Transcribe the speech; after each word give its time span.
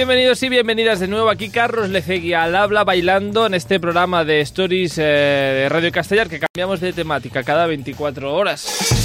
Bienvenidos 0.00 0.42
y 0.42 0.48
bienvenidas 0.48 0.98
de 0.98 1.08
nuevo 1.08 1.28
aquí 1.28 1.50
Carlos 1.50 1.90
Lecegui 1.90 2.32
al 2.32 2.56
habla 2.56 2.84
bailando 2.84 3.44
en 3.44 3.52
este 3.52 3.78
programa 3.78 4.24
de 4.24 4.40
Stories 4.40 4.96
eh, 4.96 5.02
de 5.02 5.68
Radio 5.68 5.92
Castellar 5.92 6.26
que 6.26 6.40
cambiamos 6.40 6.80
de 6.80 6.94
temática 6.94 7.42
cada 7.42 7.66
24 7.66 8.34
horas. 8.34 8.99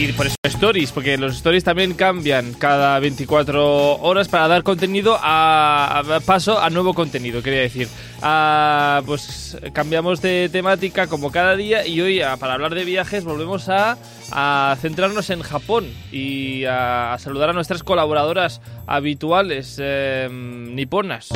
Y 0.00 0.12
por 0.12 0.26
eso 0.26 0.36
stories, 0.44 0.92
porque 0.92 1.18
los 1.18 1.34
stories 1.36 1.64
también 1.64 1.92
cambian 1.94 2.52
cada 2.54 3.00
24 3.00 3.96
horas 4.00 4.28
para 4.28 4.46
dar 4.46 4.62
contenido 4.62 5.18
a, 5.20 5.98
a- 5.98 6.20
paso 6.20 6.60
a 6.60 6.70
nuevo 6.70 6.94
contenido, 6.94 7.42
quería 7.42 7.62
decir. 7.62 7.88
Ah, 8.22 9.02
pues 9.04 9.58
cambiamos 9.72 10.22
de 10.22 10.48
temática 10.52 11.08
como 11.08 11.32
cada 11.32 11.56
día 11.56 11.84
y 11.84 12.00
hoy 12.00 12.20
ah, 12.20 12.36
para 12.36 12.54
hablar 12.54 12.76
de 12.76 12.84
viajes 12.84 13.24
volvemos 13.24 13.68
a, 13.68 13.98
a 14.30 14.76
centrarnos 14.80 15.30
en 15.30 15.42
Japón 15.42 15.86
y 16.12 16.64
a, 16.64 17.14
a 17.14 17.18
saludar 17.18 17.50
a 17.50 17.52
nuestras 17.52 17.82
colaboradoras 17.82 18.60
habituales 18.86 19.78
eh, 19.82 20.28
niponas. 20.30 21.28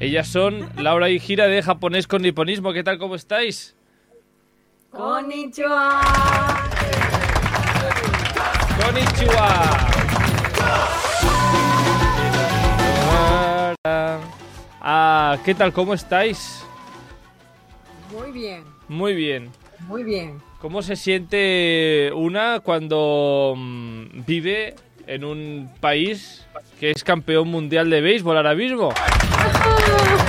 Ellas 0.00 0.26
son 0.28 0.70
Laura 0.78 1.10
y 1.10 1.18
Gira 1.20 1.46
de 1.48 1.62
Japonés 1.62 2.06
con 2.06 2.22
Niponismo. 2.22 2.72
¿Qué 2.72 2.82
tal? 2.82 2.96
¿Cómo 2.96 3.14
estáis? 3.14 3.76
Konnichiwa. 4.90 6.00
Konnichiwa. 8.78 9.48
Ah, 14.82 15.38
¿qué 15.44 15.54
tal? 15.54 15.72
¿Cómo 15.72 15.94
estáis? 15.94 16.64
Muy 18.12 18.32
bien, 18.32 18.64
Muy 18.88 19.14
bien. 19.14 19.50
muy 19.86 20.02
bien. 20.02 20.40
¿Cómo 20.60 20.82
se 20.82 20.96
siente 20.96 22.10
una 22.14 22.60
cuando 22.60 23.54
mm, 23.56 24.24
vive 24.26 24.74
en 25.06 25.24
un 25.24 25.70
país 25.80 26.44
que 26.78 26.90
es 26.90 27.04
campeón 27.04 27.48
mundial 27.48 27.88
de 27.88 28.00
béisbol 28.00 28.36
ahora 28.36 28.54
mismo? 28.54 28.92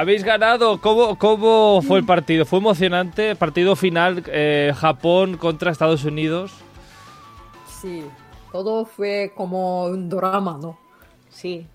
Habéis 0.00 0.24
ganado. 0.24 0.80
¿Cómo, 0.80 1.18
cómo 1.18 1.82
fue 1.82 1.98
el 1.98 2.06
partido? 2.06 2.46
¿Fue 2.46 2.58
emocionante? 2.58 3.36
Partido 3.36 3.76
final 3.76 4.24
eh, 4.28 4.72
Japón 4.74 5.36
contra 5.36 5.70
Estados 5.70 6.04
Unidos. 6.04 6.52
Sí, 7.66 8.02
todo 8.50 8.86
fue 8.86 9.32
como 9.36 9.84
un 9.84 10.08
drama, 10.08 10.58
¿no? 10.58 10.78
Sí, 11.28 11.66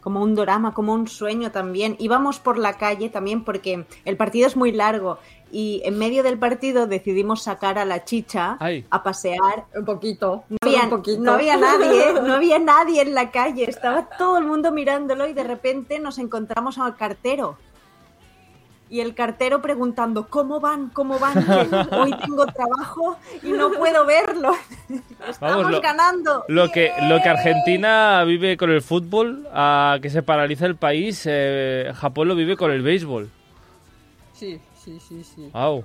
como 0.00 0.22
un 0.22 0.36
drama, 0.36 0.72
como 0.74 0.92
un 0.92 1.08
sueño 1.08 1.50
también. 1.50 1.96
Íbamos 1.98 2.38
por 2.38 2.56
la 2.56 2.74
calle 2.74 3.08
también 3.08 3.42
porque 3.42 3.84
el 4.04 4.16
partido 4.16 4.46
es 4.46 4.54
muy 4.56 4.70
largo 4.70 5.18
y 5.50 5.82
en 5.84 5.98
medio 5.98 6.22
del 6.22 6.38
partido 6.38 6.86
decidimos 6.86 7.42
sacar 7.42 7.80
a 7.80 7.84
la 7.84 8.04
chicha 8.04 8.58
Ay. 8.60 8.86
a 8.90 9.02
pasear. 9.02 9.64
Un 9.74 9.84
poquito. 9.84 10.44
No 10.48 10.56
había, 10.62 10.84
un 10.84 10.90
poquito. 10.90 11.20
no 11.20 11.32
había 11.32 11.56
nadie, 11.56 12.12
no 12.22 12.34
había 12.34 12.60
nadie 12.60 13.02
en 13.02 13.12
la 13.12 13.32
calle, 13.32 13.68
estaba 13.68 14.08
todo 14.16 14.38
el 14.38 14.44
mundo 14.44 14.70
mirándolo 14.70 15.26
y 15.26 15.32
de 15.32 15.42
repente 15.42 15.98
nos 15.98 16.18
encontramos 16.18 16.78
al 16.78 16.94
cartero. 16.94 17.56
Y 18.92 19.00
el 19.00 19.14
cartero 19.14 19.62
preguntando, 19.62 20.26
¿cómo 20.28 20.60
van? 20.60 20.90
¿Cómo 20.90 21.18
van? 21.18 21.32
Que 21.46 21.96
hoy 21.96 22.14
tengo 22.20 22.44
trabajo 22.44 23.16
y 23.42 23.50
no 23.52 23.72
puedo 23.72 24.04
verlo. 24.04 24.52
Estamos 25.28 25.70
lo- 25.70 25.80
ganando. 25.80 26.44
Lo 26.48 26.68
que, 26.70 26.92
lo 27.08 27.18
que 27.22 27.28
Argentina 27.30 28.22
vive 28.24 28.58
con 28.58 28.70
el 28.70 28.82
fútbol, 28.82 29.48
a 29.50 29.96
que 30.02 30.10
se 30.10 30.22
paraliza 30.22 30.66
el 30.66 30.76
país, 30.76 31.22
eh, 31.24 31.90
Japón 31.94 32.28
lo 32.28 32.34
vive 32.36 32.54
con 32.58 32.70
el 32.70 32.82
béisbol. 32.82 33.30
Sí, 34.34 34.60
sí, 34.74 34.98
sí, 35.00 35.24
sí. 35.24 35.48
Wow. 35.54 35.84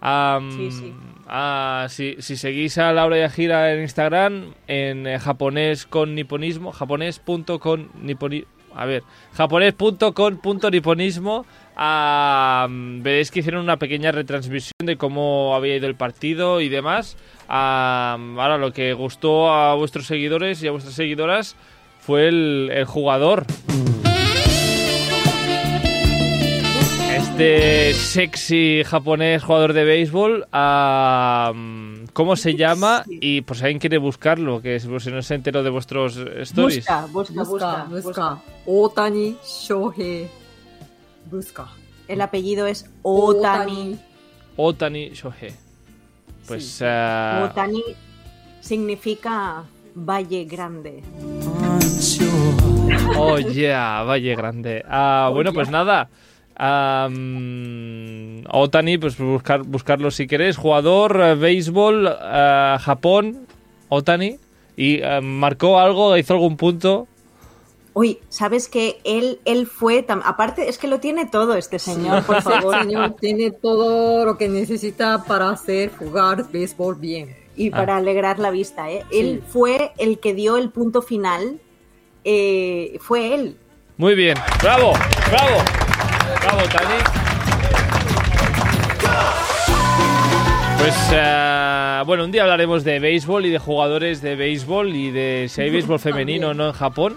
Am, 0.00 0.50
Sí, 0.50 0.70
sí. 0.72 0.94
ah, 1.28 1.86
si, 1.88 2.16
si 2.20 2.36
seguís 2.36 2.76
a 2.78 2.92
Laura 2.92 3.18
y 3.18 3.22
a 3.22 3.30
Gira 3.30 3.72
en 3.72 3.82
Instagram, 3.82 4.52
en 4.66 5.06
eh, 5.06 5.18
japonés 5.20 5.86
con 5.86 6.14
niponismo, 6.16 6.72
japonés.con 6.72 7.88
niponi- 8.02 8.46
a 8.76 8.84
ver, 8.84 9.02
japonés.con.niponismo, 9.32 11.46
am, 11.76 13.02
veréis 13.02 13.30
que 13.30 13.40
hicieron 13.40 13.62
una 13.62 13.78
pequeña 13.78 14.12
retransmisión 14.12 14.72
de 14.84 14.96
cómo 14.96 15.54
había 15.54 15.76
ido 15.76 15.86
el 15.86 15.94
partido 15.94 16.60
y 16.60 16.68
demás. 16.68 17.16
Am, 17.48 18.38
ahora, 18.38 18.58
lo 18.58 18.72
que 18.72 18.92
gustó 18.92 19.52
a 19.52 19.74
vuestros 19.74 20.06
seguidores 20.06 20.62
y 20.62 20.68
a 20.68 20.72
vuestras 20.72 20.94
seguidoras 20.94 21.56
fue 22.00 22.28
el, 22.28 22.70
el 22.72 22.84
jugador. 22.84 23.46
Este 27.16 27.94
sexy 27.94 28.82
japonés 28.84 29.42
jugador 29.42 29.72
de 29.72 29.84
béisbol, 29.84 30.46
am, 30.52 32.06
¿cómo 32.12 32.36
se 32.36 32.56
llama? 32.56 33.04
Y 33.08 33.40
por 33.40 33.56
si 33.56 33.62
alguien 33.64 33.78
quiere 33.78 33.96
buscarlo, 33.96 34.60
que 34.60 34.78
si 34.78 35.00
si 35.00 35.10
no 35.10 35.22
se 35.22 35.34
enteró 35.34 35.62
de 35.62 35.70
vuestros 35.70 36.18
stories. 36.18 36.84
Busca, 36.84 37.06
busca, 37.10 37.42
Busca, 37.44 37.86
busca, 37.88 38.02
busca. 38.08 38.42
Otani 38.66 39.34
Shohei. 39.42 40.28
Busca. 41.30 41.68
El 42.06 42.20
apellido 42.20 42.66
es 42.66 42.90
Otani. 43.00 43.98
Otani 44.56 45.08
Shohei. 45.14 45.54
Pues 46.46 46.66
Sí. 46.68 46.84
ah, 46.86 47.48
Otani 47.50 47.82
significa 48.60 49.64
Valle 49.94 50.44
Grande. 50.44 51.02
Oh, 53.16 53.38
yeah, 53.38 54.02
Valle 54.02 54.36
Grande. 54.36 54.84
Ah, 54.86 55.30
bueno, 55.32 55.54
pues 55.54 55.70
nada. 55.70 56.10
Am, 56.56 58.42
Otani, 58.50 58.98
pues 58.98 59.16
buscar, 59.18 59.62
buscarlo 59.62 60.10
si 60.10 60.26
queréis. 60.26 60.56
Jugador, 60.56 61.20
eh, 61.22 61.34
béisbol, 61.34 62.06
eh, 62.08 62.76
Japón, 62.80 63.46
Otani. 63.88 64.38
Y 64.76 65.00
eh, 65.02 65.20
marcó 65.22 65.78
algo, 65.78 66.16
hizo 66.16 66.34
algún 66.34 66.56
punto. 66.56 67.06
Uy, 67.94 68.18
¿sabes 68.28 68.68
que 68.68 68.98
él, 69.04 69.40
él 69.46 69.66
fue, 69.66 70.06
tam- 70.06 70.20
aparte 70.22 70.68
es 70.68 70.76
que 70.76 70.86
lo 70.86 71.00
tiene 71.00 71.24
todo 71.24 71.54
este 71.54 71.78
señor, 71.78 72.24
por 72.24 72.42
favor. 72.42 72.74
El 72.76 72.82
señor 72.82 73.16
tiene 73.18 73.50
todo 73.52 74.26
lo 74.26 74.36
que 74.36 74.48
necesita 74.48 75.24
para 75.24 75.48
hacer 75.48 75.90
jugar 75.96 76.50
béisbol 76.52 76.96
bien. 76.96 77.34
Y 77.56 77.70
para 77.70 77.96
alegrar 77.96 78.38
la 78.38 78.50
vista, 78.50 78.90
¿eh? 78.90 79.02
Él 79.10 79.42
fue 79.48 79.92
el 79.96 80.18
que 80.18 80.34
dio 80.34 80.58
el 80.58 80.68
punto 80.68 81.00
final. 81.00 81.58
eh, 82.24 82.98
fue 83.00 83.34
él. 83.34 83.56
Muy 83.96 84.14
bien. 84.14 84.36
¡Bravo! 84.60 84.92
¡Bravo! 85.30 85.62
¡Bravo, 86.56 86.72
Tani! 86.72 86.94
Pues, 90.78 90.94
eh, 91.12 92.02
bueno, 92.06 92.24
un 92.24 92.32
día 92.32 92.44
hablaremos 92.44 92.82
de 92.82 92.98
béisbol 92.98 93.44
y 93.44 93.50
de 93.50 93.58
jugadores 93.58 94.22
de 94.22 94.36
béisbol 94.36 94.94
y 94.94 95.10
de 95.10 95.48
si 95.50 95.60
hay 95.60 95.70
béisbol 95.70 95.98
femenino 95.98 96.50
o 96.50 96.54
no 96.54 96.68
en 96.68 96.72
Japón. 96.72 97.16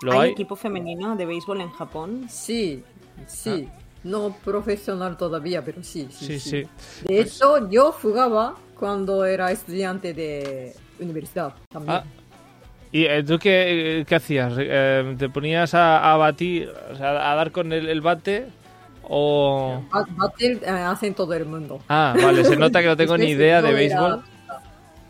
¿Lo 0.00 0.12
¿Hay 0.12 0.18
hay? 0.20 0.30
equipo 0.30 0.56
femenino 0.56 1.16
de 1.16 1.26
béisbol 1.26 1.60
en 1.60 1.70
Japón? 1.72 2.26
Sí, 2.30 2.82
sí. 3.26 3.68
No 4.04 4.34
profesional 4.42 5.18
todavía, 5.18 5.62
pero 5.62 5.82
sí, 5.82 6.08
sí, 6.10 6.26
Sí, 6.26 6.40
sí. 6.40 6.64
sí. 6.64 6.68
De 7.04 7.20
hecho, 7.20 7.68
yo 7.68 7.92
jugaba 7.92 8.54
cuando 8.78 9.24
era 9.26 9.50
estudiante 9.52 10.14
de 10.14 10.74
universidad 10.98 11.54
también. 11.68 11.96
Ah, 11.98 12.04
¿Y 12.96 13.04
eh, 13.04 13.22
tú 13.22 13.38
qué, 13.38 14.04
qué 14.08 14.14
hacías? 14.14 14.54
Eh, 14.56 15.16
¿Te 15.18 15.28
ponías 15.28 15.74
a, 15.74 16.12
a 16.12 16.16
batir, 16.16 16.72
o 16.92 16.94
sea, 16.96 17.30
a 17.30 17.34
dar 17.34 17.50
con 17.52 17.70
el, 17.72 17.88
el 17.90 18.00
bate? 18.00 18.46
O... 19.02 19.82
Ba- 19.92 20.06
Bater 20.16 20.60
eh, 20.64 20.70
hace 20.70 21.08
en 21.08 21.14
todo 21.14 21.34
el 21.34 21.44
mundo. 21.44 21.80
Ah, 21.90 22.14
vale, 22.20 22.42
se 22.42 22.56
nota 22.56 22.80
que 22.80 22.86
no 22.86 22.96
tengo 22.96 23.18
ni 23.18 23.26
idea 23.26 23.60
de 23.60 23.72
béisbol. 23.74 24.22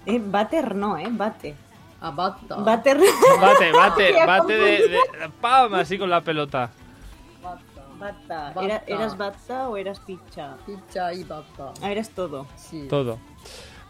Eh, 0.04 0.20
bater 0.24 0.74
no, 0.74 0.98
¿eh? 0.98 1.06
Bate. 1.10 1.54
Ah, 2.00 2.10
bata. 2.10 2.56
Bater. 2.56 2.98
Bate, 3.40 3.70
bate, 3.72 4.12
bate 4.26 4.52
de, 4.52 4.70
de- 4.88 4.98
¡Pam! 5.40 5.74
Así 5.74 5.96
con 5.96 6.10
la 6.10 6.20
pelota. 6.22 6.70
Bata. 7.40 8.52
Bata. 8.52 8.64
¿Era- 8.64 8.82
¿Eras 8.88 9.16
bata 9.16 9.68
o 9.68 9.76
eras 9.76 10.00
picha? 10.00 10.56
Picha 10.66 11.12
y 11.14 11.22
bata. 11.22 11.72
Ah, 11.80 11.92
eres 11.92 12.10
todo. 12.10 12.46
Sí. 12.56 12.88
Todo. 12.90 13.18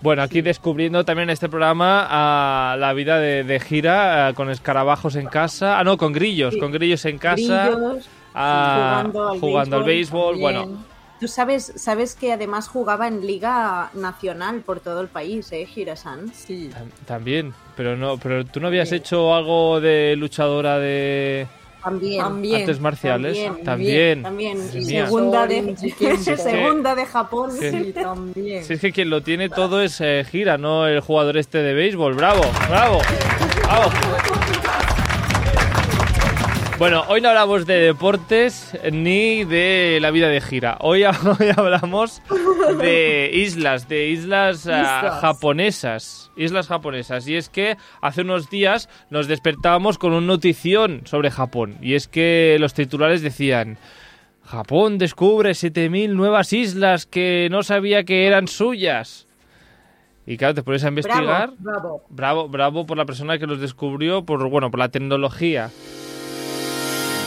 Bueno, 0.02 0.22
aquí 0.22 0.42
descubriendo 0.42 1.04
también 1.04 1.30
en 1.30 1.32
este 1.32 1.48
programa 1.48 2.06
a 2.08 2.76
la 2.76 2.92
vida 2.92 3.18
de, 3.18 3.44
de 3.44 3.60
gira 3.60 4.28
eh, 4.30 4.34
con 4.34 4.50
escarabajos 4.50 5.16
en 5.16 5.26
casa. 5.26 5.78
Ah, 5.78 5.84
no, 5.84 5.96
con 5.96 6.12
grillos, 6.12 6.54
Sí. 6.54 6.60
con 6.60 6.70
grillos 6.72 7.04
en 7.06 7.18
casa. 7.18 7.68
Grillos, 7.70 8.06
ah, 8.34 9.00
jugando 9.04 9.28
al 9.30 9.40
jugando 9.40 9.76
al 9.78 9.84
béisbol. 9.84 10.34
béisbol 10.34 10.40
Bueno, 10.40 10.84
Tú 11.18 11.28
sabes, 11.28 11.72
sabes 11.76 12.14
que 12.14 12.30
además 12.34 12.68
jugaba 12.68 13.08
en 13.08 13.26
liga 13.26 13.88
nacional 13.94 14.60
por 14.60 14.80
todo 14.80 15.00
el 15.00 15.08
país, 15.08 15.50
¿eh, 15.50 15.64
Girasan? 15.64 16.30
Sí. 16.34 16.68
tam- 16.70 16.90
también. 17.06 17.54
Pero 17.74 17.96
no, 17.96 18.18
pero 18.18 18.44
tú 18.44 18.60
no 18.60 18.66
habías 18.66 18.90
Sí. 18.90 18.96
hecho 18.96 19.34
algo 19.34 19.80
de 19.80 20.14
luchadora 20.18 20.78
de 20.78 21.46
También. 21.86 22.18
También. 22.20 22.60
artes 22.62 22.80
marciales. 22.80 23.38
también, 23.62 23.64
También. 23.64 24.22
También. 24.24 24.58
Segunda 24.82 25.46
de, 25.46 25.76
segunda 26.36 26.96
de 26.96 27.06
Japón. 27.06 27.52
Sí. 27.52 27.70
Sí, 27.70 27.92
también. 27.92 28.64
Si 28.64 28.72
es 28.72 28.80
que 28.80 28.90
quien 28.90 29.08
lo 29.08 29.22
tiene 29.22 29.48
todo 29.48 29.80
es 29.80 30.00
eh, 30.00 30.26
gira, 30.28 30.58
no 30.58 30.88
el 30.88 30.98
jugador 30.98 31.36
este 31.36 31.58
de 31.58 31.74
béisbol. 31.74 32.14
¡Bravo! 32.14 32.42
¡Bravo! 32.68 32.98
¡Bravo! 33.62 33.90
Bueno, 36.78 37.04
hoy 37.08 37.22
no 37.22 37.30
hablamos 37.30 37.64
de 37.64 37.78
deportes 37.78 38.78
ni 38.92 39.44
de 39.44 39.98
la 40.02 40.10
vida 40.10 40.28
de 40.28 40.42
gira. 40.42 40.76
Hoy, 40.82 41.04
hoy 41.40 41.48
hablamos 41.56 42.20
de 42.78 43.30
islas, 43.32 43.88
de 43.88 44.08
islas, 44.08 44.58
Islas. 44.58 45.20
japonesas. 45.22 46.30
Islas 46.36 46.68
japonesas. 46.68 47.26
Y 47.28 47.36
es 47.36 47.48
que 47.48 47.78
hace 48.02 48.20
unos 48.20 48.50
días 48.50 48.90
nos 49.08 49.26
despertábamos 49.26 49.96
con 49.96 50.12
una 50.12 50.26
notición 50.26 51.00
sobre 51.06 51.30
Japón. 51.30 51.78
Y 51.80 51.94
es 51.94 52.08
que 52.08 52.58
los 52.60 52.74
titulares 52.74 53.22
decían... 53.22 53.78
Japón 54.44 54.98
descubre 54.98 55.50
7.000 55.50 56.10
nuevas 56.10 56.52
islas 56.52 57.04
que 57.04 57.48
no 57.50 57.64
sabía 57.64 58.04
que 58.04 58.28
eran 58.28 58.46
suyas. 58.46 59.26
Y 60.24 60.36
claro, 60.36 60.54
te 60.54 60.62
pones 60.62 60.84
a 60.84 60.88
investigar. 60.88 61.52
Bravo. 61.58 62.02
Bravo, 62.10 62.48
bravo 62.48 62.86
por 62.86 62.96
la 62.96 63.06
persona 63.06 63.38
que 63.38 63.46
los 63.46 63.60
descubrió, 63.60 64.24
por 64.24 64.48
bueno, 64.48 64.70
por 64.70 64.78
la 64.78 64.88
tecnología. 64.88 65.70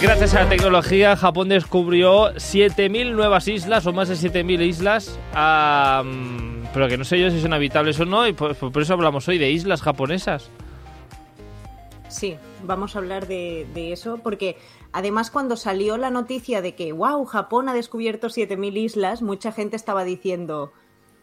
Gracias 0.01 0.33
a 0.33 0.43
la 0.43 0.49
tecnología, 0.49 1.17
Japón 1.17 1.49
descubrió 1.49 2.33
7.000 2.35 3.11
nuevas 3.11 3.49
islas, 3.49 3.85
o 3.85 3.91
más 3.91 4.07
de 4.07 4.15
7.000 4.15 4.65
islas, 4.65 5.19
pero 6.73 6.87
que 6.87 6.97
no 6.97 7.03
sé 7.03 7.19
yo 7.19 7.29
si 7.29 7.41
son 7.41 7.51
habitables 7.51 7.99
o 7.99 8.05
no, 8.05 8.25
y 8.25 8.31
por, 8.31 8.55
por 8.55 8.81
eso 8.81 8.93
hablamos 8.93 9.27
hoy 9.27 9.37
de 9.37 9.51
islas 9.51 9.81
japonesas. 9.81 10.49
Sí, 12.07 12.37
vamos 12.63 12.95
a 12.95 12.99
hablar 12.99 13.27
de, 13.27 13.67
de 13.73 13.91
eso 13.91 14.19
porque 14.23 14.57
además 14.93 15.31
cuando 15.31 15.57
salió 15.57 15.97
la 15.97 16.09
noticia 16.09 16.61
de 16.61 16.75
que, 16.75 16.93
wow, 16.93 17.25
Japón 17.25 17.67
ha 17.67 17.73
descubierto 17.73 18.27
7.000 18.29 18.77
islas, 18.77 19.21
mucha 19.21 19.51
gente 19.51 19.75
estaba 19.75 20.05
diciendo 20.05 20.71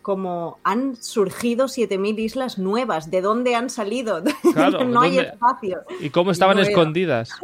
como 0.02 0.60
han 0.64 0.96
surgido 0.96 1.64
7.000 1.66 2.18
islas 2.20 2.58
nuevas, 2.58 3.10
¿de 3.10 3.22
dónde 3.22 3.56
han 3.56 3.70
salido? 3.70 4.22
Claro, 4.52 4.84
no 4.84 5.00
hay 5.00 5.18
espacio. 5.18 5.80
¿Y 5.98 6.10
cómo 6.10 6.30
estaban 6.30 6.58
No 6.58 6.62
escondidas? 6.62 7.30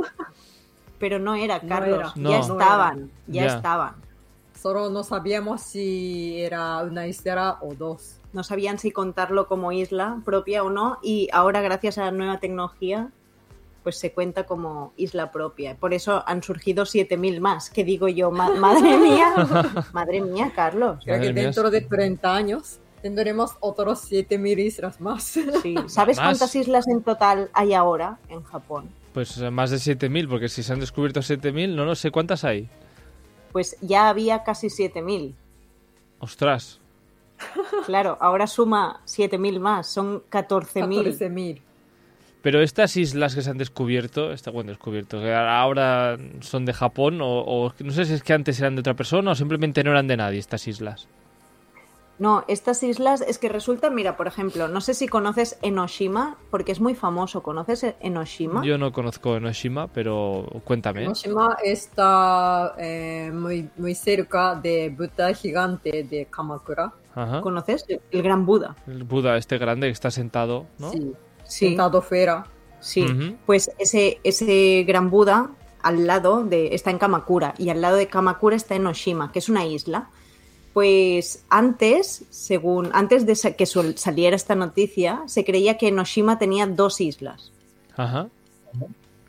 Pero 1.02 1.18
no 1.18 1.34
era, 1.34 1.58
No 1.60 1.68
Carlos, 1.68 1.98
era. 1.98 2.12
Ya 2.14 2.22
No 2.22 2.52
estaban, 2.52 3.10
ya, 3.26 3.46
estaban. 3.46 3.94
Solo 4.56 4.88
no 4.88 5.02
sabíamos 5.02 5.60
si 5.60 6.40
era 6.40 6.78
una 6.84 7.08
isla 7.08 7.58
o 7.60 7.74
dos. 7.74 8.20
No 8.32 8.44
sabían 8.44 8.78
si 8.78 8.92
contarlo 8.92 9.48
como 9.48 9.72
isla 9.72 10.20
propia 10.24 10.62
o 10.62 10.70
no 10.70 10.98
y 11.02 11.28
ahora 11.32 11.60
gracias 11.60 11.98
a 11.98 12.04
la 12.04 12.12
nueva 12.12 12.38
tecnología 12.38 13.10
pues 13.82 13.98
se 13.98 14.12
cuenta 14.12 14.46
como 14.46 14.92
isla 14.96 15.32
propia. 15.32 15.74
Por 15.76 15.92
eso 15.92 16.22
han 16.24 16.40
surgido 16.44 16.84
7.000 16.84 17.40
más, 17.40 17.68
que 17.68 17.82
digo 17.82 18.06
yo, 18.06 18.30
ma- 18.30 18.54
madre 18.60 18.96
mía, 18.96 19.34
madre 19.92 20.20
mía, 20.20 20.52
Carlos. 20.54 21.00
Creo 21.04 21.20
que 21.20 21.32
dentro 21.32 21.68
de 21.68 21.80
30 21.80 22.32
años 22.32 22.78
tendremos 23.02 23.56
otros 23.58 23.98
7000 24.02 24.60
islas 24.60 25.00
más. 25.00 25.24
Sí. 25.24 25.74
¿Sabes 25.88 26.18
Más. 26.18 26.26
cuántas 26.28 26.54
islas 26.54 26.86
en 26.86 27.02
total 27.02 27.50
hay 27.54 27.74
ahora 27.74 28.18
en 28.28 28.44
Japón? 28.44 28.88
Pues 29.12 29.38
eh, 29.38 29.50
más 29.50 29.70
de 29.70 29.76
7.000, 29.76 30.28
porque 30.28 30.48
si 30.48 30.62
se 30.62 30.72
han 30.72 30.80
descubierto 30.80 31.20
7.000, 31.20 31.74
no, 31.74 31.84
no 31.84 31.94
sé 31.94 32.10
cuántas 32.10 32.44
hay. 32.44 32.68
Pues 33.52 33.76
ya 33.80 34.08
había 34.08 34.42
casi 34.44 34.68
7.000. 34.68 35.34
Ostras. 36.18 36.80
Claro, 37.86 38.16
ahora 38.20 38.46
suma 38.46 39.00
7.000 39.06 39.58
más, 39.58 39.88
son 39.88 40.22
14.000. 40.30 41.02
14000. 41.02 41.62
Pero 42.40 42.60
estas 42.60 42.96
islas 42.96 43.34
que 43.34 43.42
se 43.42 43.50
han 43.50 43.58
descubierto, 43.58 44.32
está 44.32 44.50
bueno 44.50 44.70
descubierto, 44.70 45.20
que 45.20 45.32
ahora 45.32 46.18
son 46.40 46.64
de 46.64 46.72
Japón 46.72 47.20
o, 47.20 47.40
o 47.40 47.74
no 47.80 47.92
sé 47.92 48.04
si 48.04 48.14
es 48.14 48.22
que 48.22 48.32
antes 48.32 48.58
eran 48.60 48.74
de 48.76 48.80
otra 48.80 48.94
persona 48.94 49.32
o 49.32 49.34
simplemente 49.34 49.84
no 49.84 49.90
eran 49.90 50.08
de 50.08 50.16
nadie 50.16 50.38
estas 50.38 50.66
islas. 50.66 51.08
No, 52.22 52.44
estas 52.46 52.84
islas 52.84 53.20
es 53.20 53.38
que 53.38 53.48
resulta, 53.48 53.90
mira, 53.90 54.16
por 54.16 54.28
ejemplo, 54.28 54.68
no 54.68 54.80
sé 54.80 54.94
si 54.94 55.08
conoces 55.08 55.58
Enoshima, 55.60 56.36
porque 56.52 56.70
es 56.70 56.80
muy 56.80 56.94
famoso. 56.94 57.42
¿Conoces 57.42 57.84
Enoshima? 57.98 58.64
Yo 58.64 58.78
no 58.78 58.92
conozco 58.92 59.34
Enoshima, 59.34 59.88
pero 59.88 60.46
cuéntame. 60.62 61.02
Enoshima 61.02 61.56
está 61.64 62.76
eh, 62.78 63.32
muy, 63.34 63.68
muy 63.76 63.96
cerca 63.96 64.54
de 64.54 64.94
Buda 64.96 65.34
gigante 65.34 66.04
de 66.04 66.26
Kamakura. 66.26 66.92
Ajá. 67.12 67.40
¿Conoces? 67.40 67.84
El 67.88 68.22
Gran 68.22 68.46
Buda. 68.46 68.76
El 68.86 69.02
Buda 69.02 69.36
este 69.36 69.58
grande 69.58 69.88
que 69.88 69.92
está 69.92 70.12
sentado, 70.12 70.66
¿no? 70.78 70.92
Sí. 70.92 71.12
Sí. 71.42 71.66
Sentado 71.70 72.02
fuera. 72.02 72.46
Sí, 72.78 73.04
pues 73.46 73.68
ese, 73.80 74.20
ese 74.22 74.84
gran 74.86 75.10
Buda 75.10 75.50
al 75.82 76.06
lado 76.06 76.44
de, 76.44 76.72
está 76.76 76.92
en 76.92 76.98
Kamakura 76.98 77.54
y 77.58 77.70
al 77.70 77.80
lado 77.80 77.96
de 77.96 78.06
Kamakura 78.06 78.54
está 78.54 78.76
Enoshima, 78.76 79.32
que 79.32 79.40
es 79.40 79.48
una 79.48 79.66
isla. 79.66 80.08
Pues 80.72 81.44
antes, 81.50 82.24
según 82.30 82.90
antes 82.94 83.26
de 83.26 83.34
sa- 83.36 83.52
que 83.52 83.66
sol- 83.66 83.96
saliera 83.98 84.34
esta 84.36 84.54
noticia, 84.54 85.22
se 85.26 85.44
creía 85.44 85.76
que 85.76 85.88
Enoshima 85.88 86.38
tenía 86.38 86.66
dos 86.66 87.00
islas. 87.00 87.52
Ajá. 87.96 88.28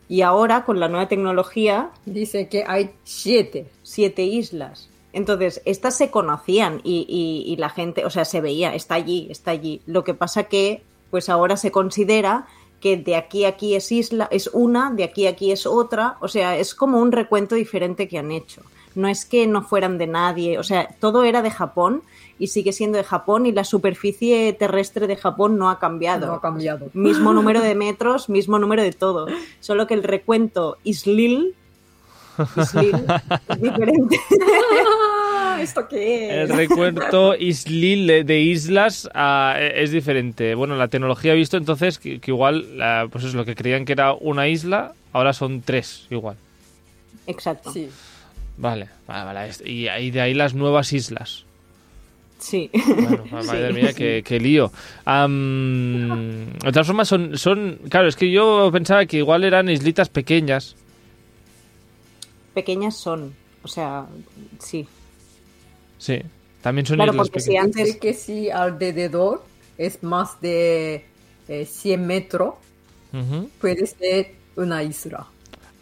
Y 0.07 0.21
ahora, 0.21 0.63
con 0.63 0.79
la 0.79 0.87
nueva 0.89 1.07
tecnología, 1.07 1.91
Dice 2.05 2.47
que 2.47 2.63
hay 2.65 2.91
siete. 3.03 3.67
siete 3.83 4.23
islas. 4.23 4.89
Entonces, 5.11 5.61
estas 5.65 5.97
se 5.97 6.09
conocían 6.11 6.81
y, 6.83 7.05
y- 7.09 7.51
y 7.51 7.55
la 7.57 7.69
gente, 7.69 8.05
o 8.05 8.09
sea, 8.09 8.25
se 8.25 8.41
veía, 8.41 8.73
está 8.73 8.95
allí, 8.95 9.27
está 9.29 9.51
allí. 9.51 9.81
Lo 9.85 10.03
que 10.03 10.13
pasa 10.13 10.43
que, 10.45 10.81
pues 11.11 11.29
ahora 11.29 11.57
se 11.57 11.71
considera 11.71 12.47
que 12.79 12.97
de 12.97 13.15
aquí 13.15 13.45
a 13.45 13.49
aquí 13.49 13.75
es 13.75 13.91
isla, 13.91 14.27
es 14.31 14.47
una, 14.51 14.91
de 14.91 15.03
aquí 15.05 15.27
a 15.27 15.31
aquí 15.31 15.51
es 15.51 15.65
otra, 15.65 16.17
o 16.19 16.27
sea, 16.27 16.57
es 16.57 16.73
como 16.75 16.99
un 16.99 17.11
recuento 17.11 17.55
diferente 17.55 18.07
que 18.07 18.17
han 18.17 18.31
hecho. 18.31 18.61
No 18.95 19.07
es 19.07 19.25
que 19.25 19.47
no 19.47 19.63
fueran 19.63 19.97
de 19.97 20.07
nadie, 20.07 20.57
o 20.59 20.63
sea, 20.63 20.87
todo 20.99 21.23
era 21.23 21.41
de 21.41 21.49
Japón 21.51 22.03
y 22.39 22.47
sigue 22.47 22.73
siendo 22.73 22.97
de 22.97 23.03
Japón 23.03 23.45
y 23.45 23.51
la 23.51 23.63
superficie 23.63 24.53
terrestre 24.53 25.07
de 25.07 25.15
Japón 25.15 25.57
no 25.57 25.69
ha 25.69 25.79
cambiado. 25.79 26.27
No 26.27 26.33
ha 26.33 26.41
cambiado. 26.41 26.89
Mismo 26.93 27.33
número 27.33 27.61
de 27.61 27.73
metros, 27.75 28.29
mismo 28.29 28.59
número 28.59 28.83
de 28.83 28.91
todo. 28.91 29.27
Solo 29.59 29.87
que 29.87 29.93
el 29.95 30.03
recuento 30.03 30.77
Islil, 30.83 31.55
Islil 32.57 32.95
es 33.49 33.61
diferente. 33.61 34.19
¿Esto 35.59 35.87
qué 35.87 36.41
El 36.41 36.51
es? 36.51 36.55
recuento 36.57 37.35
islil 37.35 38.25
de- 38.25 38.39
islas 38.39 39.07
ah, 39.13 39.55
e- 39.57 39.83
es 39.83 39.91
diferente. 39.91 40.55
Bueno, 40.55 40.75
la 40.75 40.87
tecnología 40.87 41.31
ha 41.31 41.35
visto 41.35 41.57
entonces 41.57 41.99
que, 41.99 42.19
que 42.19 42.31
igual, 42.31 42.65
pues 43.11 43.23
es 43.23 43.33
lo 43.35 43.45
que 43.45 43.55
creían 43.55 43.85
que 43.85 43.93
era 43.93 44.13
una 44.13 44.47
isla, 44.47 44.93
ahora 45.13 45.31
son 45.33 45.61
tres 45.61 46.07
igual. 46.09 46.35
Exacto. 47.27 47.71
Sí. 47.71 47.89
Sí. 48.55 48.61
Vale, 48.61 48.89
vale, 49.07 49.25
vale. 49.33 49.51
Y, 49.65 49.87
ahí 49.87 50.11
de 50.11 50.21
ahí 50.21 50.33
las 50.33 50.53
nuevas 50.53 50.93
islas. 50.93 51.45
Bueno, 52.51 53.23
madre 53.31 53.69
Sí. 53.69 53.73
mía, 53.73 53.93
qué, 53.93 54.21
qué 54.25 54.39
lío. 54.39 54.71
Am, 55.05 56.45
de 56.59 56.71
todas 56.71 56.87
formas, 56.87 57.07
son, 57.07 57.37
son. 57.37 57.79
Claro, 57.89 58.07
es 58.09 58.15
que 58.15 58.29
yo 58.31 58.69
pensaba 58.71 59.05
que 59.05 59.17
igual 59.17 59.43
eran 59.43 59.69
islitas 59.69 60.09
pequeñas. 60.09 60.75
Pequeñas 62.53 62.95
son. 62.97 63.33
O 63.63 63.67
sea, 63.67 64.05
sí. 64.59 64.87
Sí, 65.97 66.19
también 66.61 66.85
son 66.85 66.97
Claro, 66.97 67.13
islas 67.13 67.27
porque 67.29 67.39
si 67.39 67.45
pequeñas. 67.47 67.65
antes. 67.65 67.85
Dice 67.85 67.99
que 67.99 68.13
si 68.13 68.49
alrededor 68.49 69.43
es 69.77 70.03
más 70.03 70.39
de 70.41 71.05
eh, 71.47 71.65
100 71.65 72.05
metros, 72.05 72.55
Ujú. 73.13 73.49
puede 73.61 73.85
ser 73.87 74.31
una 74.57 74.83
isla. 74.83 75.27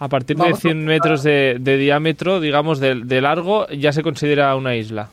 A 0.04 0.08
partir 0.08 0.36
de 0.36 0.42
Vamos 0.44 0.58
a 0.58 0.62
100 0.62 0.84
metros 0.84 1.22
de, 1.22 1.58
de 1.60 1.78
diámetro, 1.78 2.40
digamos, 2.40 2.80
de, 2.80 2.96
de 3.06 3.22
largo, 3.22 3.68
ya 3.68 3.94
se 3.94 4.02
considera 4.02 4.56
una 4.56 4.76
isla. 4.76 5.10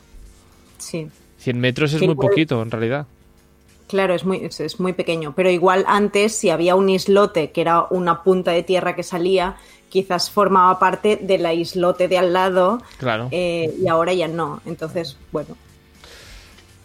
Sí. 0.79 1.07
100 1.37 1.59
metros 1.59 1.93
es 1.93 1.99
Que 1.99 2.07
muy 2.07 2.13
igual- 2.13 2.27
poquito, 2.29 2.61
en 2.63 2.71
realidad. 2.71 3.05
Claro, 3.87 4.15
es 4.15 4.25
muy, 4.25 4.37
es, 4.43 4.59
es 4.59 4.79
muy 4.79 4.93
pequeño. 4.93 5.33
Pero 5.35 5.51
igual 5.51 5.85
antes, 5.87 6.35
si 6.35 6.49
había 6.49 6.75
un 6.75 6.89
islote 6.89 7.51
que 7.51 7.61
era 7.61 7.85
una 7.91 8.23
punta 8.23 8.51
de 8.51 8.63
tierra 8.63 8.95
que 8.95 9.03
salía, 9.03 9.57
quizás 9.89 10.31
formaba 10.31 10.79
parte 10.79 11.17
de 11.21 11.37
la 11.37 11.53
islote 11.53 12.07
de 12.07 12.17
al 12.17 12.33
lado 12.33 12.81
Claro. 12.97 13.27
eh, 13.31 13.71
y 13.83 13.87
ahora 13.87 14.13
ya 14.13 14.27
no. 14.27 14.59
Entonces, 14.65 15.17
bueno. 15.31 15.55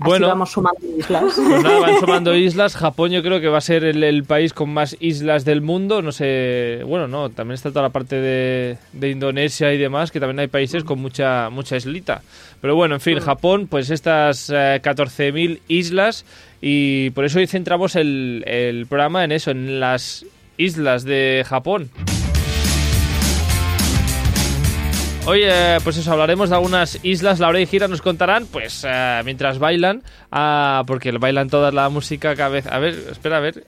Así 0.01 0.09
Bueno. 0.09 0.27
vamos 0.29 0.51
sumando 0.51 0.81
islas. 0.99 1.23
Pues 1.37 1.63
nada, 1.63 1.81
van 1.81 2.01
sumando 2.01 2.35
islas. 2.35 2.77
Japón 2.77 3.13
yo 3.13 3.23
creo 3.23 3.41
que 3.41 3.49
va 3.49 3.59
a 3.59 3.61
ser 3.61 3.85
el, 3.85 4.03
el 4.03 4.25
país 4.25 4.53
con 4.53 4.71
más 4.71 4.97
islas 5.01 5.45
del 5.45 5.61
mundo. 5.61 6.03
No 6.03 6.11
sé, 6.11 6.81
bueno, 6.85 7.07
no, 7.07 7.31
también 7.31 7.55
está 7.55 7.71
toda 7.71 7.83
la 7.83 7.91
parte 7.91 8.17
de, 8.17 8.77
de 8.93 9.11
Indonesia 9.11 9.73
y 9.73 9.79
demás, 9.79 10.11
que 10.11 10.19
también 10.21 10.41
hay 10.41 10.49
países 10.49 10.83
con 10.85 11.01
mucha 11.01 11.49
mucha 11.51 11.77
islita. 11.77 12.23
Pero 12.61 12.75
bueno, 12.75 12.97
en 12.97 13.01
fin, 13.01 13.21
Japón, 13.21 13.69
pues 13.69 13.91
estas 13.91 14.51
eh, 14.51 14.81
14.000 14.83 15.61
islas 15.69 16.25
y 16.61 17.11
por 17.11 17.25
eso 17.25 17.39
hoy 17.39 17.47
centramos 17.47 17.95
el, 17.95 18.43
el 18.47 18.87
programa 18.87 19.23
en 19.25 19.33
eso, 19.33 19.51
en 19.53 19.81
las 19.81 20.27
islas 20.57 21.05
de 21.05 21.45
Japón. 21.47 21.91
Hoy, 25.27 25.41
eh, 25.43 25.79
pues 25.83 25.97
eso, 25.97 26.13
hablaremos 26.13 26.51
de 26.51 26.57
algunas 26.57 26.99
islas. 27.03 27.41
Laura 27.41 27.59
y 27.59 27.65
Gira 27.67 27.89
nos 27.89 28.03
contarán, 28.03 28.45
pues, 28.47 28.85
eh, 28.87 29.23
mientras 29.25 29.59
bailan, 29.59 30.03
ah, 30.31 30.83
porque 30.87 31.13
bailan 31.13 31.49
toda 31.49 31.73
la 31.73 31.89
música 31.89 32.37
cada 32.37 32.51
vez. 32.51 32.67
A 32.67 32.79
ver, 32.79 32.95
espera, 33.11 33.39
a 33.39 33.41
ver. 33.41 33.67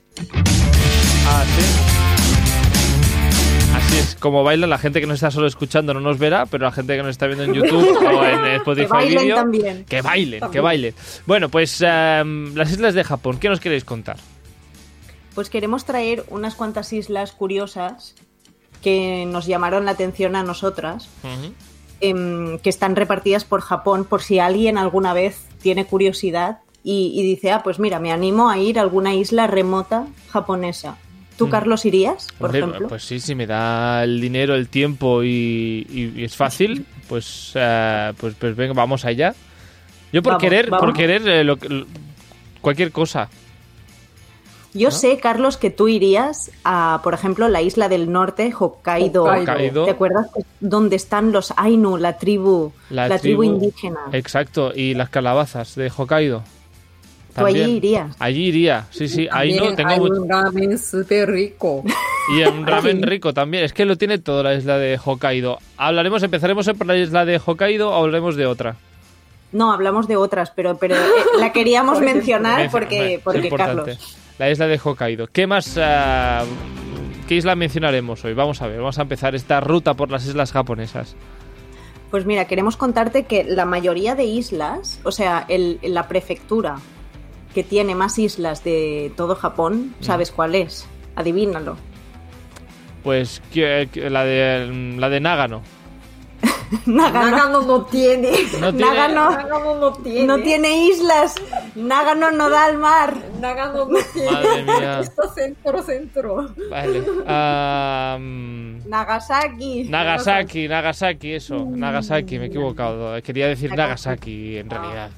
Así. 1.27 1.61
Así 3.75 3.97
es, 3.97 4.15
como 4.19 4.43
bailan, 4.43 4.69
la 4.69 4.77
gente 4.77 5.01
que 5.01 5.07
nos 5.07 5.15
está 5.15 5.31
solo 5.31 5.47
escuchando 5.47 5.95
no 5.95 5.99
nos 5.99 6.19
verá, 6.19 6.45
pero 6.45 6.65
la 6.65 6.71
gente 6.71 6.95
que 6.95 7.01
nos 7.01 7.09
está 7.11 7.25
viendo 7.25 7.45
en 7.45 7.53
YouTube 7.55 7.97
o 8.05 8.23
en 8.23 8.45
eh, 8.45 8.55
Spotify 8.57 8.85
Que 8.85 8.93
bailen 8.93 9.23
Video, 9.23 9.35
también. 9.35 9.85
que 9.85 10.01
bailen, 10.01 10.41
que 10.51 10.59
bailen. 10.59 10.93
Bueno, 11.25 11.49
pues 11.49 11.81
eh, 11.83 12.51
las 12.53 12.71
islas 12.71 12.93
de 12.93 13.03
Japón, 13.03 13.39
¿qué 13.39 13.49
nos 13.49 13.59
queréis 13.59 13.83
contar? 13.83 14.17
Pues 15.33 15.49
queremos 15.49 15.85
traer 15.85 16.23
unas 16.29 16.53
cuantas 16.53 16.93
islas 16.93 17.31
curiosas 17.31 18.13
que 18.81 19.25
nos 19.27 19.45
llamaron 19.45 19.85
la 19.85 19.91
atención 19.91 20.35
a 20.35 20.43
nosotras, 20.43 21.09
em, 21.99 22.59
que 22.59 22.69
están 22.69 22.95
repartidas 22.95 23.43
por 23.45 23.61
Japón, 23.61 24.05
por 24.05 24.21
si 24.21 24.39
alguien 24.39 24.77
alguna 24.77 25.13
vez 25.13 25.47
tiene 25.61 25.85
curiosidad 25.85 26.59
y, 26.83 27.11
y 27.15 27.23
dice, 27.23 27.51
ah, 27.51 27.61
pues 27.63 27.79
mira, 27.79 27.99
me 27.99 28.11
animo 28.11 28.49
a 28.49 28.57
ir 28.59 28.77
a 28.79 28.81
alguna 28.83 29.13
isla 29.15 29.47
remota 29.47 30.05
japonesa. 30.29 30.97
¿Tú, 31.37 31.47
Mm. 31.47 31.51
Carlos, 31.51 31.85
irías, 31.85 32.27
por 32.39 32.47
Hombre, 32.49 32.59
ejemplo? 32.61 32.87
Pues 32.87 33.03
sí, 33.03 33.19
si 33.19 33.35
me 33.35 33.45
da 33.45 34.03
el 34.03 34.19
dinero, 34.21 34.55
el 34.55 34.69
tiempo 34.69 35.23
y, 35.23 36.15
es 36.17 36.35
fácil, 36.35 36.85
pues, 37.07 37.51
eh, 37.55 38.13
pues, 38.17 38.33
pues 38.39 38.55
venga, 38.55 38.73
vamos 38.73 39.05
allá. 39.05 39.35
Yo 40.11 40.23
por 40.23 40.33
Vamos, 40.33 40.41
querer, 40.41 40.69
por 40.69 40.93
querer 40.93 41.27
eh, 41.27 41.43
lo- 41.43 41.57
cualquier 42.61 42.91
cosa. 42.91 43.29
Yo 44.73 44.89
¿no? 44.89 44.91
sé, 44.95 45.17
Carlos, 45.17 45.57
que 45.57 45.69
tú 45.71 45.87
irías 45.87 46.51
a, 46.63 46.99
por 47.03 47.13
ejemplo, 47.13 47.47
la 47.49 47.61
isla 47.61 47.89
del 47.89 48.11
norte, 48.11 48.53
Hokkaido. 48.57 49.25
¿Te 49.85 49.91
acuerdas 49.91 50.27
dónde 50.59 50.95
están 50.95 51.31
los 51.31 51.53
Ainu, 51.57 51.97
la 51.97 52.17
tribu, 52.17 52.71
La 52.89 53.07
la, 53.07 53.17
tribu, 53.17 53.43
tribu- 53.43 53.45
indígena? 53.53 53.99
Exacto, 54.11 54.71
y 54.75 54.93
las 54.93 55.09
calabazas 55.09 55.75
de 55.75 55.91
Hokkaido. 55.95 56.43
Tú 57.35 57.45
allí 57.45 57.61
irías. 57.61 58.15
Allí 58.19 58.45
iría, 58.47 58.87
sí, 58.89 59.07
sí, 59.07 59.27
ahí 59.31 59.53
no 59.55 59.75
tengo 59.75 59.89
hay 59.89 59.99
mucho- 59.99 60.21
un 60.21 60.29
ramen 60.29 60.77
súper 60.77 61.29
rico. 61.31 61.83
Y 62.37 62.43
un 62.43 62.67
ramen 62.67 63.03
rico 63.03 63.33
también. 63.33 63.63
Es 63.63 63.71
que 63.71 63.85
lo 63.85 63.95
tiene 63.97 64.17
todo 64.17 64.43
la 64.43 64.53
isla 64.53 64.77
de 64.77 64.99
Hokkaido. 65.03 65.59
Hablaremos, 65.77 66.21
empezaremos 66.23 66.69
por 66.77 66.85
la 66.85 66.97
isla 66.97 67.23
de 67.23 67.39
Hokkaido 67.43 67.89
o 67.89 67.93
hablaremos 67.93 68.35
de 68.35 68.45
otra. 68.45 68.75
No, 69.53 69.71
hablamos 69.71 70.09
de 70.09 70.17
otras, 70.17 70.51
pero, 70.53 70.75
pero 70.77 70.95
eh, 70.97 70.99
la 71.39 71.51
queríamos 71.53 72.01
mencionar 72.01 72.69
porque, 72.69 73.21
porque. 73.23 73.49
Carlos. 73.49 74.17
La 74.39 74.49
isla 74.51 74.67
de 74.67 74.79
Hokkaido. 74.83 75.27
¿Qué 75.27 75.47
más? 75.47 75.77
ah, 75.81 76.43
¿Qué 77.27 77.35
isla 77.35 77.55
mencionaremos 77.55 78.23
hoy? 78.23 78.33
Vamos 78.33 78.61
a 78.61 78.67
ver, 78.67 78.77
vamos 78.77 78.99
a 78.99 79.01
empezar 79.01 79.35
esta 79.35 79.59
ruta 79.59 79.95
por 79.95 80.11
las 80.11 80.25
islas 80.25 80.51
japonesas. 80.51 81.15
Pues 82.11 82.25
mira, 82.25 82.45
queremos 82.45 82.77
contarte 82.77 83.25
que 83.25 83.43
la 83.43 83.65
mayoría 83.65 84.15
de 84.15 84.23
islas, 84.25 84.99
o 85.03 85.11
sea, 85.11 85.45
el- 85.49 85.79
la 85.83 86.07
prefectura 86.07 86.77
que 87.53 87.63
tiene 87.63 87.95
más 87.95 88.17
islas 88.17 88.63
de 88.63 89.11
todo 89.17 89.35
Japón, 89.35 89.93
Mm. 89.99 90.03
¿sabes 90.03 90.31
cuál 90.31 90.55
es? 90.55 90.87
Adivínalo. 91.15 91.75
Pues 93.03 93.41
que- 93.51 93.89
que 93.91 94.09
la 94.09 94.23
de 94.23 94.95
la 94.97 95.09
de 95.09 95.19
Nagano. 95.19 95.63
Nagano. 96.85 97.31
Nagano 97.31 97.61
no 97.63 97.85
tiene. 97.85 98.31
No 98.61 98.71
tiene- 98.73 98.85
Nagano 98.91 99.31
Nagano 99.31 99.75
no 99.75 99.93
tiene. 99.93 100.23
no 100.27 100.37
tiene 100.39 100.85
islas. 100.87 101.35
Nagano 101.75 102.31
no 102.31 102.49
da 102.49 102.65
al 102.65 102.77
mar. 102.77 103.15
Nagano. 103.39 103.85
Madre 104.31 104.63
mía. 104.63 105.01
Centro, 105.33 105.83
centro. 105.83 106.47
Vale. 106.69 107.03
Nagasaki. 108.85 109.83
Nagasaki, 109.89 110.67
Nagasaki, 110.67 111.33
eso. 111.33 111.65
Nagasaki, 111.65 112.39
me 112.39 112.45
he 112.45 112.47
equivocado. 112.47 113.21
Quería 113.21 113.47
decir 113.47 113.75
Nagasaki 113.75 114.57
en 114.57 114.69
realidad. 114.69 115.09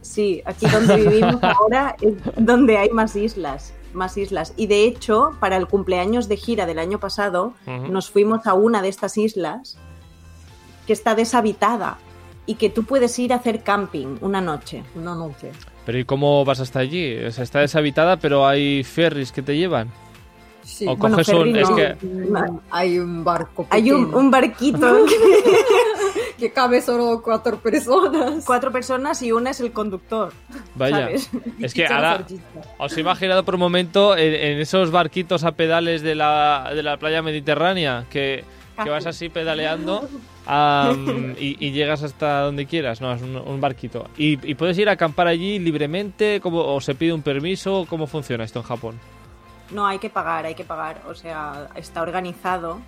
Sí, 0.00 0.42
aquí 0.44 0.66
donde 0.66 0.96
vivimos 0.96 1.38
ahora 1.42 1.94
es 2.00 2.14
donde 2.36 2.78
hay 2.78 2.90
más 2.90 3.14
islas, 3.14 3.74
más 3.92 4.16
islas. 4.16 4.54
Y 4.56 4.66
de 4.66 4.84
hecho, 4.84 5.36
para 5.40 5.56
el 5.56 5.66
cumpleaños 5.66 6.28
de 6.28 6.36
gira 6.36 6.66
del 6.66 6.78
año 6.78 6.98
pasado, 6.98 7.54
nos 7.66 8.10
fuimos 8.10 8.46
a 8.46 8.54
una 8.54 8.80
de 8.80 8.88
estas 8.88 9.18
islas 9.18 9.76
que 10.86 10.92
está 10.94 11.14
deshabitada 11.14 11.98
y 12.46 12.54
que 12.54 12.70
tú 12.70 12.84
puedes 12.84 13.18
ir 13.18 13.34
a 13.34 13.36
hacer 13.36 13.62
camping 13.62 14.16
una 14.22 14.40
noche. 14.40 14.82
Una 14.94 15.14
noche. 15.14 15.52
Pero 15.88 16.00
¿y 16.00 16.04
cómo 16.04 16.44
vas 16.44 16.60
hasta 16.60 16.80
allí? 16.80 17.16
O 17.24 17.30
sea, 17.30 17.44
está 17.44 17.60
deshabitada, 17.60 18.18
pero 18.18 18.46
hay 18.46 18.84
ferries 18.84 19.32
que 19.32 19.40
te 19.40 19.56
llevan. 19.56 19.88
Sí. 20.62 20.84
O 20.86 20.94
Bueno, 20.94 21.16
coges 21.16 21.28
un... 21.30 21.56
Es 21.56 21.70
que... 21.70 21.96
Hay 22.70 22.98
un 22.98 23.24
barco 23.24 23.66
Hay 23.70 23.90
un, 23.90 24.14
un 24.14 24.30
barquito, 24.30 25.06
que 26.38 26.52
cabe 26.52 26.82
solo 26.82 27.22
cuatro 27.24 27.58
personas. 27.58 28.44
cuatro 28.44 28.70
personas 28.70 29.22
y 29.22 29.32
una 29.32 29.48
es 29.48 29.60
el 29.60 29.72
conductor. 29.72 30.30
Vaya. 30.74 30.98
¿sabes? 30.98 31.30
Es 31.58 31.72
que 31.72 31.86
ahora... 31.86 32.22
¿Os 32.76 32.94
he 32.94 33.00
imaginado 33.00 33.46
por 33.46 33.54
un 33.54 33.60
momento 33.60 34.14
en, 34.14 34.34
en 34.34 34.60
esos 34.60 34.90
barquitos 34.90 35.42
a 35.42 35.52
pedales 35.52 36.02
de 36.02 36.14
la, 36.14 36.70
de 36.74 36.82
la 36.82 36.98
playa 36.98 37.22
mediterránea? 37.22 38.04
Que, 38.10 38.44
que 38.82 38.90
vas 38.90 39.06
así 39.06 39.28
pedaleando 39.28 40.08
y, 41.38 41.56
y 41.66 41.72
llegas 41.72 42.02
hasta 42.02 42.40
donde 42.42 42.66
quieras. 42.66 43.00
No, 43.00 43.12
es 43.12 43.22
un, 43.22 43.36
un 43.36 43.60
barquito. 43.60 44.08
Y, 44.16 44.38
y 44.48 44.54
puedes 44.54 44.78
ir 44.78 44.88
a 44.88 44.92
acampar 44.92 45.26
allí 45.26 45.58
libremente? 45.58 46.40
¿Cómo, 46.40 46.60
¿O 46.60 46.80
se 46.80 46.94
pide 46.94 47.12
un 47.12 47.22
permiso? 47.22 47.86
¿Cómo 47.88 48.06
funciona 48.06 48.44
esto 48.44 48.60
en 48.60 48.64
Japón? 48.64 49.00
No, 49.70 49.86
hay 49.86 49.98
que 49.98 50.08
pagar, 50.10 50.46
hay 50.46 50.54
que 50.54 50.64
pagar. 50.64 51.02
O 51.08 51.14
sea, 51.14 51.68
está 51.74 52.02
organizado 52.02 52.80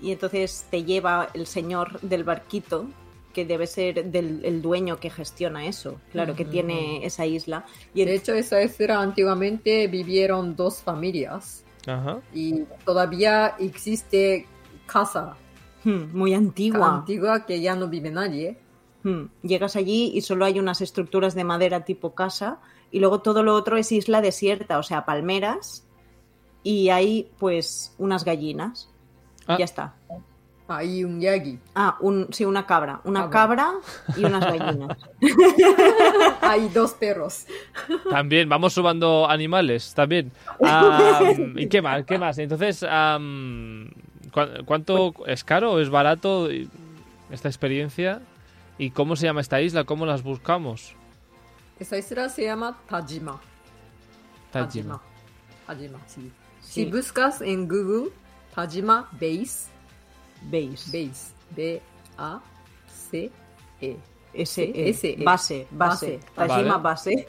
y 0.00 0.12
entonces 0.12 0.66
te 0.70 0.84
lleva 0.84 1.28
el 1.34 1.46
señor 1.46 2.00
del 2.00 2.24
barquito, 2.24 2.86
que 3.32 3.44
debe 3.44 3.66
ser 3.68 4.06
del 4.06 4.40
el 4.44 4.62
dueño 4.62 4.98
que 4.98 5.10
gestiona 5.10 5.66
eso, 5.66 6.00
claro, 6.10 6.34
que 6.34 6.42
Ujú. 6.42 6.50
tiene 6.52 7.04
esa 7.06 7.24
isla. 7.26 7.64
Y 7.94 8.04
De 8.04 8.14
hecho, 8.14 8.32
esa 8.32 8.60
isla 8.62 9.00
antiguamente 9.00 9.86
vivieron 9.86 10.56
dos 10.56 10.82
familias 10.82 11.62
Ajá. 11.86 12.18
y 12.34 12.62
todavía 12.84 13.54
existe 13.60 14.46
casa 14.88 15.36
Hmm, 15.84 16.10
muy 16.12 16.34
antigua. 16.34 16.96
antigua 16.96 17.46
que 17.46 17.60
ya 17.60 17.76
no 17.76 17.86
vive 17.86 18.10
nadie. 18.10 18.58
Hmm, 19.04 19.26
Llegas 19.42 19.76
allí 19.76 20.10
y 20.12 20.22
solo 20.22 20.44
hay 20.44 20.58
unas 20.58 20.80
estructuras 20.80 21.36
de 21.36 21.44
madera 21.44 21.84
tipo 21.84 22.16
casa 22.16 22.58
y 22.90 22.98
luego 22.98 23.20
todo 23.20 23.44
lo 23.44 23.54
otro 23.54 23.76
es 23.76 23.92
isla 23.92 24.20
desierta, 24.20 24.78
o 24.78 24.82
sea, 24.82 25.04
palmeras 25.04 25.86
y 26.64 26.88
hay 26.88 27.30
pues 27.38 27.94
unas 27.98 28.24
gallinas. 28.24 28.90
Ah. 29.46 29.56
Ya 29.56 29.64
está. 29.64 29.94
Hay 30.70 31.02
un 31.04 31.18
yagi. 31.20 31.58
Ah, 31.74 31.96
un, 32.00 32.26
sí, 32.30 32.44
una 32.44 32.66
cabra. 32.66 33.00
Una 33.04 33.30
Cabra. 33.30 33.70
cabra 33.72 34.16
y 34.18 34.24
unas 34.24 34.44
gallinas. 34.44 34.98
Hay 36.42 36.68
dos 36.68 36.92
perros. 36.92 37.46
También, 38.10 38.48
vamos 38.50 38.74
sumando 38.74 39.26
animales, 39.28 39.94
también. 39.94 40.30
Am, 40.64 41.56
¿Y 41.58 41.68
qué 41.68 41.80
más? 41.80 42.04
¿Qué 42.04 42.18
más? 42.18 42.36
Entonces, 42.38 42.82
¿cu- 42.82 42.88
¿cuánto 44.64 45.14
es 45.26 45.44
caro 45.44 45.72
o 45.72 45.78
es 45.80 45.90
barato 45.90 46.48
esta 47.30 47.48
experiencia? 47.48 48.20
¿Y 48.78 48.90
cómo 48.90 49.16
se 49.16 49.26
llama 49.26 49.40
esta 49.40 49.60
isla? 49.60 49.84
¿Cómo 49.84 50.06
las 50.06 50.22
buscamos? 50.22 50.94
Esa 51.78 51.98
isla 51.98 52.28
se 52.28 52.44
llama 52.44 52.78
Tajima. 52.88 53.40
Tajima. 54.50 55.00
Tajima, 55.66 55.98
sí. 56.06 56.32
Sí. 56.60 56.84
Si 56.84 56.90
buscas 56.90 57.40
en 57.40 57.68
Google 57.68 58.10
Tajima 58.54 59.08
Base, 59.12 59.68
¿Veis? 60.42 60.86
Base, 60.86 61.32
B-A-C-E. 61.56 61.80
Ese, 64.34 64.88
Ese, 64.88 65.10
eh, 65.10 65.24
base, 65.24 65.66
base. 65.70 66.20
Base. 66.36 66.48
Tajima 66.54 66.78
base. 66.78 67.26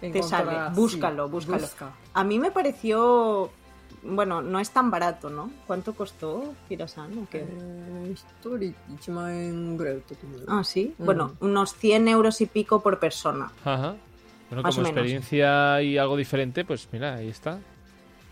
Te 0.00 0.22
sale. 0.22 0.74
Búscalo, 0.74 1.28
búscalo. 1.28 1.60
busca. 1.60 1.92
A 2.12 2.24
mí 2.24 2.38
me 2.38 2.50
pareció 2.50 3.50
bueno, 4.02 4.42
no 4.42 4.60
es 4.60 4.70
tan 4.70 4.90
barato, 4.90 5.30
¿no? 5.30 5.50
¿Cuánto 5.66 5.94
costó 5.94 6.54
Kira-san? 6.68 7.28
Eh, 7.32 8.14
ah, 10.48 10.64
sí. 10.64 10.94
Mm. 10.98 11.04
Bueno, 11.04 11.32
unos 11.40 11.74
100 11.74 12.08
euros 12.08 12.40
y 12.40 12.46
pico 12.46 12.80
por 12.80 12.98
persona. 12.98 13.52
Ajá. 13.64 13.96
Bueno, 14.50 14.68
como 14.68 14.82
experiencia 14.82 15.80
y 15.82 15.96
algo 15.98 16.16
diferente, 16.16 16.64
pues 16.64 16.88
mira, 16.90 17.14
ahí 17.14 17.28
está. 17.28 17.60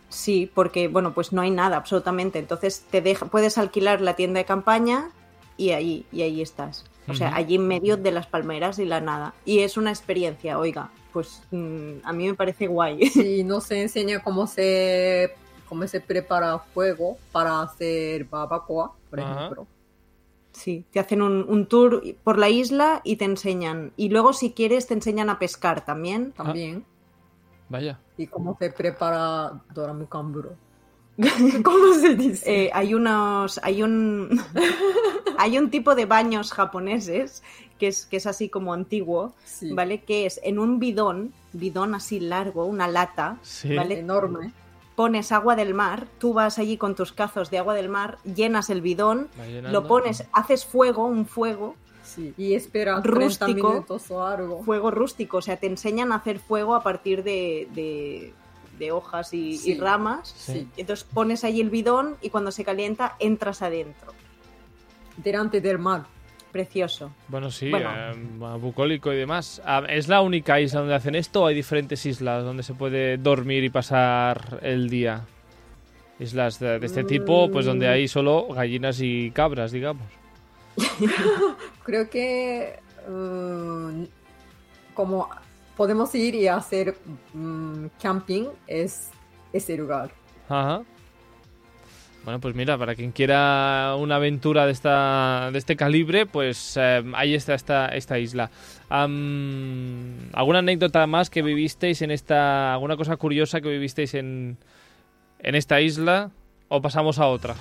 Sí, 0.08 0.50
porque 0.52 0.88
bueno, 0.88 1.12
pues 1.12 1.32
no 1.32 1.42
hay 1.42 1.50
nada 1.50 1.76
absolutamente. 1.76 2.38
Entonces 2.38 2.84
te 2.90 3.00
deja, 3.00 3.26
puedes 3.26 3.58
alquilar 3.58 4.00
la 4.00 4.16
tienda 4.16 4.38
de 4.38 4.44
campaña 4.44 5.10
y 5.56 5.72
allí, 5.72 6.06
y 6.10 6.22
ahí 6.22 6.40
estás. 6.42 6.84
O 7.06 7.14
sea, 7.14 7.34
allí 7.34 7.54
en 7.54 7.66
medio 7.66 7.96
de 7.96 8.10
las 8.10 8.26
palmeras 8.26 8.78
y 8.78 8.84
la 8.84 9.00
nada. 9.00 9.32
Y 9.46 9.60
es 9.60 9.78
una 9.78 9.88
experiencia, 9.90 10.58
oiga, 10.58 10.90
pues 11.12 11.42
mm, 11.50 11.92
a 12.04 12.12
mí 12.12 12.26
me 12.26 12.34
parece 12.34 12.66
guay. 12.66 13.08
Sí, 13.08 13.44
no 13.44 13.62
se 13.62 13.80
enseña 13.80 14.22
cómo 14.22 14.46
se 14.46 15.34
cómo 15.68 15.86
se 15.86 16.00
prepara 16.00 16.58
fuego 16.58 17.18
para 17.32 17.62
hacer 17.62 18.24
barbacoa, 18.24 18.92
por 19.10 19.20
Ajá. 19.20 19.34
ejemplo. 19.36 19.66
Sí, 20.52 20.84
te 20.90 20.98
hacen 20.98 21.22
un, 21.22 21.44
un 21.48 21.66
tour 21.66 22.02
por 22.24 22.38
la 22.38 22.48
isla 22.48 23.00
y 23.04 23.16
te 23.16 23.24
enseñan. 23.24 23.92
Y 23.96 24.08
luego, 24.08 24.32
si 24.32 24.52
quieres, 24.52 24.86
te 24.86 24.94
enseñan 24.94 25.30
a 25.30 25.38
pescar 25.38 25.84
también. 25.84 26.32
También. 26.32 26.84
Vaya. 27.68 28.00
Y 28.16 28.26
cómo 28.26 28.56
se 28.58 28.70
prepara 28.70 29.52
doramukamburo. 29.74 30.52
¿Cómo 31.64 31.94
se 31.94 32.14
dice? 32.14 32.64
Eh, 32.66 32.70
hay 32.72 32.94
unos. 32.94 33.60
Hay 33.62 33.82
un. 33.82 34.40
hay 35.38 35.58
un 35.58 35.70
tipo 35.70 35.94
de 35.94 36.06
baños 36.06 36.52
japoneses 36.52 37.42
que 37.78 37.88
es, 37.88 38.06
que 38.06 38.16
es 38.16 38.26
así 38.26 38.48
como 38.48 38.72
antiguo, 38.72 39.34
Sí. 39.44 39.72
¿vale? 39.72 40.00
Que 40.02 40.26
es 40.26 40.40
en 40.42 40.58
un 40.58 40.80
bidón, 40.80 41.32
bidón 41.52 41.94
así 41.94 42.18
largo, 42.18 42.64
una 42.64 42.88
lata, 42.88 43.38
Sí. 43.42 43.74
¿vale? 43.76 44.00
Enorme. 44.00 44.52
Pones 44.98 45.30
agua 45.30 45.54
del 45.54 45.74
mar, 45.74 46.08
tú 46.18 46.32
vas 46.32 46.58
allí 46.58 46.76
con 46.76 46.96
tus 46.96 47.12
cazos 47.12 47.52
de 47.52 47.58
agua 47.58 47.74
del 47.74 47.88
mar, 47.88 48.18
llenas 48.24 48.68
el 48.68 48.80
bidón, 48.80 49.28
lo 49.62 49.86
pones, 49.86 50.24
haces 50.32 50.64
fuego, 50.64 51.06
un 51.06 51.24
fuego, 51.24 51.76
Sí. 52.02 52.34
Y 52.36 52.54
espera 52.54 53.00
30 53.00 53.20
Rústico. 53.46 53.68
minutos 53.68 54.10
o 54.10 54.26
algo. 54.26 54.64
fuego 54.64 54.90
rústico, 54.90 55.36
o 55.36 55.42
sea, 55.42 55.56
te 55.56 55.68
enseñan 55.68 56.10
a 56.10 56.16
hacer 56.16 56.40
fuego 56.40 56.74
a 56.74 56.82
partir 56.82 57.22
de, 57.22 57.68
de, 57.76 58.32
de 58.76 58.90
hojas 58.90 59.32
y, 59.34 59.78
ramas. 59.78 60.34
Sí. 60.36 60.66
Entonces 60.76 61.04
pones 61.04 61.44
ahí 61.44 61.60
el 61.60 61.70
bidón 61.70 62.16
y 62.20 62.30
cuando 62.30 62.50
se 62.50 62.64
calienta 62.64 63.14
entras 63.20 63.62
adentro. 63.62 64.14
Delante 65.16 65.60
del 65.60 65.78
mar. 65.78 66.06
Precioso. 66.62 67.12
Bueno, 67.28 67.52
sí, 67.52 67.70
Bueno. 67.70 67.88
eh, 67.96 68.58
bucólico 68.58 69.12
y 69.12 69.16
demás. 69.16 69.62
Ah, 69.64 69.84
¿Es 69.88 70.08
la 70.08 70.22
única 70.22 70.58
isla 70.60 70.80
donde 70.80 70.96
hacen 70.96 71.14
esto 71.14 71.42
o 71.42 71.46
hay 71.46 71.54
diferentes 71.54 72.04
islas 72.04 72.42
donde 72.42 72.64
se 72.64 72.74
puede 72.74 73.16
dormir 73.16 73.62
y 73.62 73.70
pasar 73.70 74.58
el 74.62 74.90
día? 74.90 75.24
Islas 76.18 76.58
de, 76.58 76.80
de 76.80 76.86
este 76.86 77.04
tipo, 77.04 77.48
pues 77.52 77.64
donde 77.64 77.86
Mm. 77.86 77.90
hay 77.92 78.08
solo 78.08 78.48
gallinas 78.48 79.00
y 79.00 79.30
cabras, 79.30 79.70
digamos. 79.70 80.02
Creo 81.84 82.10
que 82.10 82.80
mm, 83.08 84.02
como 84.94 85.28
podemos 85.76 86.12
ir 86.16 86.34
y 86.34 86.48
hacer 86.48 86.96
mm, 87.34 87.86
camping 88.02 88.46
es 88.66 89.10
ese 89.52 89.76
lugar. 89.76 90.10
Ajá. 90.48 90.82
Bueno, 92.28 92.40
pues 92.40 92.54
mira, 92.54 92.76
para 92.76 92.94
quien 92.94 93.10
quiera 93.12 93.96
una 93.98 94.16
aventura 94.16 94.66
de 94.66 94.72
esta 94.72 95.48
de 95.50 95.56
este 95.56 95.76
calibre, 95.76 96.26
pues 96.26 96.76
eh, 96.76 97.02
ahí 97.14 97.34
está 97.34 97.54
esta, 97.54 97.86
esta 97.88 98.18
isla. 98.18 98.50
Am, 98.90 100.28
¿Alguna 100.34 100.58
anécdota 100.58 101.06
más 101.06 101.30
que 101.30 101.40
vivisteis 101.40 102.02
en 102.02 102.10
esta... 102.10 102.74
alguna 102.74 102.98
cosa 102.98 103.16
curiosa 103.16 103.62
que 103.62 103.70
vivisteis 103.70 104.12
en, 104.12 104.58
en 105.38 105.54
esta 105.54 105.80
isla? 105.80 106.30
¿O 106.68 106.82
pasamos 106.82 107.18
a 107.18 107.28
otra? 107.28 107.54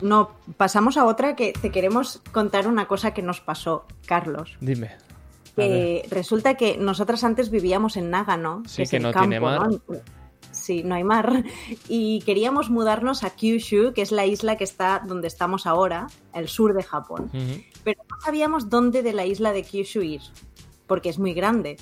No, 0.00 0.32
pasamos 0.56 0.96
a 0.96 1.04
otra 1.04 1.36
que 1.36 1.52
te 1.52 1.70
queremos 1.70 2.20
contar 2.32 2.66
una 2.66 2.88
cosa 2.88 3.14
que 3.14 3.22
nos 3.22 3.40
pasó, 3.40 3.86
Carlos. 4.06 4.56
Dime. 4.60 4.90
Que 5.54 6.04
resulta 6.10 6.54
que 6.54 6.76
nosotras 6.76 7.22
antes 7.22 7.48
vivíamos 7.48 7.96
en 7.96 8.10
Nágano, 8.10 8.64
Sí, 8.66 8.82
es 8.82 8.90
que 8.90 8.96
el 8.96 9.04
no 9.04 9.12
campo, 9.12 9.28
tiene 9.28 9.38
mar. 9.38 9.68
¿no? 9.68 9.80
Sí, 10.60 10.82
no 10.82 10.94
hay 10.94 11.04
mar. 11.04 11.44
Y 11.88 12.20
queríamos 12.20 12.68
mudarnos 12.68 13.24
a 13.24 13.30
Kyushu, 13.30 13.92
que 13.94 14.02
es 14.02 14.12
la 14.12 14.26
isla 14.26 14.56
que 14.56 14.64
está 14.64 15.02
donde 15.04 15.26
estamos 15.26 15.66
ahora, 15.66 16.06
el 16.34 16.48
sur 16.48 16.74
de 16.74 16.82
Japón. 16.82 17.30
Pero 17.82 18.02
no 18.08 18.20
sabíamos 18.20 18.68
dónde 18.68 19.02
de 19.02 19.14
la 19.14 19.24
isla 19.24 19.52
de 19.52 19.62
Kyushu 19.62 20.02
ir, 20.02 20.20
porque 20.86 21.08
es 21.08 21.18
muy 21.18 21.32
grande. 21.32 21.78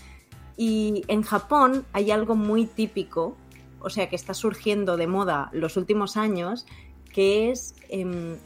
Y 0.57 1.03
en 1.09 1.23
Japón 1.23 1.85
hay 1.93 2.11
algo 2.13 2.37
muy 2.37 2.67
típico, 2.67 3.37
o 3.81 3.91
sea, 3.91 4.09
que 4.09 4.17
está 4.17 4.33
surgiendo 4.33 4.97
de 4.97 5.07
moda 5.07 5.51
los 5.53 5.77
últimos 5.77 6.17
años, 6.17 6.65
que 7.13 7.51
es 7.51 7.75
em, 7.89 8.37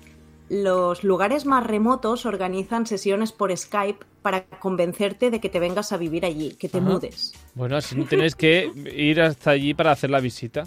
los 0.52 1.02
lugares 1.02 1.46
más 1.46 1.66
remotos 1.66 2.26
organizan 2.26 2.86
sesiones 2.86 3.32
por 3.32 3.56
Skype 3.56 4.04
para 4.20 4.44
convencerte 4.44 5.30
de 5.30 5.40
que 5.40 5.48
te 5.48 5.58
vengas 5.58 5.92
a 5.92 5.96
vivir 5.96 6.26
allí, 6.26 6.56
que 6.56 6.68
te 6.68 6.76
Ajá. 6.76 6.90
mudes. 6.90 7.32
Bueno, 7.54 7.74
así 7.78 7.96
no 7.96 8.04
tienes 8.04 8.34
que 8.34 8.70
ir 8.94 9.22
hasta 9.22 9.52
allí 9.52 9.72
para 9.72 9.92
hacer 9.92 10.10
la 10.10 10.20
visita. 10.20 10.64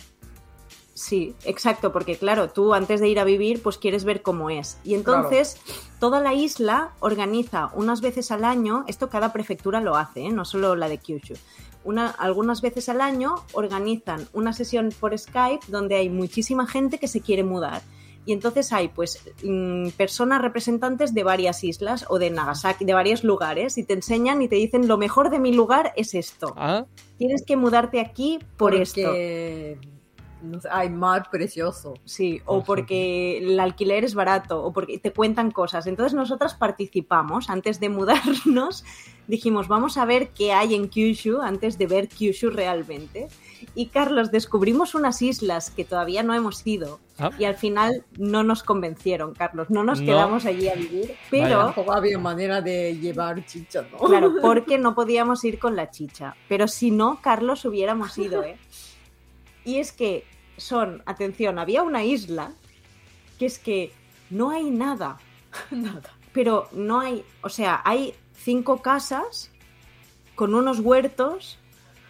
Sí, 0.96 1.36
exacto, 1.44 1.92
porque 1.92 2.18
claro, 2.18 2.50
tú 2.50 2.74
antes 2.74 3.00
de 3.00 3.10
ir 3.10 3.20
a 3.20 3.26
vivir, 3.26 3.62
pues 3.62 3.78
quieres 3.78 4.06
ver 4.06 4.24
cómo 4.24 4.50
es. 4.50 4.80
Y 4.84 4.96
entonces, 4.96 5.58
toda 6.00 6.20
la 6.20 6.34
isla 6.34 6.94
organiza 7.00 7.70
unas 7.76 8.02
veces 8.02 8.32
al 8.32 8.44
año, 8.44 8.86
esto 8.88 9.08
cada 9.08 9.34
prefectura 9.34 9.82
lo 9.82 9.98
hace, 9.98 10.22
¿eh? 10.22 10.32
no 10.32 10.46
solo 10.46 10.76
la 10.76 10.90
de 10.90 10.98
Kyushu. 10.98 11.36
Una, 11.84 12.08
algunas 12.10 12.64
veces 12.64 12.90
al 12.90 13.02
año 13.02 13.36
organizan 13.54 14.28
una 14.34 14.52
sesión 14.52 14.92
por 15.00 15.16
Skype 15.16 15.68
donde 15.68 15.94
hay 15.94 16.10
muchísima 16.10 16.66
gente 16.66 16.98
que 16.98 17.08
se 17.08 17.22
quiere 17.22 17.44
mudar. 17.44 17.84
Y 18.26 18.34
entonces 18.34 18.74
hay 18.74 18.88
pues 18.88 19.22
mm, 19.44 19.90
personas 19.90 20.42
representantes 20.42 21.14
de 21.14 21.24
varias 21.24 21.64
islas 21.64 22.06
o 22.10 22.20
de 22.20 22.30
Nagasaki, 22.30 22.86
de 22.86 22.94
varios 22.94 23.24
lugares, 23.24 23.78
y 23.78 23.84
te 23.84 23.94
enseñan 23.94 24.42
y 24.42 24.48
te 24.48 24.56
dicen 24.56 24.88
lo 24.88 24.98
mejor 24.98 25.30
de 25.30 25.40
mi 25.40 25.54
lugar 25.54 25.94
es 25.96 26.14
esto. 26.14 26.54
Ah, 26.58 26.86
Tienes 27.18 27.44
que 27.46 27.56
mudarte 27.56 28.00
aquí 28.00 28.40
por 28.58 28.74
esto. 28.74 29.02
Porque, 29.04 29.78
sé, 29.82 30.70
hay 30.72 30.90
mar 30.90 31.30
precioso. 31.32 31.94
Sí, 32.06 32.42
o 32.46 32.64
porque 32.64 33.38
el 33.38 33.60
alquiler 33.60 34.04
es 34.04 34.16
barato, 34.16 34.64
o 34.64 34.74
porque 34.74 34.98
te 34.98 35.12
cuentan 35.12 35.52
cosas. 35.52 35.88
Entonces 35.88 36.14
nosotras 36.14 36.56
participamos 36.56 37.50
antes 37.50 37.80
de 37.80 37.90
mudarnos. 37.90 38.84
Dijimos, 39.28 39.68
vamos 39.68 39.98
a 39.98 40.06
ver 40.06 40.30
qué 40.30 40.54
hay 40.54 40.76
en 40.76 40.88
Kyushu 40.88 41.42
antes 41.42 41.78
de 41.78 41.88
ver 41.88 42.08
Kyushu 42.08 42.50
realmente. 42.50 43.28
Y 43.74 43.88
Carlos, 43.88 44.32
descubrimos 44.32 44.96
unas 44.96 45.22
islas 45.22 45.70
que 45.72 45.84
todavía 45.86 46.24
no 46.24 46.34
hemos 46.34 46.66
ido. 46.68 47.00
Ah. 47.18 47.32
Y 47.40 47.46
al 47.46 47.56
final 47.56 48.04
no 48.18 48.44
nos 48.44 48.64
convencieron, 48.64 49.34
Carlos. 49.34 49.70
No 49.70 49.84
nos 49.84 50.00
No. 50.02 50.06
quedamos 50.06 50.46
allí 50.46 50.68
a 50.70 50.76
vivir. 50.76 51.16
Pero, 51.32 51.60
Tampoco 51.66 51.94
había 51.94 52.20
manera 52.20 52.62
de 52.62 52.98
llevar 52.98 53.46
chicha, 53.46 53.86
¿no? 53.92 53.98
claro, 53.98 54.34
porque 54.42 54.78
no 54.78 54.94
podíamos 54.96 55.44
ir 55.46 55.60
con 55.60 55.76
la 55.76 55.90
chicha. 55.92 56.36
Pero 56.48 56.68
si 56.68 56.92
no, 56.92 57.20
Carlos, 57.22 57.66
hubiéramos 57.66 58.18
ido, 58.18 58.44
¿eh? 58.44 58.58
Y 59.64 59.78
es 59.80 59.92
que 59.92 60.26
son, 60.58 61.02
atención, 61.06 61.58
había 61.60 61.82
una 61.84 62.04
isla 62.04 62.52
que 63.40 63.46
es 63.48 63.60
que 63.60 63.92
no 64.30 64.52
hay 64.52 64.70
nada, 64.70 65.18
Nada. 65.72 66.14
pero 66.34 66.68
no 66.72 67.00
hay, 67.00 67.24
o 67.42 67.50
sea, 67.50 67.82
hay 67.84 68.14
cinco 68.34 68.82
casas 68.82 69.52
con 70.36 70.54
unos 70.54 70.80
huertos, 70.80 71.58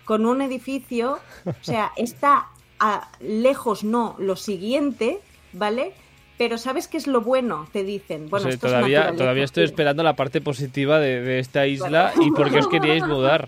con 0.06 0.26
un 0.26 0.42
edificio, 0.42 1.20
o 1.46 1.64
sea, 1.64 1.92
está 1.98 2.48
a- 2.80 3.10
lejos, 3.20 3.84
no, 3.84 4.16
lo 4.20 4.36
siguiente, 4.36 5.20
¿vale? 5.54 5.94
Pero 6.38 6.58
¿sabes 6.58 6.88
qué 6.88 6.98
es 6.98 7.08
lo 7.08 7.22
bueno? 7.22 7.68
Te 7.72 7.84
dicen. 7.84 8.30
Bueno, 8.30 8.48
o 8.48 8.50
sea, 8.50 8.50
esto 8.56 8.68
es 8.68 8.74
todavía, 8.74 9.00
naturaleza, 9.00 9.24
todavía 9.24 9.44
estoy 9.46 9.64
esperando 9.64 10.04
la 10.04 10.16
parte 10.16 10.42
positiva 10.42 11.00
de, 11.00 11.22
de 11.22 11.40
esta 11.40 11.66
isla 11.66 12.14
y 12.22 12.32
por 12.32 12.52
qué 12.52 12.60
os 12.60 12.68
queríais 12.68 13.06
mudar. 13.06 13.48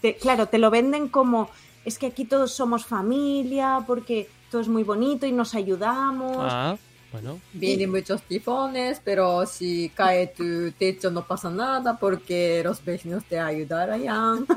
te- 0.00 0.14
claro, 0.16 0.46
te 0.46 0.58
lo 0.58 0.70
venden 0.70 1.08
como 1.08 1.50
es 1.84 1.98
que 1.98 2.06
aquí 2.06 2.24
todos 2.24 2.52
somos 2.52 2.86
familia, 2.86 3.80
porque 3.86 4.28
todo 4.50 4.60
es 4.60 4.68
muy 4.68 4.82
bonito 4.82 5.26
y 5.26 5.32
nos 5.32 5.54
ayudamos. 5.54 6.36
Ah, 6.38 6.76
bueno. 7.12 7.40
Vienen 7.52 7.90
muchos 7.90 8.22
tifones, 8.22 9.00
pero 9.04 9.44
si 9.46 9.90
cae 9.94 10.28
tu 10.28 10.70
techo 10.72 11.10
no 11.10 11.26
pasa 11.26 11.50
nada 11.50 11.98
porque 11.98 12.60
los 12.64 12.84
vecinos 12.84 13.24
te 13.24 13.38
ayudarán. 13.38 14.46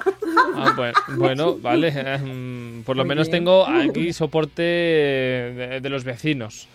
Ah, 0.56 0.74
bueno, 0.76 0.94
bueno, 1.18 1.58
vale. 1.58 1.88
em, 1.89 2.84
Por 2.84 2.96
lo 2.96 3.04
Muy 3.04 3.10
menos 3.10 3.28
bien. 3.28 3.39
tengo 3.39 3.66
aquí 3.68 4.13
soporte 4.13 4.62
de, 4.62 5.80
de 5.82 5.89
los 5.89 6.04
vecinos. 6.04 6.68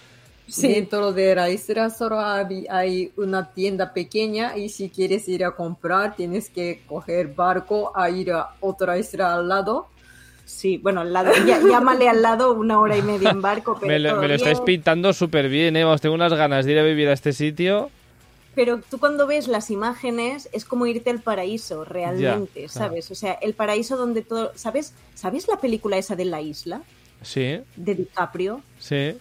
Sí. 0.46 0.68
Dentro 0.68 1.12
de 1.12 1.34
la 1.34 1.50
isla 1.50 1.90
solo 1.90 2.18
hay, 2.20 2.66
hay 2.70 3.12
una 3.16 3.52
tienda 3.52 3.92
pequeña 3.92 4.56
y 4.56 4.68
si 4.70 4.88
quieres 4.88 5.28
ir 5.28 5.44
a 5.44 5.50
comprar 5.52 6.16
tienes 6.16 6.48
que 6.50 6.82
coger 6.86 7.34
barco 7.34 7.92
a 7.94 8.08
ir 8.10 8.32
a 8.32 8.54
otra 8.60 8.96
isla 8.98 9.34
al 9.34 9.48
lado. 9.48 9.88
Sí, 10.48 10.78
bueno, 10.78 11.02
al 11.02 11.12
lado, 11.12 11.30
ya- 11.46 11.60
llámale 11.60 12.08
al 12.08 12.22
lado 12.22 12.54
una 12.54 12.80
hora 12.80 12.96
y 12.96 13.02
media 13.02 13.28
en 13.30 13.42
barco, 13.42 13.74
pero 13.80 13.92
Me 13.92 13.98
lo, 13.98 14.16
me 14.16 14.28
lo 14.28 14.34
estáis 14.34 14.60
pintando 14.60 15.12
súper 15.12 15.48
bien, 15.50 15.76
¿eh? 15.76 15.84
Vamos, 15.84 16.00
tengo 16.00 16.14
unas 16.14 16.32
ganas 16.32 16.64
de 16.64 16.72
ir 16.72 16.78
a 16.78 16.82
vivir 16.82 17.08
a 17.08 17.12
este 17.12 17.34
sitio. 17.34 17.90
Pero 18.54 18.80
tú 18.90 18.98
cuando 18.98 19.26
ves 19.26 19.46
las 19.46 19.70
imágenes 19.70 20.48
es 20.52 20.64
como 20.64 20.86
irte 20.86 21.10
al 21.10 21.20
paraíso, 21.20 21.84
realmente, 21.84 22.62
Ya, 22.62 22.66
claro. 22.68 22.88
¿sabes? 22.88 23.10
O 23.10 23.14
sea, 23.14 23.32
el 23.34 23.52
paraíso 23.52 23.96
donde 23.98 24.22
todo... 24.22 24.50
¿Sabes? 24.54 24.94
¿Sabes 25.14 25.46
la 25.48 25.58
película 25.60 25.98
esa 25.98 26.16
de 26.16 26.24
La 26.24 26.40
Isla? 26.40 26.80
Sí, 27.22 27.60
De 27.76 27.94
DiCaprio. 27.94 28.62
sí. 28.78 29.12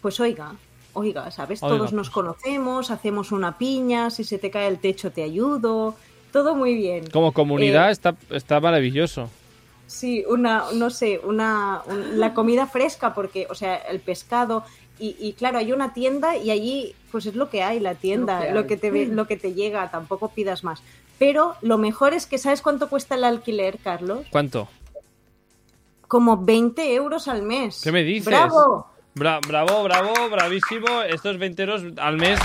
Pues 0.00 0.20
oiga, 0.20 0.54
oiga, 0.94 1.30
¿sabes? 1.32 1.62
Oiga, 1.62 1.76
Todos 1.76 1.92
nos 1.92 2.08
pues. 2.08 2.14
conocemos, 2.14 2.90
hacemos 2.90 3.30
una 3.32 3.58
piña, 3.58 4.10
si 4.10 4.24
se 4.24 4.38
te 4.38 4.50
cae 4.50 4.68
el 4.68 4.78
techo 4.78 5.10
te 5.12 5.22
ayudo, 5.22 5.96
todo 6.32 6.54
muy 6.54 6.74
bien. 6.74 7.08
Como 7.10 7.32
comunidad 7.32 7.88
Eh, 7.88 7.92
está, 7.92 8.14
está 8.30 8.58
maravilloso. 8.60 9.28
Sí, 9.86 10.24
una, 10.28 10.64
no 10.74 10.90
sé, 10.90 11.20
una, 11.22 11.82
un- 11.86 12.18
la 12.18 12.32
comida 12.34 12.66
fresca, 12.66 13.12
porque, 13.14 13.46
o 13.50 13.54
sea, 13.54 13.76
el 13.76 14.00
pescado, 14.00 14.64
y, 14.98 15.16
y 15.18 15.32
claro, 15.34 15.58
hay 15.58 15.72
una 15.72 15.92
tienda 15.92 16.36
y 16.36 16.50
allí, 16.50 16.94
pues 17.10 17.26
es 17.26 17.34
lo 17.34 17.50
que 17.50 17.62
hay, 17.62 17.80
la 17.80 17.94
tienda, 17.94 18.38
Lo 18.40 18.46
que 18.46 18.52
lo 18.52 18.60
hay. 18.60 18.66
que, 18.66 18.76
te, 18.76 18.90
ve- 18.90 19.06
lo 19.06 19.26
que 19.26 19.36
te 19.36 19.52
llega, 19.54 19.90
tampoco 19.90 20.28
pidas 20.28 20.64
más. 20.64 20.82
Pero 21.18 21.54
lo 21.60 21.76
mejor 21.78 22.14
es 22.14 22.26
que, 22.26 22.38
¿sabes 22.38 22.62
cuánto 22.62 22.88
cuesta 22.88 23.14
el 23.16 23.24
alquiler, 23.24 23.78
Carlos? 23.82 24.26
¿Cuánto? 24.30 24.68
Como 26.08 26.36
20 26.38 26.94
euros 26.94 27.28
al 27.28 27.42
mes. 27.42 27.80
¿Qué 27.82 27.92
me 27.92 28.02
dices? 28.02 28.26
¡Bravo! 28.26 28.86
Bra- 29.14 29.40
bravo, 29.46 29.82
bravo, 29.82 30.12
bravísimo. 30.30 31.02
Estos 31.02 31.38
20 31.38 31.62
euros 31.62 31.82
al 31.98 32.16
mes. 32.16 32.38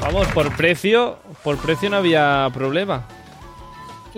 Vamos, 0.00 0.26
por 0.28 0.54
precio, 0.56 1.18
por 1.42 1.56
precio 1.58 1.90
no 1.90 1.96
había 1.98 2.48
problema. 2.54 3.06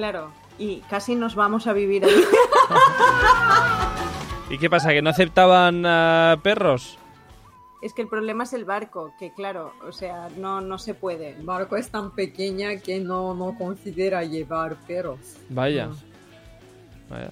Claro, 0.00 0.32
y 0.58 0.76
casi 0.88 1.14
nos 1.14 1.34
vamos 1.34 1.66
a 1.66 1.74
vivir 1.74 2.02
allí. 2.06 2.14
¿Y 4.48 4.56
qué 4.56 4.70
pasa? 4.70 4.88
¿Que 4.94 5.02
no 5.02 5.10
aceptaban 5.10 5.84
ah, 5.84 6.38
perros? 6.42 6.96
es 7.82 7.92
que 7.92 8.00
el 8.00 8.08
problema 8.08 8.44
es 8.44 8.54
el 8.54 8.64
barco, 8.64 9.12
que 9.18 9.34
claro, 9.34 9.74
o 9.86 9.92
sea, 9.92 10.30
no, 10.38 10.62
no 10.62 10.78
se 10.78 10.94
puede. 10.94 11.32
El 11.32 11.44
barco 11.44 11.76
es 11.76 11.90
tan 11.90 12.12
pequeña 12.12 12.76
que 12.76 12.98
no, 12.98 13.34
no 13.34 13.58
considera 13.58 14.24
llevar 14.24 14.76
perros. 14.86 15.18
Vaya. 15.50 15.88
No. 15.88 15.96
Vaya. 17.10 17.30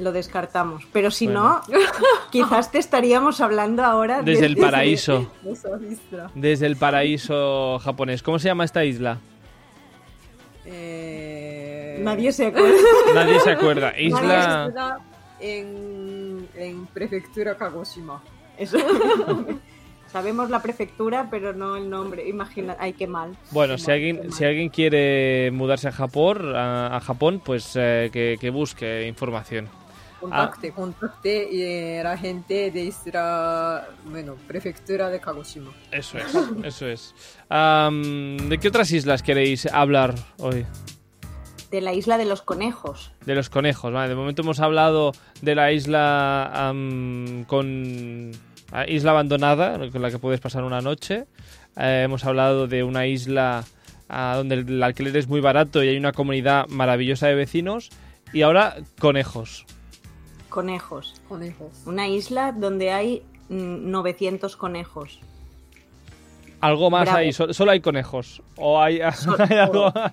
Lo 0.00 0.10
descartamos. 0.10 0.84
Pero 0.92 1.12
si 1.12 1.26
Bueno. 1.26 1.60
no, 1.68 1.78
quizás 2.32 2.72
te 2.72 2.78
estaríamos 2.78 3.40
hablando 3.40 3.84
ahora 3.84 4.22
Desde 4.22 4.46
el 4.46 4.54
desde- 4.56 4.66
paraíso. 4.68 5.30
Esa 5.46 5.68
isla. 5.88 6.28
Desde 6.34 6.66
el 6.66 6.74
paraíso 6.76 7.78
japonés. 7.78 8.24
¿Cómo 8.24 8.40
se 8.40 8.48
llama 8.48 8.64
esta 8.64 8.84
isla? 8.84 9.18
Eh, 10.70 11.07
Nadie 12.02 12.32
se 12.32 12.46
acuerda. 12.46 12.76
Nadie 13.14 13.40
se 13.40 13.50
acuerda. 13.50 13.98
Isla... 13.98 15.00
en, 15.40 16.48
en 16.56 16.86
prefectura 16.86 17.56
Kagoshima. 17.56 18.22
Eso. 18.56 18.78
Sabemos 20.12 20.48
la 20.48 20.62
prefectura, 20.62 21.28
pero 21.30 21.52
no 21.52 21.76
el 21.76 21.90
nombre. 21.90 22.26
Imagina, 22.26 22.76
ay, 22.78 22.94
qué 22.94 23.06
mal. 23.06 23.36
Bueno, 23.50 23.74
Qué 23.74 23.80
si 23.80 23.86
mal, 23.88 23.94
alguien, 23.94 24.32
si 24.32 24.44
alguien 24.44 24.68
quiere 24.70 25.50
mudarse 25.50 25.88
a 25.88 25.92
Japón, 25.92 26.56
a, 26.56 26.96
a 26.96 27.00
Japón 27.00 27.42
pues 27.44 27.72
eh, 27.76 28.08
que, 28.10 28.38
que 28.40 28.48
busque 28.50 29.06
información. 29.06 29.68
Contacte, 30.18 30.72
contacte 30.72 31.98
eh, 31.98 32.02
la 32.02 32.16
gente 32.16 32.72
de 32.72 32.80
Isla, 32.80 33.86
bueno, 34.06 34.34
prefectura 34.48 35.10
de 35.10 35.20
Kagoshima. 35.20 35.70
Eso 35.92 36.18
es, 36.18 36.36
eso 36.64 36.86
es. 36.88 37.14
¿De 37.48 38.58
qué 38.58 38.68
otras 38.68 38.90
islas 38.90 39.22
queréis 39.22 39.66
hablar 39.66 40.14
hoy? 40.38 40.66
De 41.70 41.80
la 41.82 41.92
isla 41.92 42.16
de 42.16 42.24
los 42.24 42.40
conejos. 42.42 43.12
De 43.26 43.34
los 43.34 43.50
conejos, 43.50 43.92
vale. 43.92 44.08
De 44.08 44.14
momento 44.14 44.42
hemos 44.42 44.60
hablado 44.60 45.12
de 45.42 45.54
la 45.54 45.70
isla 45.72 46.72
con 47.46 48.32
ah, 48.72 48.86
isla 48.86 49.10
abandonada, 49.10 49.78
con 49.90 50.00
la 50.00 50.10
que 50.10 50.18
puedes 50.18 50.40
pasar 50.40 50.64
una 50.64 50.80
noche. 50.80 51.26
Eh, 51.76 52.02
hemos 52.04 52.24
hablado 52.24 52.66
de 52.68 52.82
una 52.82 53.06
isla 53.06 53.64
ah, 54.08 54.34
donde 54.36 54.54
el 54.56 54.82
alquiler 54.82 55.16
es 55.16 55.28
muy 55.28 55.40
barato 55.40 55.82
y 55.84 55.88
hay 55.88 55.96
una 55.96 56.12
comunidad 56.12 56.66
maravillosa 56.68 57.26
de 57.26 57.34
vecinos. 57.34 57.90
Y 58.32 58.42
ahora 58.42 58.76
conejos. 58.98 59.66
Conejos. 60.48 61.20
Conejos. 61.28 61.70
Una 61.86 62.08
isla 62.08 62.52
donde 62.52 62.92
hay 62.92 63.22
mm, 63.50 63.90
900 63.90 64.56
conejos. 64.56 65.20
Algo 66.60 66.90
más 66.90 67.02
Bravo. 67.02 67.18
ahí, 67.18 67.32
so- 67.32 67.52
solo 67.52 67.70
hay 67.72 67.80
conejos. 67.80 68.42
O 68.56 68.80
hay, 68.80 69.00
hay 69.50 69.56
algo 69.58 69.92
más. 69.94 70.12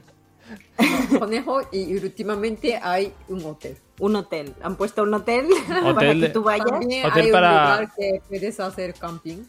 Conejo 1.19 1.61
y 1.71 1.95
últimamente 1.95 2.77
hay 2.81 3.13
un 3.27 3.45
hotel. 3.45 3.77
Un 3.99 4.15
hotel. 4.17 4.53
Han 4.61 4.75
puesto 4.75 5.03
un 5.03 5.13
hotel, 5.13 5.47
para 5.95 6.13
que 6.13 6.29
tú 6.29 6.43
vayas. 6.43 6.67
También 6.67 7.05
Hotel 7.05 7.25
hay 7.25 7.31
para- 7.31 7.49
un 7.51 7.63
lugar 7.81 7.91
que 7.97 8.21
puedes 8.27 8.59
hacer 8.59 8.93
camping. 8.93 9.43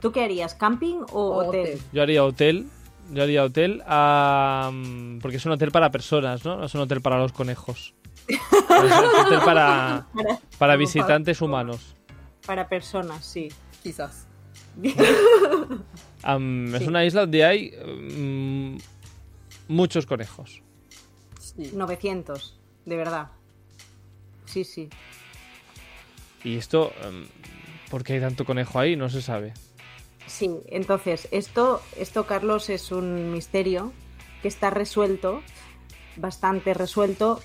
¿Tú 0.00 0.12
qué 0.12 0.22
harías? 0.24 0.54
¿Camping 0.54 0.96
o 1.12 1.20
o 1.22 1.48
hotel? 1.48 1.80
Yo 1.92 2.02
haría 2.02 2.24
hotel. 2.24 2.66
Yo 3.12 3.22
haría 3.24 3.44
hotel. 3.44 3.82
porque 5.20 5.36
es 5.36 5.46
un 5.46 5.52
hotel 5.52 5.70
para 5.72 5.90
personas, 5.90 6.44
¿no? 6.44 6.56
No 6.56 6.64
es 6.66 6.74
un 6.74 6.80
hotel 6.82 7.00
para 7.00 7.18
los 7.18 7.32
conejos. 7.32 7.94
Es 8.28 8.38
un 8.98 9.26
hotel 9.26 9.40
para, 9.44 10.06
para 10.58 10.76
visitantes 10.76 11.40
humanos. 11.42 11.94
Para 12.46 12.68
personas, 12.68 13.24
sí. 13.24 13.48
Quizás. 13.82 14.26
Es 14.82 14.94
Sí. 16.82 16.86
una 16.88 17.04
isla 17.04 17.22
donde 17.22 17.44
hay 17.44 17.72
mm, 17.72 18.76
muchos 19.72 20.06
conejos. 20.06 20.62
Sí. 21.40 21.70
900, 21.72 22.58
de 22.84 22.96
verdad. 22.96 23.28
Sí, 24.46 24.64
sí. 24.64 24.88
Y 26.44 26.56
esto, 26.56 26.92
em, 27.02 27.26
¿por 27.90 28.04
qué 28.04 28.14
hay 28.14 28.20
tanto 28.20 28.44
conejo 28.44 28.78
ahí? 28.78 28.96
No 28.96 29.08
se 29.08 29.22
sabe. 29.22 29.54
Sí, 30.26 30.50
entonces, 30.68 31.28
esto, 31.30 31.82
esto, 31.96 32.26
Carlos, 32.26 32.70
es 32.70 32.92
un 32.92 33.32
misterio 33.32 33.92
que 34.40 34.48
está 34.48 34.70
resuelto, 34.70 35.42
bastante 36.16 36.74
resuelto, 36.74 37.40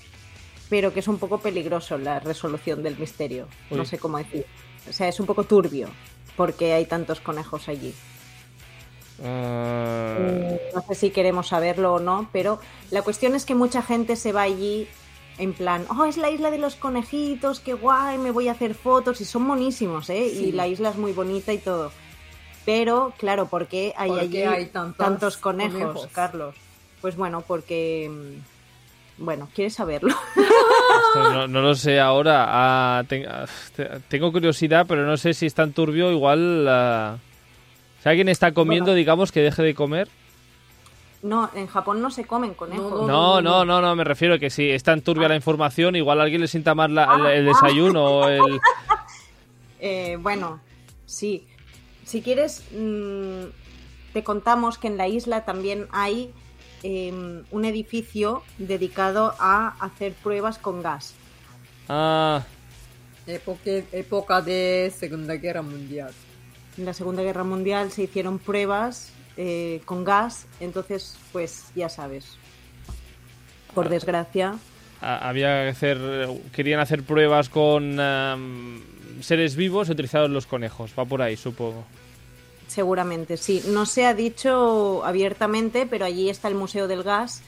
pero 0.68 0.92
que 0.92 1.00
es 1.00 1.08
un 1.08 1.18
poco 1.18 1.38
peligroso 1.40 1.98
la 1.98 2.20
resolución 2.20 2.82
del 2.82 2.98
misterio. 2.98 3.48
Uy. 3.70 3.78
No 3.78 3.84
sé 3.84 3.98
cómo 3.98 4.18
decir. 4.18 4.46
O 4.88 4.92
sea, 4.92 5.08
es 5.08 5.18
un 5.20 5.26
poco 5.26 5.44
turbio 5.44 5.88
porque 6.36 6.72
hay 6.72 6.86
tantos 6.86 7.20
conejos 7.20 7.68
allí. 7.68 7.94
Ah, 9.24 10.16
Mm, 10.18 10.56
No 10.74 10.82
sé 10.88 10.94
si 10.94 11.10
queremos 11.10 11.48
saberlo 11.48 11.94
o 11.94 11.98
no, 12.00 12.28
pero 12.32 12.58
la 12.90 13.02
cuestión 13.02 13.34
es 13.34 13.44
que 13.44 13.54
mucha 13.54 13.82
gente 13.82 14.16
se 14.16 14.32
va 14.32 14.42
allí 14.42 14.88
en 15.38 15.52
plan, 15.52 15.84
oh, 15.96 16.04
es 16.04 16.16
la 16.16 16.30
isla 16.30 16.50
de 16.50 16.58
los 16.58 16.74
conejitos, 16.74 17.60
qué 17.60 17.74
guay, 17.74 18.18
me 18.18 18.32
voy 18.32 18.48
a 18.48 18.52
hacer 18.52 18.74
fotos 18.74 19.20
y 19.20 19.24
son 19.24 19.42
monísimos, 19.42 20.10
¿eh? 20.10 20.28
Sí. 20.32 20.46
Y 20.46 20.52
la 20.52 20.66
isla 20.66 20.90
es 20.90 20.96
muy 20.96 21.12
bonita 21.12 21.52
y 21.52 21.58
todo. 21.58 21.92
Pero, 22.64 23.12
claro, 23.18 23.46
¿por 23.46 23.66
qué 23.68 23.94
hay 23.96 24.10
¿Por 24.10 24.18
qué 24.18 24.24
allí 24.24 24.42
hay 24.42 24.66
tantos 24.66 24.96
tantos 24.96 25.36
conejos, 25.36 25.72
conejos? 25.80 26.06
Carlos? 26.12 26.54
Pues 27.00 27.16
bueno, 27.16 27.42
porque... 27.46 28.10
mm, 28.10 29.24
Bueno, 29.24 29.48
¿quieres 29.54 29.74
saberlo? 29.74 30.14
no, 31.14 31.46
no 31.48 31.60
lo 31.62 31.74
sé 31.74 31.98
ahora. 32.00 32.44
Ah, 32.48 33.02
ah, 33.28 33.46
te- 33.76 33.88
tengo 34.08 34.32
curiosidad, 34.32 34.86
pero 34.88 35.06
no 35.06 35.16
sé 35.16 35.34
si 35.34 35.46
es 35.46 35.54
tan 35.54 35.72
turbio. 35.72 36.10
Igual. 36.12 36.66
ah, 36.68 37.16
si 38.02 38.08
alguien 38.08 38.28
está 38.28 38.52
comiendo, 38.52 38.94
digamos 38.94 39.32
que 39.32 39.40
deje 39.40 39.62
de 39.62 39.74
comer. 39.74 40.08
No, 41.22 41.50
en 41.54 41.66
Japón 41.66 42.00
no 42.00 42.10
se 42.12 42.24
comen 42.24 42.54
conejos. 42.54 42.92
No, 43.06 43.40
No, 43.40 43.40
no, 43.40 43.64
no, 43.64 43.80
no, 43.80 43.96
me 43.96 44.04
refiero 44.04 44.38
que 44.38 44.50
si 44.50 44.70
es 44.70 44.84
tan 44.84 45.00
turbia 45.02 45.28
la 45.28 45.34
información, 45.34 45.96
igual 45.96 46.20
a 46.20 46.22
alguien 46.24 46.40
le 46.40 46.46
sienta 46.48 46.74
más 46.76 46.90
la- 46.90 47.12
el, 47.16 47.26
el 47.26 47.44
desayuno 47.46 48.04
o 48.04 48.28
el... 48.28 48.60
Eh, 49.80 50.16
bueno, 50.20 50.60
sí. 51.06 51.46
Si 52.04 52.20
quieres, 52.22 52.64
mm, 52.72 53.44
te 54.12 54.24
contamos 54.24 54.76
que 54.78 54.88
en 54.88 54.96
la 54.96 55.06
isla 55.06 55.44
también 55.44 55.86
hay 55.92 56.32
em, 56.82 57.44
un 57.52 57.64
edificio 57.64 58.42
dedicado 58.58 59.34
a 59.38 59.74
hacer 59.80 60.14
pruebas 60.14 60.58
con 60.58 60.82
gas. 60.82 61.14
Ah, 61.88 62.42
Época, 63.26 63.70
época 63.92 64.40
de 64.40 64.92
Segunda 64.96 65.34
Guerra 65.34 65.62
Mundial. 65.62 66.12
En 66.78 66.84
la 66.84 66.94
Segunda 66.94 67.22
Guerra 67.22 67.44
Mundial 67.44 67.90
se 67.90 68.04
hicieron 68.04 68.38
pruebas 68.38 69.10
eh, 69.36 69.80
con 69.84 70.04
gas, 70.04 70.46
entonces, 70.60 71.16
pues 71.32 71.64
ya 71.74 71.88
sabes. 71.88 72.36
Por 73.74 73.88
desgracia, 73.88 74.56
a- 75.00 75.28
había 75.28 75.64
que 75.64 75.68
hacer... 75.70 75.98
Querían 76.52 76.80
hacer 76.80 77.02
pruebas 77.02 77.48
con 77.48 77.98
seres 79.20 79.56
vivos 79.56 79.88
y 79.88 79.92
utilizaron 79.92 80.32
los 80.32 80.46
conejos. 80.46 80.92
Va 80.98 81.04
por 81.04 81.20
ahí, 81.22 81.36
supongo. 81.36 81.84
seguramente 82.68 83.36
sí. 83.36 83.62
No 83.68 83.84
se 83.86 84.06
ha 84.06 84.14
dicho 84.14 85.04
abiertamente, 85.04 85.86
pero 85.86 86.04
allí 86.04 86.28
está 86.30 86.46
el 86.48 86.54
Museo 86.54 86.86
del 86.86 87.02
Gas 87.02 87.42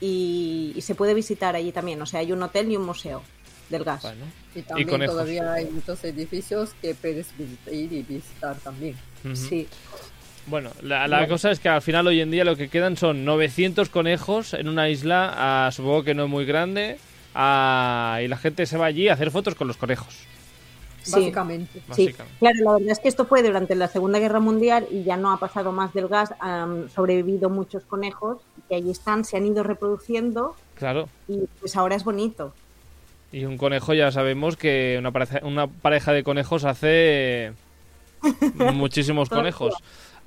y, 0.00 0.72
y 0.74 0.80
se 0.80 0.94
puede 0.94 1.12
visitar 1.12 1.54
allí 1.56 1.72
también. 1.72 2.00
O 2.00 2.06
sea, 2.06 2.20
hay 2.20 2.32
un 2.32 2.42
hotel 2.42 2.70
y 2.72 2.76
un 2.76 2.84
museo 2.86 3.22
del 3.70 3.84
gas. 3.84 4.02
Bueno. 4.02 4.24
Y 4.54 4.62
también 4.62 5.06
todavía 5.06 5.52
hay 5.52 5.66
muchos 5.66 6.02
edificios 6.04 6.70
que 6.82 6.94
puedes 6.94 7.28
visitar, 7.38 7.72
ir 7.74 7.92
y 7.92 8.02
visitar 8.02 8.56
también. 8.56 8.96
Sí. 9.34 9.66
Bueno, 10.46 10.70
la, 10.82 11.06
la 11.06 11.18
Bueno. 11.18 11.32
cosa 11.34 11.50
es 11.50 11.60
que 11.60 11.68
al 11.68 11.82
final 11.82 12.06
hoy 12.06 12.20
en 12.20 12.30
día 12.30 12.44
lo 12.44 12.56
que 12.56 12.68
quedan 12.68 12.96
son 12.96 13.24
900 13.24 13.88
conejos 13.90 14.54
en 14.54 14.68
una 14.68 14.88
isla, 14.88 15.32
ah, 15.36 15.70
supongo 15.72 16.02
que 16.02 16.14
no 16.14 16.26
muy 16.28 16.44
grande, 16.44 16.98
ah, 17.34 18.18
y 18.24 18.28
la 18.28 18.36
gente 18.36 18.66
se 18.66 18.76
va 18.76 18.86
allí 18.86 19.08
a 19.08 19.14
hacer 19.14 19.30
fotos 19.30 19.54
con 19.54 19.68
los 19.68 19.76
conejos. 19.76 20.14
Sí. 21.02 21.12
Básicamente. 21.12 21.72
Sí, 21.74 21.84
Básicamente. 22.06 22.38
claro, 22.40 22.56
la 22.64 22.72
verdad 22.72 22.88
es 22.90 22.98
que 22.98 23.08
esto 23.08 23.24
fue 23.26 23.42
durante 23.42 23.74
la 23.74 23.88
Segunda 23.88 24.18
Guerra 24.18 24.40
Mundial 24.40 24.86
y 24.90 25.02
ya 25.04 25.16
no 25.16 25.32
ha 25.32 25.38
pasado 25.38 25.72
más 25.72 25.94
del 25.94 26.08
gas, 26.08 26.34
han 26.40 26.90
sobrevivido 26.90 27.48
muchos 27.48 27.84
conejos 27.84 28.38
que 28.68 28.74
allí 28.74 28.90
están, 28.90 29.24
se 29.24 29.36
han 29.36 29.46
ido 29.46 29.62
reproduciendo 29.62 30.56
Claro. 30.76 31.08
y 31.28 31.38
pues 31.60 31.76
ahora 31.76 31.94
es 31.96 32.04
bonito. 32.04 32.52
Y 33.32 33.44
un 33.44 33.56
conejo 33.58 33.94
ya 33.94 34.10
sabemos 34.10 34.56
que 34.56 34.96
una 34.98 35.12
pareja, 35.12 35.40
una 35.44 35.66
pareja 35.68 36.12
de 36.12 36.24
conejos 36.24 36.64
hace 36.64 37.52
muchísimos 38.74 39.28
conejos. 39.28 39.74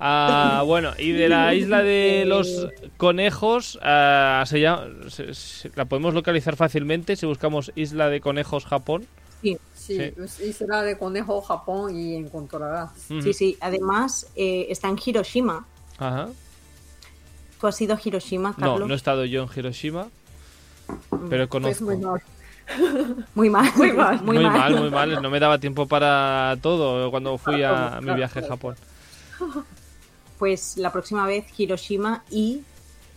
Ah, 0.00 0.62
bueno, 0.66 0.92
y 0.98 1.12
de 1.12 1.28
la 1.28 1.54
isla 1.54 1.82
de 1.82 2.24
los 2.26 2.68
conejos, 2.96 3.78
ah, 3.82 4.42
se 4.46 4.60
llama- 4.60 4.88
se- 5.08 5.32
se- 5.34 5.70
la 5.76 5.84
podemos 5.84 6.14
localizar 6.14 6.56
fácilmente 6.56 7.14
si 7.16 7.26
buscamos 7.26 7.70
Isla 7.76 8.08
de 8.08 8.20
Conejos 8.20 8.64
Japón. 8.66 9.06
Sí, 9.42 9.56
Sí, 9.74 9.98
Sí. 9.98 10.12
pues, 10.16 10.40
Isla 10.40 10.82
de 10.82 10.96
Conejo, 10.98 11.40
Japón 11.42 11.94
y 11.94 12.16
encontrarás. 12.16 12.90
Ujú. 13.10 13.20
sí, 13.22 13.32
sí. 13.34 13.56
Además, 13.60 14.26
eh, 14.34 14.66
está 14.70 14.88
en 14.88 14.98
Hiroshima. 15.04 15.66
Ajá. 15.98 16.28
¿Tú 17.60 17.66
has 17.66 17.80
ido 17.80 17.94
a 17.94 18.00
Hiroshima, 18.02 18.54
No, 18.56 18.70
Carlos? 18.72 18.88
no 18.88 18.94
he 18.94 18.96
estado 18.96 19.24
yo 19.26 19.42
en 19.42 19.48
Hiroshima, 19.54 20.08
pero 21.30 21.46
Pues 21.48 21.78
conozco. 21.78 22.18
Muy 23.34 23.50
mal. 23.50 23.70
Muy 23.76 23.92
mal. 23.92 24.22
Muy 24.22 24.38
mal, 24.38 24.76
muy 24.76 24.90
mal. 24.90 25.22
No 25.22 25.30
me 25.30 25.40
daba 25.40 25.58
tiempo 25.58 25.86
para 25.86 26.56
todo 26.62 27.10
cuando 27.10 27.36
fui 27.38 27.62
a 27.62 28.00
mi 28.02 28.14
viaje 28.14 28.40
a. 28.40 28.48
Japón. 28.48 28.76
Pues 30.38 30.76
la 30.76 30.92
próxima 30.92 31.26
vez 31.26 31.46
Hiroshima 31.58 32.24
y 32.30 32.62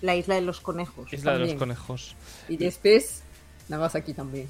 la 0.02 0.16
isla 0.16 0.36
de 0.36 0.42
los 0.42 0.60
conejos. 0.62 1.12
Isla 1.12 1.38
de 1.38 1.40
los 1.40 1.54
conejos. 1.54 2.16
Y 2.48 2.58
después, 2.58 3.24
Nagasaki 3.70 4.14
también. 4.14 4.48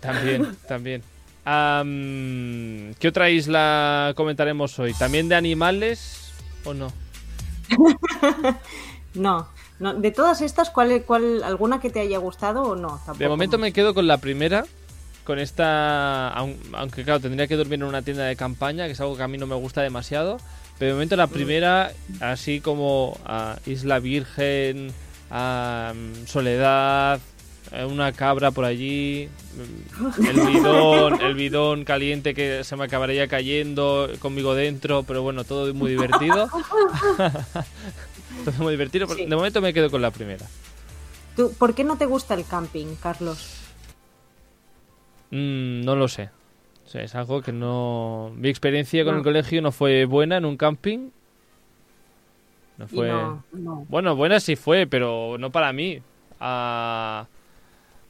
También, 0.00 0.56
también. 0.68 1.02
Am, 1.44 2.94
¿Qué 2.98 3.08
otra 3.08 3.30
isla 3.30 4.12
comentaremos 4.16 4.78
hoy? 4.78 4.92
¿También 4.94 5.28
de 5.28 5.36
animales 5.36 6.32
o 6.64 6.74
no? 6.74 6.92
No, 9.12 9.48
no. 9.80 9.94
De 9.94 10.10
todas 10.12 10.40
estas, 10.42 10.70
¿cuál, 10.70 11.02
cuál, 11.04 11.42
¿alguna 11.42 11.80
que 11.80 11.90
te 11.90 12.00
haya 12.00 12.18
gustado 12.18 12.62
o 12.62 12.76
no? 12.76 12.88
Tampoco 13.04 13.18
De 13.18 13.28
momento 13.28 13.58
más. 13.58 13.62
me 13.62 13.72
quedo 13.72 13.92
con 13.94 14.06
la 14.06 14.18
primera. 14.18 14.64
Con 15.24 15.38
esta. 15.38 16.32
aun- 16.34 16.56
Aunque 16.72 17.04
claro, 17.04 17.20
tendría 17.20 17.46
que 17.46 17.56
dormir 17.56 17.74
en 17.74 17.84
una 17.84 18.02
tienda 18.02 18.24
de 18.24 18.36
campaña, 18.36 18.86
que 18.86 18.92
es 18.92 19.00
algo 19.00 19.16
que 19.16 19.22
a 19.22 19.28
mí 19.28 19.36
no 19.38 19.46
me 19.46 19.54
gusta 19.56 19.82
demasiado. 19.82 20.38
Pero 20.78 20.88
de 20.88 20.94
momento 20.94 21.14
la 21.16 21.26
primera, 21.26 21.92
así 22.20 22.60
como 22.60 23.18
ah, 23.26 23.56
Isla 23.66 23.98
Virgen, 23.98 24.92
ah, 25.30 25.92
Soledad, 26.26 27.20
eh, 27.70 27.84
una 27.84 28.12
cabra 28.12 28.50
por 28.50 28.64
allí, 28.64 29.28
mm, 30.00 30.26
el 30.26 30.40
bidón, 30.40 31.20
el 31.20 31.34
bidón 31.34 31.84
caliente 31.84 32.32
que 32.34 32.64
se 32.64 32.76
me 32.76 32.84
acabaría 32.84 33.28
cayendo 33.28 34.08
conmigo 34.20 34.54
dentro, 34.54 35.02
pero 35.02 35.22
bueno, 35.22 35.44
todo 35.44 35.72
muy 35.74 35.90
divertido. 35.90 36.48
todo 38.44 38.54
muy 38.64 38.72
divertido. 38.72 39.06
Sí. 39.08 39.26
De 39.26 39.36
momento 39.36 39.60
me 39.60 39.72
quedo 39.72 39.90
con 39.90 40.02
la 40.02 40.10
primera. 40.10 40.46
¿Tú, 41.36 41.52
¿Por 41.58 41.74
qué 41.74 41.84
no 41.84 41.96
te 41.96 42.06
gusta 42.06 42.34
el 42.34 42.44
camping, 42.44 42.96
Carlos? 43.02 43.56
Mm, 45.30 45.82
no 45.84 45.94
lo 45.96 46.08
sé. 46.08 46.30
O 46.84 46.88
sea, 46.88 47.02
es 47.02 47.14
algo 47.14 47.40
que 47.40 47.52
no... 47.52 48.32
Mi 48.36 48.48
experiencia 48.48 49.04
con 49.04 49.12
No. 49.14 49.18
el 49.18 49.24
colegio 49.24 49.62
no 49.62 49.70
fue 49.70 50.04
buena 50.06 50.36
en 50.38 50.44
un 50.44 50.56
camping. 50.56 51.10
No 52.78 52.88
fue... 52.88 53.08
no, 53.08 53.44
no. 53.52 53.86
Bueno, 53.88 54.16
buena 54.16 54.40
sí 54.40 54.56
fue, 54.56 54.86
pero 54.86 55.36
no 55.38 55.50
para 55.50 55.72
mí. 55.72 56.00
Ah, 56.40 57.26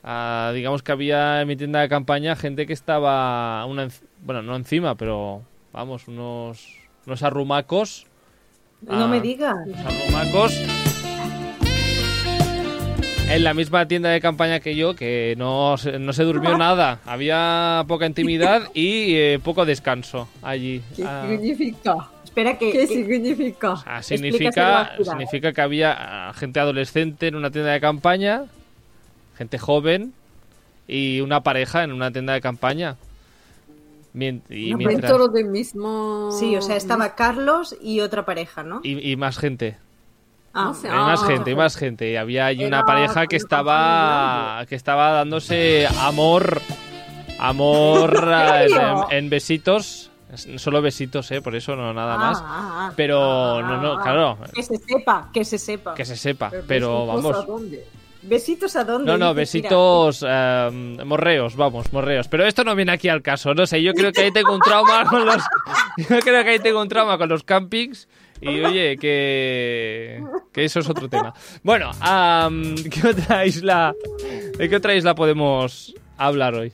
ah, 0.02 0.52
digamos 0.54 0.82
que 0.82 0.92
había 0.92 1.42
en 1.42 1.48
mi 1.48 1.56
tienda 1.56 1.80
de 1.80 1.88
campaña 1.88 2.36
gente 2.36 2.66
que 2.66 2.72
estaba, 2.72 3.66
una, 3.66 3.88
bueno, 4.24 4.40
no 4.42 4.56
encima, 4.56 4.94
pero 4.94 5.42
vamos, 5.72 6.08
unos, 6.08 6.74
unos 7.06 7.22
arrumacos. 7.22 8.06
No 8.82 9.04
Ah, 9.04 9.08
me 9.08 9.20
digas. 9.20 9.56
unos 9.66 9.78
arrumacos. 9.86 10.60
En 13.28 13.44
la 13.44 13.54
misma 13.54 13.86
tienda 13.86 14.08
de 14.08 14.20
campaña 14.20 14.58
que 14.58 14.74
yo, 14.74 14.96
que 14.96 15.34
no, 15.38 15.76
se- 15.78 15.98
no 16.00 16.12
se 16.12 16.24
durmió 16.24 16.58
nada. 16.58 16.98
Había 17.06 17.84
poca 17.86 18.06
intimidad 18.06 18.62
y 18.74 19.14
eh, 19.14 19.38
poco 19.42 19.64
descanso 19.64 20.28
allí. 20.42 20.82
¿Qué 20.96 21.04
Ah, 21.06 21.26
significa? 21.28 21.94
Espera 22.24 22.58
que... 22.58 22.72
¿Qué 22.72 22.86
significa? 22.86 23.74
Ah, 23.86 24.02
significa, 24.02 24.92
significa 25.04 25.52
que 25.52 25.60
había 25.60 26.28
ah, 26.28 26.32
gente 26.34 26.58
adolescente 26.58 27.28
en 27.28 27.36
una 27.36 27.50
tienda 27.50 27.70
de 27.72 27.80
campaña, 27.80 28.44
gente 29.36 29.58
joven 29.58 30.12
y 30.88 31.20
una 31.20 31.42
pareja 31.42 31.84
en 31.84 31.92
una 31.92 32.10
tienda 32.10 32.32
de 32.32 32.40
campaña. 32.40 32.96
Mien- 34.12 34.42
y, 34.50 34.70
No, 34.72 34.78
mientras- 34.78 35.02
Dentro 35.12 35.28
del 35.28 35.46
mismo... 35.46 36.30
Sí, 36.32 36.56
o 36.56 36.62
sea, 36.62 36.76
estaba 36.76 37.14
Carlos 37.14 37.76
y 37.80 38.00
otra 38.00 38.24
pareja, 38.24 38.62
¿no? 38.62 38.80
y, 38.82 39.10
y 39.12 39.16
más 39.16 39.38
gente. 39.38 39.78
Ah, 40.52 40.64
no 40.64 40.74
sé, 40.74 40.88
Hay 40.88 40.98
más 40.98 41.22
Ah, 41.22 41.26
gente, 41.26 41.50
y 41.52 41.54
más 41.54 41.76
gente. 41.76 42.10
Y 42.10 42.16
había 42.16 42.46
allí 42.46 42.64
una 42.64 42.82
pareja 42.82 43.26
que 43.28 43.36
estaba 43.36 44.64
que 44.68 44.74
estaba 44.74 45.12
dándose 45.12 45.86
amor 46.00 46.60
amor 47.38 48.18
ah, 48.34 48.64
en, 49.10 49.16
en 49.16 49.30
besitos, 49.30 50.10
solo 50.56 50.82
besitos, 50.82 51.30
eh, 51.30 51.40
por 51.40 51.54
eso 51.54 51.76
no 51.76 51.94
nada 51.94 52.14
ah, 52.14 52.18
más. 52.18 52.38
ah, 52.42 52.44
ah. 52.88 52.92
Pero 52.96 53.62
no, 53.62 53.80
no, 53.80 54.00
claro, 54.00 54.38
Que 54.52 54.62
se 54.64 54.76
sepa, 54.76 55.30
que 55.32 55.44
se 55.44 55.58
sepa. 55.58 55.94
que 55.94 56.04
se 56.04 56.16
sepa, 56.16 56.50
Pero 56.66 57.06
vamos. 57.06 57.46
¿Besitos 58.22 58.76
a 58.76 58.84
dónde? 58.84 59.10
No, 59.10 59.16
no, 59.16 59.32
besitos 59.34 60.24
eh, 60.28 60.70
morreos, 61.06 61.56
vamos, 61.56 61.90
morreos. 61.92 62.28
Pero 62.28 62.44
esto 62.46 62.64
no 62.64 62.76
viene 62.76 62.92
aquí 62.92 63.08
al 63.08 63.22
caso, 63.22 63.54
no 63.54 63.66
sé, 63.66 63.82
yo 63.82 63.94
creo 63.94 64.12
que 64.12 64.20
ahí 64.22 64.30
tengo 64.32 64.54
un 64.54 64.60
trauma 64.60 65.04
con 65.08 65.24
los... 65.24 65.42
Yo 65.96 66.18
creo 66.20 66.44
que 66.44 66.50
ahí 66.50 66.58
tengo 66.58 66.82
un 66.82 66.88
trauma 66.88 67.16
con 67.16 67.28
los 67.30 67.42
campings 67.44 68.08
y 68.42 68.48
oye, 68.62 68.96
que, 68.98 70.22
que 70.52 70.64
eso 70.64 70.80
es 70.80 70.88
otro 70.88 71.08
tema. 71.08 71.32
Bueno, 71.62 71.90
¿qué 72.90 73.08
otra 73.08 73.46
isla, 73.46 73.94
¿de 74.58 74.68
qué 74.68 74.76
otra 74.76 74.94
isla 74.94 75.14
podemos 75.14 75.94
hablar 76.16 76.54
hoy? 76.54 76.72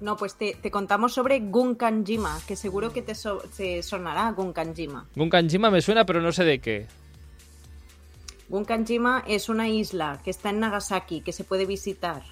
No, 0.00 0.16
pues 0.16 0.34
te, 0.36 0.56
te 0.60 0.70
contamos 0.70 1.14
sobre 1.14 1.40
Gunkanjima, 1.40 2.38
que 2.46 2.56
seguro 2.56 2.92
que 2.92 3.00
te, 3.00 3.14
so- 3.14 3.42
te 3.56 3.82
sonará 3.82 4.30
Gunkanjima. 4.32 5.06
Gunkanjima 5.14 5.70
me 5.70 5.80
suena, 5.80 6.04
pero 6.04 6.20
no 6.20 6.32
sé 6.32 6.44
de 6.44 6.58
qué. 6.58 6.86
Gunkanjima 8.48 9.24
es 9.26 9.48
una 9.48 9.68
isla 9.68 10.20
que 10.24 10.30
está 10.30 10.50
en 10.50 10.60
Nagasaki, 10.60 11.20
que 11.22 11.32
se 11.32 11.44
puede 11.44 11.66
visitar, 11.66 12.22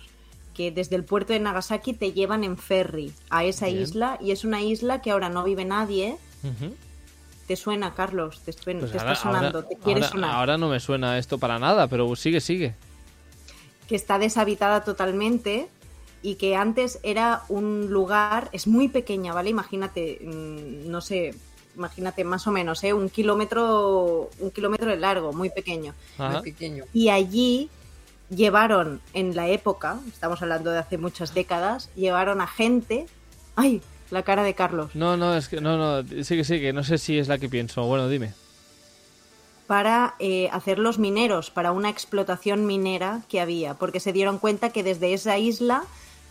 que 0.54 0.70
desde 0.70 0.96
el 0.96 1.04
puerto 1.04 1.32
de 1.32 1.40
Nagasaki 1.40 1.94
te 1.94 2.12
llevan 2.12 2.44
en 2.44 2.56
ferry 2.58 3.12
a 3.30 3.44
esa 3.44 3.66
Bien. 3.66 3.82
isla 3.82 4.18
y 4.20 4.30
es 4.32 4.44
una 4.44 4.60
isla 4.62 5.00
que 5.00 5.10
ahora 5.10 5.28
no 5.30 5.44
vive 5.44 5.64
nadie. 5.64 6.16
Te 7.46 7.56
suena, 7.56 7.94
Carlos, 7.94 8.40
te, 8.44 8.52
suen- 8.52 8.78
Pues 8.80 8.92
te 8.92 8.98
ahora, 8.98 9.12
está 9.12 9.22
sonando, 9.24 9.58
ahora- 9.58 9.68
te 9.68 9.76
quiere 9.76 10.00
ahora- 10.00 10.08
sonar. 10.12 10.30
ahora 10.34 10.58
no 10.58 10.68
me 10.68 10.80
suena 10.80 11.18
esto 11.18 11.38
para 11.38 11.58
nada, 11.58 11.86
pero 11.88 12.14
sigue, 12.16 12.40
sigue. 12.40 12.74
que 13.88 13.96
está 13.96 14.18
deshabitada 14.18 14.84
totalmente 14.84 15.68
y 16.22 16.36
que 16.36 16.56
antes 16.56 16.98
era 17.02 17.42
un 17.48 17.90
lugar, 17.90 18.48
es 18.52 18.66
muy 18.66 18.88
pequeña, 18.88 19.34
¿vale? 19.34 19.50
Imagínate, 19.50 20.18
mm, 20.22 20.88
no 20.90 21.00
sé, 21.02 21.34
imagínate 21.76 22.24
más 22.24 22.46
o 22.46 22.50
menos, 22.50 22.82
¿eh? 22.84 22.92
Un 22.92 23.08
kilómetro, 23.08 24.30
un 24.38 24.50
kilómetro 24.50 24.90
de 24.90 24.96
largo, 24.96 25.32
muy 25.32 25.50
pequeño. 25.50 25.94
Ajá. 26.18 26.40
Muy 26.40 26.52
pequeño. 26.52 26.84
Y 26.92 27.08
allí 27.08 27.70
llevaron 28.30 29.00
en 29.12 29.36
la 29.36 29.48
época, 29.48 29.98
estamos 30.08 30.40
hablando 30.42 30.70
de 30.70 30.78
hace 30.78 30.98
muchas 30.98 31.34
décadas, 31.34 31.90
llevaron 31.94 32.40
a 32.40 32.46
gente, 32.46 33.06
ay, 33.56 33.82
la 34.10 34.22
cara 34.22 34.42
de 34.42 34.54
Carlos, 34.54 34.94
No, 34.94 35.16
no, 35.16 35.34
es 35.36 35.48
que 35.48 35.60
no, 35.60 35.76
no, 35.78 36.06
sigue, 36.24 36.44
sigue, 36.44 36.72
no 36.72 36.84
sé 36.84 36.98
si 36.98 37.18
es 37.18 37.28
la 37.28 37.38
que 37.38 37.48
pienso. 37.48 37.84
Bueno, 37.84 38.08
dime. 38.08 38.34
para 39.66 40.16
eh, 40.18 40.50
hacer 40.52 40.78
los 40.78 40.98
mineros, 40.98 41.50
para 41.50 41.72
una 41.72 41.88
explotación 41.88 42.66
minera 42.66 43.22
que 43.28 43.40
había, 43.40 43.74
porque 43.74 44.00
se 44.00 44.12
dieron 44.12 44.38
cuenta 44.38 44.68
que 44.70 44.82
desde 44.82 45.14
esa 45.14 45.38
isla 45.38 45.84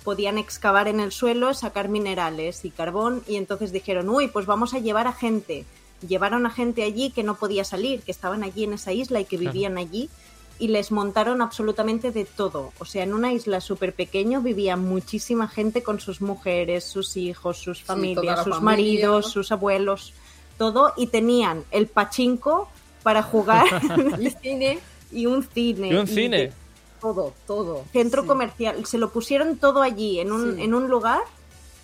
podían 0.03 0.37
excavar 0.37 0.87
en 0.87 0.99
el 0.99 1.11
suelo, 1.11 1.53
sacar 1.53 1.87
minerales 1.89 2.65
y 2.65 2.69
carbón, 2.71 3.23
y 3.27 3.35
entonces 3.35 3.71
dijeron, 3.71 4.09
uy, 4.09 4.27
pues 4.27 4.45
vamos 4.45 4.73
a 4.73 4.79
llevar 4.79 5.07
a 5.07 5.13
gente. 5.13 5.65
Llevaron 6.07 6.45
a 6.45 6.49
gente 6.49 6.83
allí 6.83 7.11
que 7.11 7.23
no 7.23 7.35
podía 7.35 7.63
salir, 7.63 8.01
que 8.01 8.11
estaban 8.11 8.43
allí 8.43 8.63
en 8.63 8.73
esa 8.73 8.91
isla 8.93 9.19
y 9.19 9.25
que 9.25 9.37
Claro. 9.37 9.53
vivían 9.53 9.77
allí, 9.77 10.09
y 10.57 10.67
les 10.67 10.91
montaron 10.91 11.41
absolutamente 11.41 12.11
de 12.11 12.25
todo. 12.25 12.71
O 12.79 12.85
sea, 12.85 13.03
en 13.03 13.13
una 13.13 13.33
isla 13.33 13.61
súper 13.61 13.93
pequeño 13.93 14.41
vivía 14.41 14.77
muchísima 14.77 15.47
gente 15.47 15.81
con 15.83 15.99
sus 15.99 16.21
mujeres, 16.21 16.83
sus 16.83 17.17
hijos, 17.17 17.57
sus 17.57 17.81
familias, 17.83 18.43
sus 18.43 18.55
familia. 18.55 18.61
maridos, 18.61 19.31
sus 19.31 19.51
abuelos, 19.51 20.13
todo, 20.57 20.93
y 20.97 21.07
tenían 21.07 21.63
el 21.71 21.87
pachinko 21.87 22.69
para 23.03 23.23
jugar 23.23 23.65
cine, 24.41 24.79
y 25.11 25.25
un 25.25 25.43
cine. 25.43 25.89
¿Y 25.89 25.93
un 25.95 26.07
cine? 26.07 26.51
Todo, 27.01 27.33
todo. 27.47 27.83
centro 27.91 28.21
Sí. 28.21 28.27
comercial. 28.27 28.85
Se 28.85 28.97
lo 28.97 29.09
pusieron 29.11 29.57
todo 29.57 29.81
allí, 29.81 30.19
en 30.19 30.31
un, 30.31 30.55
Sí. 30.55 30.63
en 30.63 30.73
un 30.73 30.87
lugar, 30.89 31.21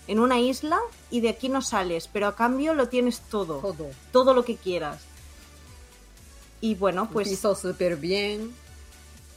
en 0.08 0.20
una 0.20 0.40
isla, 0.40 0.80
y 1.10 1.20
de 1.22 1.30
aquí 1.30 1.50
no 1.50 1.62
sales, 1.62 2.08
pero 2.12 2.28
a 2.28 2.36
cambio 2.36 2.74
lo 2.74 2.88
tienes 2.88 3.20
todo, 3.22 3.60
todo, 3.60 3.88
Todo. 4.12 4.34
lo 4.34 4.46
que 4.46 4.56
quieras. 4.56 5.02
Y 6.62 6.76
bueno, 6.76 7.10
pues 7.12 7.28
Piso 7.30 7.56
súper 7.56 7.98
bien, 7.98 8.52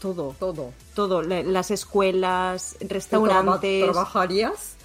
todo, 0.01 0.35
todo. 0.39 0.73
todo, 0.95 1.23
la- 1.23 1.43
las 1.43 1.71
escuelas, 1.71 2.77
¿Tú 2.81 2.87
restaurantes. 2.89 3.83
traba- 3.83 3.93
¿Trabajarías? 3.93 4.77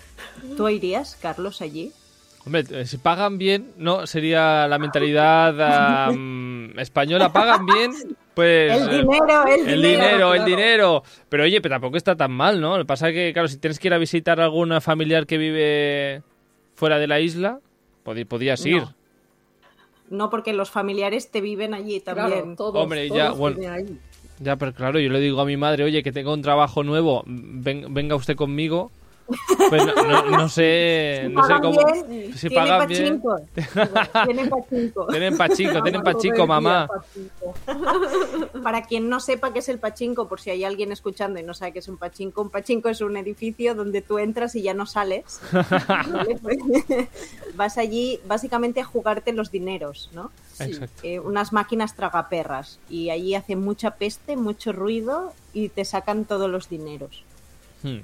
¿Tú 0.57 0.67
irías, 0.69 1.17
Carlos, 1.21 1.61
allí? 1.61 1.91
Hombre, 2.45 2.63
eh, 2.69 2.85
si 2.85 2.97
pagan 2.97 3.37
bien, 3.37 3.73
no, 3.77 4.05
sería 4.05 4.67
la 4.67 4.77
mentalidad 4.77 6.09
española. 6.79 7.31
¿Pagan 7.33 7.65
bien? 7.65 8.17
Pues... 8.35 8.71
El 8.71 8.89
eh, 8.89 8.97
dinero, 9.01 9.45
el, 9.47 9.69
El 9.69 9.81
dinero, 9.81 10.33
el 10.33 10.39
claro. 10.41 10.45
dinero. 10.45 11.03
Pero 11.29 11.43
oye, 11.43 11.61
pero 11.61 11.75
tampoco 11.75 11.97
está 11.97 12.15
tan 12.15 12.31
mal, 12.31 12.59
¿no? 12.61 12.77
Lo 12.77 12.83
que 12.83 12.87
pasa 12.87 13.09
es 13.09 13.13
que, 13.15 13.31
claro, 13.33 13.47
si 13.47 13.57
tienes 13.57 13.79
que 13.79 13.87
ir 13.87 13.93
a 13.93 13.97
visitar 13.97 14.39
a 14.41 14.43
alguna 14.43 14.81
familiar 14.81 15.25
que 15.25 15.37
vive 15.37 16.21
fuera 16.75 16.99
de 16.99 17.07
la 17.07 17.19
isla, 17.21 17.59
podías 18.03 18.65
ir. 18.65 18.81
No. 18.81 18.95
No, 20.09 20.29
porque 20.29 20.53
los 20.53 20.69
familiares 20.69 21.31
te 21.31 21.41
viven 21.41 21.73
allí 21.73 21.99
también. 21.99 22.27
Claro, 22.29 22.55
todos, 22.55 22.83
Hombre, 22.83 23.07
todos 23.07 23.17
ya, 23.17 23.31
bueno. 23.31 23.57
Ya, 24.39 24.55
pero 24.57 24.73
claro, 24.73 24.99
yo 24.99 25.09
le 25.09 25.19
digo 25.19 25.39
a 25.41 25.45
mi 25.45 25.57
madre, 25.57 25.83
oye, 25.85 26.03
que 26.03 26.11
tengo 26.11 26.33
un 26.33 26.41
trabajo 26.41 26.83
nuevo, 26.83 27.23
ven- 27.25 27.93
venga 27.93 28.15
usted 28.15 28.35
conmigo. 28.35 28.91
Pues 29.69 29.85
no, 29.85 29.93
no- 30.03 30.29
no 30.37 30.49
sé, 30.49 31.27
no 31.31 31.43
sé 31.47 31.53
cómo. 31.61 31.79
bien, 32.07 32.33
Si 32.37 32.47
tienen 32.49 32.69
pagan 32.69 32.87
bien. 32.87 33.21
pachinko. 33.21 33.41
Tienen 34.25 34.49
pachinko. 34.49 35.07
Tienen 35.07 35.37
pachico, 35.37 35.83
tienen 35.83 36.03
día 36.03 36.45
mamá. 36.45 36.87
pachinko. 36.87 37.53
Para 38.63 38.83
quien 38.83 39.09
no 39.09 39.19
sepa 39.19 39.51
qué 39.53 39.59
es 39.59 39.69
el 39.69 39.79
pachinko, 39.79 40.27
por 40.27 40.39
si 40.39 40.49
hay 40.51 40.63
alguien 40.63 40.91
escuchando 40.91 41.39
y 41.39 41.43
no 41.43 41.53
sabe 41.53 41.71
qué 41.73 41.79
es 41.79 41.87
un 41.87 41.97
pachinko, 41.97 42.41
un 42.41 42.49
pachinko 42.49 42.89
es 42.89 43.01
un 43.01 43.17
edificio 43.17 43.75
donde 43.75 44.01
tú 44.01 44.19
entras 44.19 44.55
y 44.55 44.61
ya 44.61 44.73
no 44.73 44.85
sales. 44.85 45.39
¿vale? 45.51 46.37
Pues, 46.41 46.57
vas 47.55 47.77
allí 47.77 48.19
básicamente 48.27 48.79
a 48.81 48.85
jugarte 48.85 49.33
los 49.33 49.51
dineros, 49.51 50.09
¿no? 50.13 50.31
Sí. 50.53 50.79
Eh, 51.03 51.19
unas 51.19 51.51
máquinas 51.53 51.95
tragaperras. 51.95 52.79
Y 52.89 53.09
allí 53.09 53.35
hace 53.35 53.55
mucha 53.55 53.91
peste, 53.91 54.35
mucho 54.35 54.71
ruido 54.71 55.33
y 55.53 55.69
te 55.69 55.83
sacan 55.85 56.25
todos 56.25 56.49
los 56.49 56.69
dineros. 56.69 57.23
Hmm. 57.83 57.99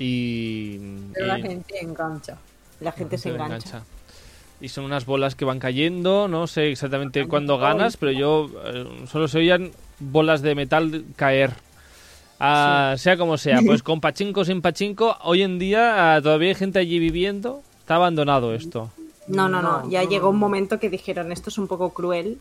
Y. 0.00 0.78
Pero 1.12 1.26
la 1.26 1.38
y- 1.38 1.42
gente 1.42 1.74
engancha. 1.80 2.38
La 2.80 2.90
gente 2.92 3.18
se 3.18 3.24
Se 3.24 3.28
engancha. 3.30 3.82
Y 4.60 4.68
son 4.68 4.84
unas 4.84 5.06
bolas 5.06 5.34
que 5.36 5.44
van 5.44 5.58
cayendo, 5.58 6.28
no 6.28 6.46
sé 6.46 6.70
exactamente 6.70 7.26
cuándo 7.26 7.56
ganas, 7.58 7.96
pero 7.96 8.12
yo 8.12 8.50
eh, 8.64 9.06
solo 9.10 9.26
se 9.28 9.38
oían 9.38 9.70
bolas 9.98 10.42
de 10.42 10.54
metal 10.54 11.04
caer. 11.16 11.52
Ah, 12.38 12.94
Sea 12.98 13.16
como 13.16 13.38
sea, 13.38 13.60
pues 13.64 13.82
con 13.82 14.00
pachinko 14.00 14.44
sin 14.44 14.60
pachinko, 14.60 15.16
hoy 15.22 15.42
en 15.42 15.58
día 15.58 16.14
ah, 16.14 16.22
todavía 16.22 16.48
hay 16.48 16.54
gente 16.54 16.78
allí 16.78 16.98
viviendo, 16.98 17.62
está 17.78 17.96
abandonado 17.96 18.54
esto. 18.54 18.90
No, 19.28 19.48
no, 19.48 19.62
no. 19.62 19.88
Ya 19.88 20.02
no, 20.02 20.10
llegó 20.10 20.28
un 20.30 20.38
momento 20.38 20.78
que 20.78 20.90
dijeron 20.90 21.32
esto 21.32 21.48
es 21.50 21.56
un 21.58 21.66
poco 21.66 21.90
cruel. 21.90 22.38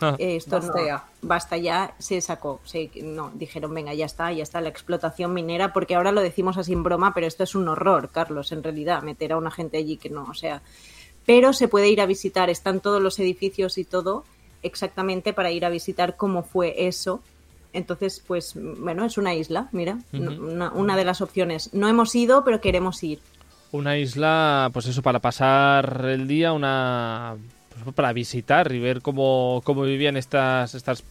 Ah. 0.00 0.16
eh, 0.18 0.36
esto 0.36 0.56
Basta 0.56 0.80
no, 0.80 0.86
ya. 0.86 1.04
basta 1.22 1.56
ya, 1.56 1.94
se 1.98 2.20
sacó, 2.20 2.60
se, 2.64 2.90
no, 3.02 3.30
dijeron, 3.34 3.74
venga, 3.74 3.92
ya 3.94 4.06
está, 4.06 4.32
ya 4.32 4.42
está 4.42 4.60
la 4.60 4.68
explotación 4.70 5.34
minera, 5.34 5.72
porque 5.72 5.94
ahora 5.94 6.12
lo 6.12 6.20
decimos 6.20 6.56
así 6.56 6.72
en 6.72 6.82
broma, 6.82 7.12
pero 7.14 7.26
esto 7.26 7.44
es 7.44 7.54
un 7.54 7.68
horror, 7.68 8.10
Carlos, 8.10 8.52
en 8.52 8.62
realidad, 8.62 9.02
meter 9.02 9.32
a 9.32 9.36
una 9.36 9.50
gente 9.50 9.78
allí 9.78 9.96
que 9.96 10.10
no, 10.10 10.24
o 10.24 10.34
sea, 10.34 10.62
pero 11.26 11.52
se 11.52 11.68
puede 11.68 11.90
ir 11.90 12.00
a 12.00 12.06
visitar, 12.06 12.50
están 12.50 12.80
todos 12.80 13.02
los 13.02 13.18
edificios 13.18 13.78
y 13.78 13.84
todo 13.84 14.24
exactamente 14.62 15.32
para 15.32 15.50
ir 15.50 15.64
a 15.64 15.70
visitar 15.70 16.16
cómo 16.16 16.42
fue 16.42 16.86
eso. 16.86 17.20
Entonces, 17.72 18.22
pues, 18.26 18.54
bueno, 18.56 19.04
es 19.04 19.16
una 19.16 19.34
isla, 19.34 19.68
mira, 19.72 19.98
una, 20.12 20.72
una 20.72 20.96
de 20.96 21.04
las 21.04 21.20
opciones. 21.20 21.72
No 21.72 21.88
hemos 21.88 22.14
ido, 22.14 22.42
pero 22.44 22.60
queremos 22.60 23.02
ir. 23.04 23.20
Una 23.70 23.96
isla, 23.96 24.70
pues 24.72 24.86
eso, 24.86 25.02
para 25.02 25.20
pasar 25.20 26.04
el 26.10 26.26
día, 26.26 26.52
una 26.52 27.36
para 27.94 28.12
visitar 28.12 28.70
y 28.72 28.78
ver 28.78 29.00
cómo, 29.02 29.62
cómo 29.64 29.82
vivían 29.82 30.16
estas, 30.16 30.74
estas 30.74 31.02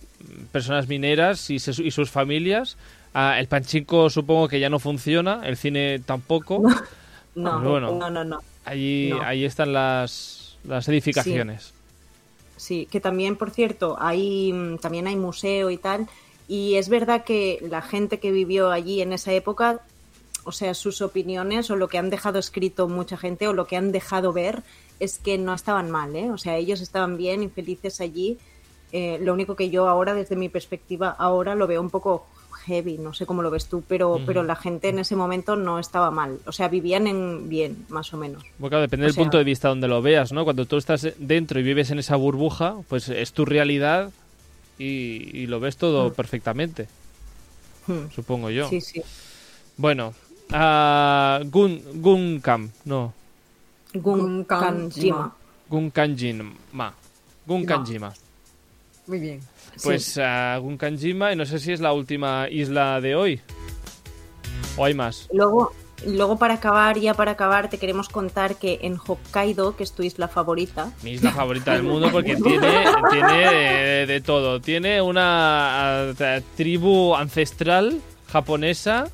personas 0.52 0.88
mineras 0.88 1.50
y, 1.50 1.60
se- 1.60 1.82
y 1.84 1.91
sus 1.91 2.10
familias. 2.12 2.78
Ah, 3.13 3.39
el 3.39 3.48
panchinko 3.48 4.10
supongo 4.10 4.48
que 4.48 4.60
ya 4.60 4.69
no 4.69 4.80
funciona, 4.80 5.41
el 5.45 5.58
cine 5.58 6.00
tampoco. 6.06 6.62
No, 7.36 7.60
Pero 7.60 7.69
bueno. 7.72 7.91
no, 7.93 8.10
no, 8.10 8.24
no. 8.26 8.39
Allí, 8.65 9.12
No. 9.12 9.22
ahí 9.22 9.45
están 9.45 9.72
las, 9.72 10.58
las 10.65 10.88
edificaciones. 10.89 11.74
Sí, 12.58 12.88
que 12.91 13.00
también, 13.00 13.38
por 13.38 13.52
cierto, 13.52 13.95
hay, 14.00 14.52
también 14.82 15.08
hay 15.08 15.15
museo 15.15 15.69
y 15.69 15.78
tal. 15.78 16.08
Y 16.50 16.76
es 16.76 16.89
verdad 16.89 17.24
que 17.24 17.60
la 17.69 17.82
gente 17.82 18.19
que 18.19 18.32
vivió 18.32 18.72
allí 18.72 19.02
en 19.02 19.13
esa 19.13 19.32
época, 19.32 19.80
o 20.43 20.52
sea, 20.52 20.74
sus 20.74 21.02
opiniones 21.02 21.69
o 21.69 21.76
lo 21.78 21.88
que 21.88 22.00
han 22.00 22.10
dejado 22.10 22.39
escrito 22.39 22.89
mucha 22.89 23.15
gente 23.15 23.48
o 23.48 23.54
lo 23.54 23.67
que 23.67 23.78
han 23.78 23.91
dejado 23.93 24.34
ver 24.34 24.63
es 25.00 25.20
que 25.20 25.38
no 25.38 25.54
estaban 25.54 25.90
mal, 25.92 26.16
¿eh? 26.16 26.30
O 26.32 26.38
sea, 26.38 26.56
ellos 26.58 26.82
estaban 26.82 27.18
bien 27.18 27.44
y 27.44 27.50
felices 27.50 28.02
allí. 28.02 28.38
Eh, 28.92 29.20
lo 29.22 29.34
único 29.34 29.56
que 29.56 29.70
yo 29.70 29.88
ahora, 29.88 30.14
desde 30.14 30.36
mi 30.36 30.50
perspectiva, 30.50 31.10
ahora 31.18 31.56
lo 31.56 31.68
veo 31.68 31.80
un 31.82 31.90
poco 31.90 32.26
heavy, 32.66 32.98
no 32.98 33.14
sé 33.14 33.26
cómo 33.26 33.42
lo 33.42 33.50
ves 33.50 33.66
tú, 33.68 33.84
pero, 33.88 34.20
pero 34.26 34.44
la 34.44 34.56
gente 34.56 34.90
en 34.90 35.00
ese 35.00 35.16
momento 35.16 35.56
no 35.56 35.80
estaba 35.80 36.12
mal. 36.12 36.40
O 36.46 36.52
sea, 36.52 36.68
vivían 36.68 37.08
en 37.08 37.48
bien, 37.50 37.86
más 37.90 38.14
o 38.14 38.18
menos. 38.18 38.44
Porque 38.60 38.72
claro, 38.72 38.82
depende 38.82 39.06
O 39.06 39.08
del 39.08 39.14
sea- 39.16 39.24
punto 39.24 39.38
de 39.38 39.44
vista 39.44 39.70
donde 39.70 39.88
lo 39.88 40.02
veas, 40.02 40.32
¿no? 40.34 40.44
Cuando 40.44 40.66
tú 40.66 40.78
estás 40.78 41.08
dentro 41.18 41.60
y 41.60 41.64
vives 41.64 41.90
en 41.92 42.00
esa 42.00 42.16
burbuja, 42.16 42.76
pues 42.90 43.10
es 43.10 43.32
tu 43.32 43.46
realidad 43.46 44.12
y, 44.78 45.30
y 45.38 45.48
lo 45.48 45.60
ves 45.60 45.78
todo 45.78 46.10
Mm. 46.10 46.14
perfectamente, 46.14 46.88
Hmm. 47.88 48.10
supongo 48.14 48.50
yo. 48.50 48.68
Sí, 48.70 48.82
sí. 48.82 49.02
Bueno, 49.78 50.14
ah, 50.52 51.40
Gun, 51.46 51.82
Gunkam, 52.02 52.70
no, 52.86 53.14
Gunkanjima. 53.93 55.34
Gunkanjima. 55.67 56.93
Gunkanjima. 57.45 58.13
Muy 59.08 59.19
bien. 59.19 59.39
Pues 59.84 60.19
ah, 60.21 60.58
Gunkanjima, 60.62 61.34
y 61.34 61.36
no 61.36 61.45
sé 61.45 61.60
si 61.60 61.71
es 61.71 61.80
la 61.80 61.93
última 61.93 62.47
isla 62.49 63.02
de 63.02 63.15
hoy. 63.15 63.41
¿O 64.78 64.86
hay 64.86 64.93
más? 64.93 65.28
Luego, 65.34 65.73
luego 66.06 66.38
para 66.38 66.56
acabar, 66.56 66.99
ya 66.99 67.13
para 67.15 67.32
acabar, 67.32 67.69
te 67.69 67.80
queremos 67.80 68.10
contar 68.10 68.58
que 68.58 68.80
en 68.84 68.97
Hokkaido, 68.97 69.75
que 69.75 69.84
es 69.84 69.93
tu 69.93 70.04
isla 70.04 70.28
favorita, 70.28 70.91
Mi 71.02 71.12
isla 71.12 71.32
favorita 71.32 71.73
del 71.73 71.84
mundo 71.84 72.10
porque 72.12 72.36
tiene, 72.36 72.86
tiene 73.10 73.52
de, 73.52 74.06
de 74.06 74.21
todo. 74.21 74.62
Tiene 74.62 75.02
una 75.02 76.10
ah, 76.10 76.41
tribu 76.56 77.15
ancestral 77.15 77.99
japonesa 78.28 79.10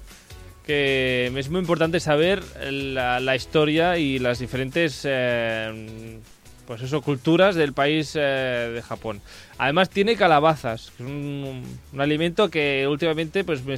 que 0.65 1.31
es 1.35 1.49
muy 1.49 1.59
importante 1.59 1.99
saber 1.99 2.43
la, 2.71 3.19
la 3.19 3.35
historia 3.35 3.97
y 3.97 4.19
las 4.19 4.39
diferentes 4.39 5.01
eh, 5.03 6.19
pues 6.65 6.81
eso, 6.81 7.01
culturas 7.01 7.55
del 7.55 7.73
país 7.73 8.13
eh, 8.15 8.71
de 8.73 8.81
Japón. 8.81 9.21
Además 9.57 9.89
tiene 9.89 10.15
calabazas, 10.15 10.91
que 10.97 11.03
es 11.03 11.09
un, 11.09 11.63
un 11.93 12.01
alimento 12.01 12.49
que 12.49 12.87
últimamente 12.89 13.43
pues 13.43 13.63
me, 13.63 13.75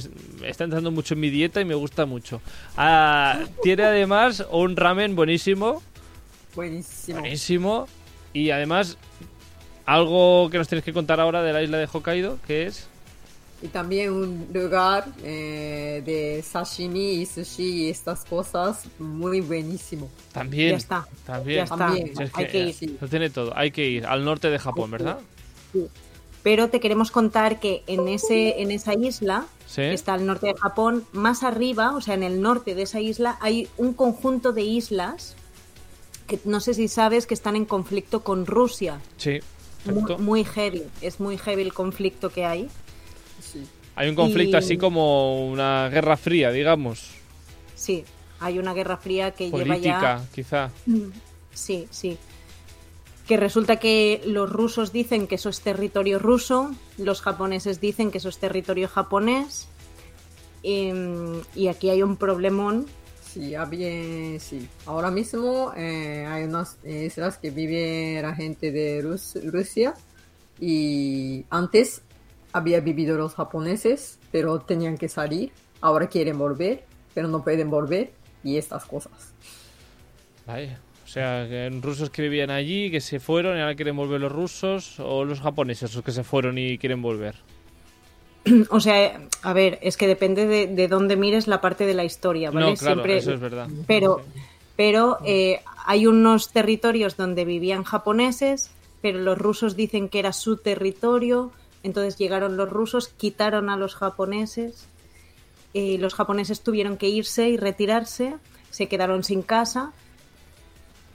está 0.48 0.64
entrando 0.64 0.90
mucho 0.90 1.14
en 1.14 1.20
mi 1.20 1.30
dieta 1.30 1.60
y 1.60 1.64
me 1.64 1.74
gusta 1.74 2.06
mucho. 2.06 2.40
Ah, 2.76 3.40
tiene 3.62 3.84
además 3.84 4.46
un 4.50 4.76
ramen 4.76 5.14
buenísimo 5.14 5.82
Buenísimo. 6.58 7.20
Buenísimo. 7.20 7.88
Y 8.32 8.50
además, 8.50 8.96
algo 9.86 10.50
que 10.50 10.58
nos 10.58 10.66
tienes 10.66 10.84
que 10.84 10.92
contar 10.92 11.20
ahora 11.20 11.42
de 11.42 11.52
la 11.52 11.62
isla 11.62 11.78
de 11.78 11.88
Hokkaido, 11.92 12.38
que 12.48 12.66
es... 12.66 12.88
Y 13.60 13.68
también 13.68 14.12
un 14.12 14.46
lugar 14.52 15.06
eh, 15.24 16.02
de 16.06 16.42
sashimi 16.42 17.14
y 17.14 17.26
sushi 17.26 17.86
y 17.86 17.90
estas 17.90 18.24
cosas 18.24 18.84
muy 19.00 19.40
buenísimo. 19.40 20.08
También... 20.32 20.70
ya 20.70 20.76
está. 20.76 21.08
También. 21.26 21.56
Ya 21.58 21.64
está. 21.64 21.76
También. 21.76 22.12
Hay 22.34 22.46
que 22.46 22.58
ir. 22.68 22.74
Sí. 22.74 22.96
Lo 23.00 23.08
tiene 23.08 23.30
todo. 23.30 23.52
Hay 23.56 23.72
que 23.72 23.88
ir 23.88 24.06
al 24.06 24.24
norte 24.24 24.48
de 24.48 24.58
Japón, 24.60 24.92
¿verdad? 24.92 25.18
Pero 26.44 26.70
te 26.70 26.78
queremos 26.78 27.10
contar 27.10 27.58
que 27.58 27.82
en, 27.88 28.06
ese, 28.06 28.62
en 28.62 28.70
esa 28.70 28.94
isla, 28.94 29.46
Sí. 29.66 29.82
que 29.82 29.92
está 29.92 30.14
al 30.14 30.24
norte 30.24 30.46
de 30.46 30.54
Japón, 30.54 31.04
más 31.12 31.42
arriba, 31.42 31.94
o 31.94 32.00
sea, 32.00 32.14
en 32.14 32.22
el 32.22 32.40
norte 32.40 32.74
de 32.74 32.82
esa 32.82 33.00
isla, 33.00 33.38
hay 33.40 33.68
un 33.76 33.92
conjunto 33.92 34.52
de 34.52 34.62
islas 34.62 35.34
que 36.26 36.38
no 36.44 36.60
sé 36.60 36.74
si 36.74 36.88
sabes 36.88 37.26
que 37.26 37.34
están 37.34 37.56
en 37.56 37.64
conflicto 37.64 38.22
con 38.22 38.46
Rusia. 38.46 39.00
Sí. 39.16 39.40
Muy, 39.84 40.16
muy 40.18 40.44
heavy, 40.44 40.84
es 41.00 41.18
muy 41.20 41.38
heavy 41.38 41.62
el 41.62 41.74
conflicto 41.74 42.30
que 42.30 42.44
hay. 42.44 42.68
Hay 43.98 44.08
un 44.08 44.14
conflicto 44.14 44.56
y- 44.56 44.58
así 44.60 44.76
como 44.78 45.46
una 45.48 45.88
guerra 45.88 46.16
fría, 46.16 46.50
digamos. 46.52 47.10
Sí, 47.74 48.04
hay 48.40 48.58
una 48.58 48.72
guerra 48.74 48.96
fría 48.96 49.32
que 49.32 49.50
lleva 49.50 49.58
ya 49.58 49.64
Política, 49.98 50.24
quizá. 50.34 50.70
Sí, 51.52 51.86
sí. 51.90 52.16
Que 53.26 53.36
resulta 53.36 53.76
que 53.76 54.22
los 54.24 54.48
rusos 54.50 54.92
dicen 54.92 55.26
que 55.26 55.34
eso 55.34 55.48
es 55.50 55.60
territorio 55.60 56.18
ruso, 56.18 56.70
los 56.96 57.20
japoneses 57.20 57.80
dicen 57.80 58.10
que 58.10 58.18
eso 58.18 58.28
es 58.30 58.38
territorio 58.38 58.88
japonés. 58.88 59.68
em, 60.62 61.40
y 61.54 61.68
aquí 61.68 61.88
hay 61.90 62.02
un 62.02 62.16
problemón. 62.16 62.86
Sí, 63.22 63.54
había, 63.54 64.40
sí. 64.40 64.66
Ahora 64.86 65.10
mismo 65.10 65.72
eh, 65.76 66.26
hay 66.28 66.44
unas 66.44 66.78
islas 66.84 67.38
que 67.38 67.50
vive 67.50 68.18
la 68.20 68.34
gente 68.34 68.72
de 68.72 69.00
Rus- 69.02 69.38
Rusia 69.52 69.94
y 70.60 71.44
antes 71.50 72.02
había 72.52 72.80
vivido 72.80 73.16
los 73.16 73.34
japoneses, 73.34 74.18
pero 74.32 74.58
tenían 74.60 74.96
que 74.98 75.08
salir. 75.08 75.52
Ahora 75.80 76.08
quieren 76.08 76.38
volver, 76.38 76.84
pero 77.14 77.28
no 77.28 77.42
pueden 77.44 77.70
volver 77.70 78.12
y 78.44 78.56
estas 78.56 78.84
cosas. 78.84 79.32
Vaya. 80.46 80.78
O 81.04 81.08
sea, 81.10 81.46
que 81.48 81.70
rusos 81.80 82.10
que 82.10 82.20
vivían 82.22 82.50
allí, 82.50 82.90
que 82.90 83.00
se 83.00 83.18
fueron 83.18 83.56
y 83.56 83.60
ahora 83.60 83.74
quieren 83.74 83.96
volver 83.96 84.20
los 84.20 84.30
rusos, 84.32 85.00
o 85.00 85.24
los 85.24 85.40
japoneses 85.40 85.94
los 85.94 86.04
que 86.04 86.12
se 86.12 86.22
fueron 86.24 86.58
y 86.58 86.76
quieren 86.78 87.00
volver. 87.02 87.36
O 88.70 88.80
sea, 88.80 89.20
a 89.42 89.52
ver, 89.52 89.78
es 89.82 89.96
que 89.96 90.06
depende 90.06 90.46
de, 90.46 90.66
de 90.66 90.88
dónde 90.88 91.16
mires 91.16 91.46
la 91.48 91.60
parte 91.60 91.86
de 91.86 91.94
la 91.94 92.04
historia, 92.04 92.50
¿vale? 92.50 92.66
No, 92.66 92.74
claro, 92.76 92.94
Siempre- 92.96 93.16
eso 93.18 93.32
es 93.34 93.40
verdad. 93.40 93.68
Pero, 93.86 94.22
pero 94.76 95.18
eh, 95.24 95.60
hay 95.86 96.06
unos 96.06 96.50
territorios 96.52 97.16
donde 97.16 97.44
vivían 97.44 97.84
japoneses, 97.84 98.70
pero 99.02 99.18
los 99.18 99.38
rusos 99.38 99.76
dicen 99.76 100.08
que 100.08 100.18
era 100.18 100.32
su 100.32 100.56
territorio, 100.58 101.52
entonces 101.88 102.16
llegaron 102.16 102.56
los 102.56 102.68
rusos, 102.70 103.08
quitaron 103.08 103.68
a 103.70 103.76
los 103.76 103.94
japoneses, 103.96 104.86
y 105.72 105.98
los 105.98 106.14
japoneses 106.14 106.60
tuvieron 106.62 106.96
que 106.96 107.08
irse 107.08 107.48
y 107.48 107.56
retirarse, 107.56 108.36
se 108.70 108.86
quedaron 108.86 109.24
sin 109.24 109.42
casa. 109.42 109.92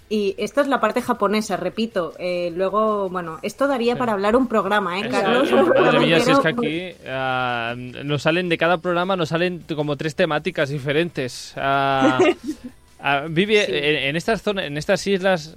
Y 0.09 0.35
esta 0.37 0.61
es 0.61 0.67
la 0.67 0.79
parte 0.79 1.01
japonesa, 1.01 1.57
repito. 1.57 2.13
eh, 2.19 2.51
luego, 2.55 3.09
bueno, 3.09 3.39
esto 3.41 3.67
daría 3.67 3.93
Sí. 3.93 3.99
para 3.99 4.11
hablar 4.13 4.35
un 4.35 4.47
programa, 4.47 4.99
¿eh, 4.99 5.09
Carlos? 5.09 5.49
eh, 5.49 5.99
mía, 5.99 6.19
si 6.19 6.31
es 6.31 6.39
que 6.39 6.47
aquí 6.49 6.91
ah, 7.07 7.73
nos 7.77 8.21
salen 8.21 8.47
de 8.49 8.57
cada 8.57 8.77
programa, 8.77 9.15
nos 9.15 9.29
salen 9.29 9.63
como 9.75 9.95
tres 9.95 10.13
temáticas 10.15 10.69
diferentes. 10.69 11.53
Ah, 11.55 12.19
ah, 12.99 13.25
vive 13.29 13.65
Sí. 13.65 13.71
en, 13.73 13.95
en 14.09 14.15
estas 14.15 14.43
zonas, 14.43 14.65
en 14.65 14.77
estas 14.77 15.07
islas, 15.07 15.55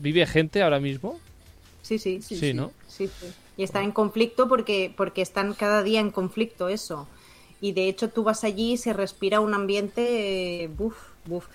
vive 0.00 0.24
gente 0.26 0.62
ahora 0.62 0.80
mismo. 0.80 1.18
Sí, 1.82 1.98
sí, 1.98 2.22
Sí, 2.22 2.36
sí. 2.36 2.40
sí. 2.40 2.54
¿no? 2.54 2.70
Sí, 2.88 3.06
sí. 3.08 3.26
Y 3.62 3.64
están 3.64 3.84
en 3.84 3.92
conflicto 3.92 4.48
porque, 4.48 4.92
porque 4.96 5.22
están 5.22 5.54
cada 5.54 5.84
día 5.84 6.00
en 6.00 6.10
conflicto 6.10 6.68
eso. 6.68 7.06
Y 7.60 7.70
de 7.70 7.86
hecho 7.86 8.10
tú 8.10 8.24
vas 8.24 8.42
allí 8.42 8.72
y 8.72 8.76
se 8.76 8.92
respira 8.92 9.38
un 9.38 9.54
ambiente, 9.54 10.64
eh, 10.64 10.66
buf, 10.66 10.96
buf. 11.26 11.46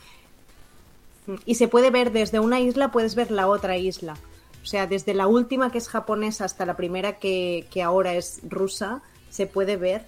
Y 1.46 1.56
se 1.56 1.68
puede 1.68 1.92
ver 1.92 2.14
desde 2.14 2.40
una 2.40 2.62
isla, 2.62 2.94
puedes 2.94 3.16
ver 3.16 3.30
la 3.30 3.50
otra 3.50 3.76
isla. 3.76 4.16
O 4.64 4.66
sea, 4.66 4.88
desde 4.88 5.14
la 5.14 5.28
última 5.28 5.70
que 5.70 5.80
es 5.80 5.90
japonesa 5.90 6.46
hasta 6.46 6.66
la 6.66 6.78
primera 6.78 7.20
que, 7.20 7.68
que 7.72 7.84
ahora 7.84 8.14
es 8.14 8.40
rusa, 8.48 9.02
se 9.30 9.46
puede 9.46 9.76
ver. 9.76 10.06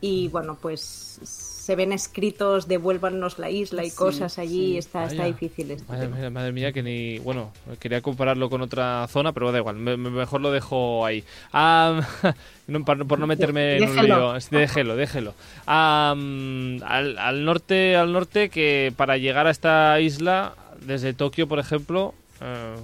Y 0.00 0.28
bueno, 0.28 0.56
pues 0.60 0.80
se 1.22 1.74
ven 1.74 1.92
escritos, 1.92 2.68
devuélvanos 2.68 3.38
la 3.40 3.50
isla 3.50 3.82
y 3.84 3.90
Sí, 3.90 3.96
cosas 3.96 4.38
allí. 4.38 4.72
sí. 4.72 4.78
Está, 4.78 5.04
está 5.06 5.24
difícil 5.24 5.70
este 5.72 5.90
Madre, 5.90 6.08
mía, 6.08 6.30
madre 6.30 6.52
mía, 6.52 6.72
que 6.72 6.82
ni. 6.82 7.18
Bueno, 7.18 7.52
quería 7.80 8.00
compararlo 8.02 8.48
con 8.48 8.62
otra 8.62 9.06
zona, 9.08 9.32
pero 9.32 9.50
da 9.50 9.58
igual, 9.58 9.76
me- 9.76 9.96
me- 9.96 10.10
mejor 10.10 10.40
lo 10.40 10.52
dejo 10.52 11.04
ahí. 11.04 11.24
Ah, 11.52 12.00
no, 12.68 12.84
por, 12.84 13.18
no 13.18 13.26
meterme 13.26 13.78
en 13.78 13.88
un 13.88 13.96
lío. 14.06 14.32
Déjelo, 14.50 14.94
déjelo. 14.96 15.34
Al, 15.66 17.16
al 17.18 17.44
norte, 17.44 17.96
al 17.96 18.12
norte, 18.12 18.48
que 18.48 18.92
para 18.96 19.16
llegar 19.16 19.46
a 19.46 19.50
esta 19.50 19.98
isla, 20.00 20.54
desde 20.82 21.14
Tokio, 21.14 21.48
por 21.48 21.58
ejemplo, 21.58 22.14
eh, 22.40 22.76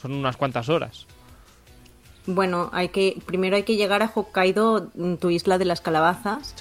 son 0.00 0.12
unas 0.12 0.36
cuantas 0.36 0.68
horas. 0.68 1.06
Bueno, 2.28 2.68
hay 2.74 2.90
que 2.90 3.16
primero 3.24 3.56
hay 3.56 3.62
que 3.62 3.76
llegar 3.76 4.02
a 4.02 4.12
Hokkaido, 4.14 4.90
mm, 4.94 5.14
tu 5.14 5.30
isla 5.30 5.56
de 5.56 5.64
las 5.64 5.80
calabazas. 5.80 6.54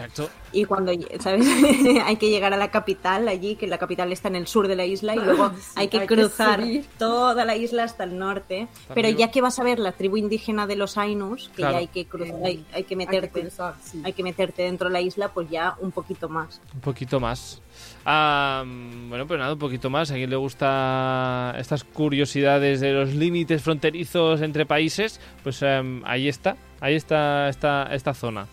Y 0.51 0.65
cuando, 0.65 0.91
¿sabes? 1.19 1.45
hay 2.05 2.15
que 2.17 2.29
llegar 2.29 2.53
a 2.53 2.57
la 2.57 2.71
capital 2.71 3.27
allí, 3.27 3.55
que 3.55 3.67
la 3.67 3.77
capital 3.77 4.11
está 4.11 4.27
en 4.27 4.35
el 4.35 4.47
sur 4.47 4.67
de 4.67 4.75
la 4.75 4.85
isla, 4.85 5.15
y 5.15 5.19
luego 5.19 5.49
Sí, 5.57 5.71
hay 5.75 5.87
que 5.87 5.99
hay 6.01 6.07
cruzar 6.07 6.61
toda 6.97 7.45
la 7.45 7.55
isla 7.55 7.83
hasta 7.83 8.03
el 8.03 8.17
norte. 8.17 8.67
Pero 8.93 9.09
ya 9.09 9.29
que 9.31 9.41
vas 9.41 9.59
a 9.59 9.63
ver 9.63 9.79
la 9.79 9.91
tribu 9.91 10.17
indígena 10.17 10.67
de 10.67 10.75
los 10.75 10.97
Ainus, 10.97 11.49
que 11.49 11.55
Claro. 11.57 11.73
ya 11.73 11.79
hay 11.79 11.87
que 11.87 12.05
cruzar, 12.05 12.35
hay, 12.43 12.45
hay 12.45 12.63
que 12.63 12.75
Hay 12.75 12.83
que 12.83 12.95
meterte, 12.95 13.41
cruzar, 13.41 13.75
sí. 13.83 14.01
hay 14.03 14.13
que 14.13 14.23
meterte 14.23 14.63
dentro 14.63 14.87
de 14.89 14.93
la 14.93 15.01
isla, 15.01 15.29
pues 15.29 15.49
ya 15.49 15.75
un 15.79 15.91
poquito 15.91 16.29
más. 16.29 16.61
Un 16.73 16.81
poquito 16.81 17.19
más. 17.19 17.61
Ah, 18.05 18.63
bueno, 19.09 19.27
pues 19.27 19.39
nada, 19.39 19.53
un 19.53 19.59
poquito 19.59 19.89
más. 19.89 20.09
¿A 20.11 20.15
quién 20.15 20.29
le 20.29 20.35
gusta 20.35 21.53
estas 21.57 21.83
curiosidades 21.83 22.79
de 22.79 22.91
los 22.93 23.13
límites 23.13 23.61
fronterizos 23.61 24.41
entre 24.41 24.65
países? 24.65 25.19
Pues 25.43 25.61
em, 25.61 26.01
ahí 26.05 26.27
está, 26.27 26.55
ahí 26.79 26.95
está 26.95 27.49
esta, 27.49 27.83
esta 27.93 28.13
zona. 28.13 28.47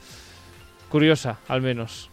Curiosa, 0.94 1.38
al 1.48 1.60
menos. 1.60 2.08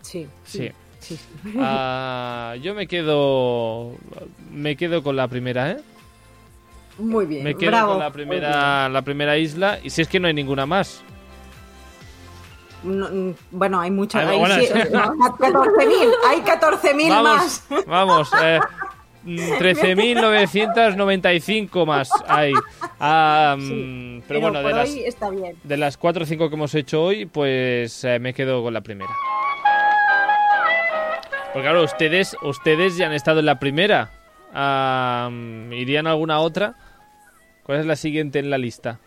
Sí, 0.00 0.26
Sí. 0.42 0.70
sí, 0.98 1.14
sí. 1.42 1.52
Ah, 1.58 2.54
yo 2.62 2.74
me 2.74 2.86
quedo, 2.86 3.96
me 4.50 4.76
quedo 4.78 5.02
con 5.02 5.14
la 5.14 5.28
primera, 5.28 5.72
¿eh? 5.72 5.76
Muy 6.96 7.26
bien. 7.26 7.44
Me 7.44 7.54
quedo 7.54 7.70
bravo. 7.70 7.90
con 7.92 7.98
la 8.00 8.10
primera, 8.10 8.88
la 8.88 9.02
primera 9.02 9.36
isla. 9.36 9.78
Y 9.84 9.90
si 9.90 10.00
es 10.00 10.08
que 10.08 10.18
no 10.20 10.26
hay 10.26 10.32
ninguna 10.32 10.64
más. 10.64 11.02
No, 12.82 13.10
mm, 13.10 13.34
bueno, 13.50 13.78
hay 13.78 13.90
muchas. 13.90 14.24
Ah, 14.24 14.30
hay 14.30 14.38
bueno, 14.38 14.54
sí- 14.54 14.68
no, 14.90 15.14
14.000, 15.16 16.10
hay 16.30 16.40
14.000 16.40 17.22
más. 17.22 17.66
Vamos. 17.86 18.30
Eh, 18.42 18.58
13.995 19.36 21.86
más 21.86 22.10
hay. 22.26 22.52
Mm, 22.52 23.60
Sí, 23.60 24.22
pero, 24.26 24.40
bueno, 24.40 24.60
por 24.62 24.70
de 24.70 24.74
las, 24.76 24.90
hoy 24.90 25.04
está 25.04 25.30
bien. 25.30 25.56
de 25.62 25.76
las 25.76 25.96
4 25.96 26.22
o 26.22 26.26
5 26.26 26.48
que 26.48 26.54
hemos 26.54 26.74
hecho 26.74 27.02
hoy, 27.02 27.26
pues 27.26 28.04
eh, 28.04 28.18
me 28.18 28.34
quedo 28.34 28.62
con 28.62 28.74
la 28.74 28.80
primera. 28.80 29.10
Porque 31.52 31.66
claro, 31.68 31.84
ustedes, 31.84 32.36
ustedes 32.42 32.96
ya 32.96 33.06
han 33.06 33.12
estado 33.12 33.40
en 33.40 33.46
la 33.46 33.58
primera. 33.58 34.10
Ah, 34.52 35.28
mm, 35.30 35.72
¿Irían 35.72 36.06
a 36.06 36.10
alguna 36.10 36.40
otra? 36.40 36.74
¿Cuál 37.62 37.80
es 37.80 37.86
la 37.86 37.96
siguiente 37.96 38.38
en 38.38 38.50
la 38.50 38.58
lista? 38.58 38.98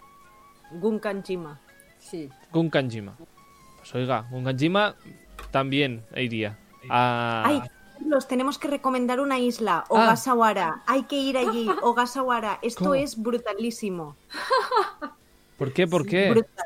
Gunkanjima. 0.72 1.60
Sí. 2.00 2.30
Gunkanjima. 2.52 3.16
Pues 3.78 3.96
oiga, 3.96 4.26
Gunkanjima 4.30 4.96
también 5.52 6.04
iría. 6.16 6.58
Ay, 6.90 7.62
Carlos, 8.02 8.28
tenemos 8.28 8.58
que 8.58 8.68
recomendar 8.68 9.20
una 9.20 9.40
isla, 9.40 9.86
Ogasawara. 9.90 10.82
Hay 10.88 11.04
que 11.04 11.18
ir 11.18 11.38
allí, 11.38 11.68
Ogasawara. 11.84 12.60
Esto 12.62 12.86
¿Cómo? 12.86 12.96
es 12.96 13.22
brutalísimo. 13.22 14.16
¿Por 15.58 15.72
qué? 15.74 15.88
¿Por 15.88 16.06
qué? 16.06 16.30
Brutal. 16.32 16.66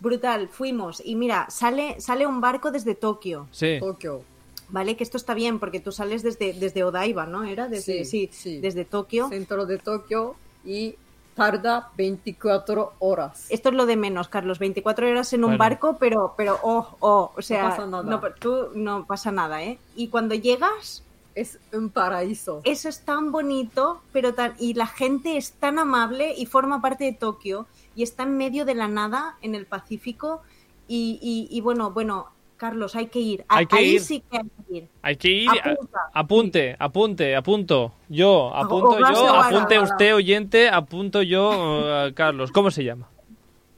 Brutal, 0.00 0.48
fuimos. 0.48 1.02
Y 1.04 1.14
mira, 1.16 1.46
sale, 1.50 2.00
sale 2.00 2.26
un 2.26 2.40
barco 2.40 2.70
desde 2.70 2.94
Tokio, 2.94 3.48
Sí. 3.50 3.78
Tokio. 3.80 4.22
¿vale? 4.70 4.96
Que 4.96 5.02
esto 5.04 5.16
está 5.16 5.34
bien, 5.34 5.58
porque 5.58 5.80
tú 5.80 5.90
sales 5.92 6.22
desde, 6.22 6.52
desde 6.54 6.84
Odaiba, 6.84 7.26
¿no? 7.26 7.42
Era 7.44 7.68
desde, 7.68 8.04
Sí, 8.04 8.28
sí, 8.28 8.30
sí. 8.32 8.60
desde 8.60 8.84
Tokio. 8.84 9.28
Centro 9.28 9.66
de 9.66 9.78
Tokio 9.78 10.36
y 10.64 10.94
tarda 11.40 11.90
24 11.96 12.92
horas. 12.98 13.46
Esto 13.48 13.70
es 13.70 13.74
lo 13.74 13.86
de 13.86 13.96
menos, 13.96 14.28
Carlos. 14.28 14.58
24 14.58 15.08
horas 15.08 15.32
en 15.32 15.40
un 15.44 15.50
Bueno. 15.52 15.58
barco, 15.58 15.96
pero, 15.98 16.34
pero, 16.36 16.58
oh, 16.62 16.96
oh, 17.00 17.32
o 17.34 17.40
sea, 17.42 17.70
pasa 17.70 17.86
nada. 17.86 18.02
no, 18.02 18.20
tú 18.38 18.68
no 18.74 19.06
pasa 19.06 19.32
nada, 19.32 19.62
¿eh? 19.62 19.78
Y 19.96 20.08
cuando 20.08 20.34
llegas, 20.34 21.02
Es 21.34 21.58
un 21.72 21.88
paraíso. 21.88 22.60
eso 22.64 22.88
es 22.90 23.00
tan 23.06 23.32
bonito, 23.32 24.02
pero 24.12 24.34
tan, 24.34 24.52
y 24.58 24.74
la 24.74 24.86
gente 24.86 25.38
es 25.38 25.52
tan 25.52 25.78
amable 25.78 26.34
y 26.36 26.44
forma 26.44 26.82
parte 26.82 27.04
de 27.04 27.12
Tokio 27.14 27.66
y 27.94 28.02
está 28.02 28.24
en 28.24 28.36
medio 28.36 28.66
de 28.66 28.74
la 28.74 28.88
nada 28.88 29.36
en 29.40 29.54
el 29.54 29.64
Pacífico 29.64 30.42
y, 30.88 31.18
y- 31.22 31.48
y 31.56 31.60
bueno, 31.62 31.90
bueno, 31.92 32.26
Carlos, 32.60 32.94
hay 32.94 33.06
que 33.06 33.18
ir. 33.20 33.42
A- 33.48 33.56
Hay 33.56 33.64
que 33.66 33.76
Ahí 33.76 33.90
ir. 33.94 34.00
sí 34.02 34.22
que 34.30 34.36
hay 34.36 34.44
que 34.68 34.76
ir. 34.76 34.88
Hay 35.00 35.16
que 35.16 35.28
ir. 35.30 35.48
a- 35.48 35.70
Apunta. 35.70 35.98
apunte, 36.12 36.76
apunte, 36.78 37.34
apunto. 37.36 37.92
Yo, 38.10 38.54
apunto 38.54 38.98
yo, 38.98 39.34
apunte 39.34 39.80
usted, 39.80 40.14
oyente, 40.14 40.68
apunto 40.68 41.22
yo, 41.22 42.06
eh, 42.06 42.12
Carlos. 42.12 42.52
¿Cómo 42.52 42.70
se 42.70 42.84
llama? 42.84 43.08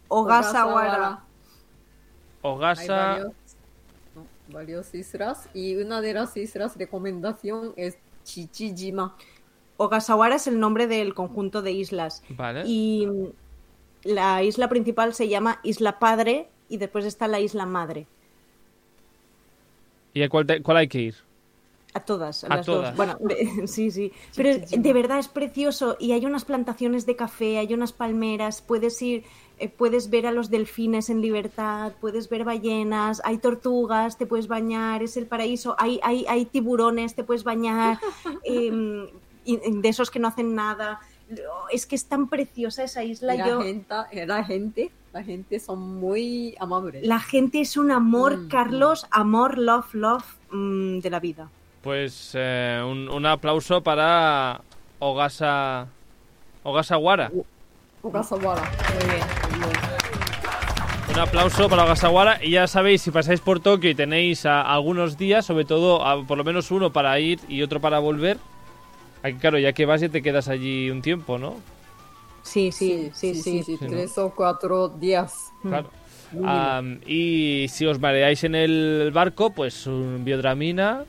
Ogasa. 0.08 0.64
varios, 2.42 3.32
no, 4.16 4.26
varias 4.52 4.94
islas 4.96 5.48
y 5.54 5.76
una 5.76 6.00
de 6.00 6.14
las 6.14 6.36
islas 6.36 6.76
recomendación 6.76 7.72
es 7.76 7.96
Chichijima. 8.24 9.14
Ogasawara 9.76 10.34
es 10.36 10.48
el 10.48 10.58
nombre 10.58 10.88
del 10.88 11.14
conjunto 11.14 11.62
de 11.62 11.70
islas. 11.70 12.22
Vale. 12.30 12.64
Y 12.66 13.08
la 14.02 14.42
isla 14.42 14.68
principal 14.68 15.14
se 15.14 15.28
llama 15.28 15.60
Isla 15.62 16.00
Padre 16.00 16.48
y 16.68 16.78
después 16.78 17.04
está 17.04 17.28
la 17.28 17.38
Isla 17.38 17.64
Madre. 17.66 18.06
¿Y 20.14 20.22
a 20.22 20.28
cuál, 20.28 20.46
te- 20.46 20.62
cuál 20.62 20.76
hay 20.78 20.88
que 20.88 21.00
ir? 21.00 21.14
A 21.94 22.00
todas, 22.00 22.42
a, 22.44 22.46
A 22.46 22.56
las 22.56 22.66
todas. 22.66 22.90
dos. 22.90 22.96
Bueno, 22.96 23.16
de- 23.20 23.66
sí, 23.66 23.90
sí. 23.90 24.12
Pero 24.34 24.50
de 24.66 24.92
verdad 24.92 25.18
es 25.18 25.28
precioso 25.28 25.96
y 26.00 26.12
hay 26.12 26.24
unas 26.24 26.44
plantaciones 26.44 27.04
de 27.06 27.16
café, 27.16 27.58
hay 27.58 27.74
unas 27.74 27.92
palmeras, 27.92 28.62
puedes 28.62 29.00
ir, 29.02 29.24
eh, 29.58 29.68
puedes 29.68 30.08
ver 30.08 30.26
a 30.26 30.32
los 30.32 30.48
delfines 30.48 31.10
en 31.10 31.20
libertad, 31.20 31.92
puedes 32.00 32.28
ver 32.30 32.44
ballenas, 32.44 33.20
hay 33.24 33.38
tortugas, 33.38 34.16
te 34.16 34.24
puedes 34.26 34.48
bañar, 34.48 35.02
es 35.02 35.16
el 35.18 35.26
paraíso, 35.26 35.76
hay, 35.78 36.00
hay, 36.02 36.24
hay 36.28 36.46
tiburones, 36.46 37.14
te 37.14 37.24
puedes 37.24 37.44
bañar, 37.44 37.98
y- 38.44 38.70
de 39.44 39.88
esos 39.88 40.10
que 40.10 40.18
no 40.18 40.28
hacen 40.28 40.54
nada. 40.54 41.00
Es 41.72 41.86
que 41.86 41.96
es 41.96 42.04
tan 42.06 42.28
preciosa 42.28 42.84
esa 42.84 43.02
isla. 43.04 43.34
Y 43.34 43.38
la, 43.38 43.48
Yo, 43.48 43.62
gente, 43.62 43.94
la 44.26 44.44
gente, 44.44 44.90
la 45.12 45.22
gente 45.22 45.60
son 45.60 46.00
muy 46.00 46.54
amables. 46.58 47.06
la 47.06 47.18
gente 47.20 47.60
es 47.60 47.76
un 47.76 47.90
amor, 47.90 48.36
Mm, 48.38 48.48
Carlos, 48.48 49.06
amor, 49.10 49.58
love, 49.58 49.92
love 49.94 50.24
mm, 50.50 50.98
de 51.00 51.10
la 51.10 51.20
vida. 51.20 51.48
Pues 51.82 52.32
eh, 52.34 52.80
un, 52.84 53.08
un 53.08 53.26
aplauso 53.26 53.82
para 53.82 54.60
Ogasa. 55.00 55.86
Ogasawara. 56.62 57.30
Ogasawara. 58.02 58.62
Muy 58.94 59.10
bien. 59.10 59.22
Un 61.12 61.18
aplauso 61.18 61.68
para 61.68 61.84
Ogasawara. 61.84 62.42
Y 62.42 62.52
ya 62.52 62.66
sabéis, 62.68 63.02
si 63.02 63.10
pasáis 63.10 63.40
por 63.40 63.60
Tokio 63.60 63.90
y 63.90 63.94
tenéis 63.94 64.46
ah, 64.46 64.62
algunos 64.62 65.18
días, 65.18 65.44
sobre 65.44 65.64
todo 65.64 66.00
por 66.26 66.38
lo 66.38 66.44
menos 66.44 66.70
uno 66.70 66.92
para 66.92 67.18
ir 67.18 67.40
y 67.48 67.62
otro 67.62 67.80
para 67.80 67.98
volver. 67.98 68.38
Aquí, 69.24 69.36
claro, 69.38 69.58
ya 69.58 69.72
que 69.72 69.84
vas 69.86 70.00
ya 70.00 70.08
te 70.08 70.22
quedas 70.22 70.48
allí 70.48 70.88
un 70.90 71.02
tiempo, 71.02 71.38
¿no? 71.38 71.56
Sí, 72.42 72.72
sí, 72.72 73.10
sí, 73.14 73.34
sí. 73.34 73.78
Tres 73.78 74.18
o 74.18 74.30
cuatro 74.34 74.88
días. 74.88 75.52
Claro. 75.62 75.90
Am, 76.44 77.00
y 77.06 77.66
si 77.68 77.86
os 77.86 78.00
mareáis 78.00 78.42
en 78.44 78.54
el 78.54 79.10
barco, 79.12 79.50
pues 79.50 79.86
un 79.86 80.24
biodramina. 80.24 81.04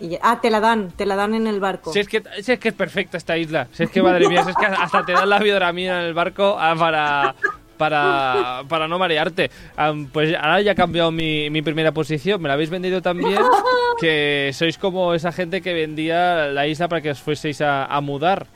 Y 0.00 0.18
ah, 0.20 0.40
te 0.40 0.50
la 0.50 0.58
dan, 0.58 0.90
te 0.90 1.06
la 1.06 1.14
dan 1.14 1.34
en 1.34 1.46
el 1.46 1.60
barco. 1.60 1.92
Si 1.92 2.00
es, 2.00 2.08
que, 2.08 2.22
si 2.40 2.52
es 2.52 2.58
que 2.58 2.70
es 2.70 2.74
perfecta 2.74 3.16
esta 3.16 3.38
isla. 3.38 3.68
Si 3.72 3.84
es 3.84 3.90
que, 3.90 4.02
madre 4.02 4.28
mía, 4.28 4.42
si 4.42 4.50
es 4.50 4.56
que 4.56 4.66
hasta 4.66 5.04
te 5.04 5.12
dan 5.12 5.28
la 5.28 5.38
biodramina 5.38 6.00
en 6.00 6.06
el 6.06 6.14
barco 6.14 6.56
ah, 6.58 6.74
para, 6.76 7.34
para, 7.76 8.64
para 8.68 8.88
no 8.88 8.98
marearte. 8.98 9.50
Am, 9.76 10.06
pues 10.06 10.34
ahora 10.34 10.60
ya 10.60 10.72
ha 10.72 10.74
cambiado 10.74 11.12
mi, 11.12 11.48
mi 11.50 11.62
primera 11.62 11.92
posición. 11.92 12.42
Me 12.42 12.48
la 12.48 12.54
habéis 12.54 12.70
vendido 12.70 13.00
también. 13.00 13.38
Que 14.00 14.50
sois 14.52 14.78
como 14.78 15.14
esa 15.14 15.30
gente 15.30 15.62
que 15.62 15.72
vendía 15.72 16.48
la 16.48 16.66
isla 16.66 16.88
para 16.88 17.00
que 17.00 17.10
os 17.10 17.20
fueseis 17.20 17.60
a, 17.60 17.84
a 17.84 18.00
mudar. 18.00 18.48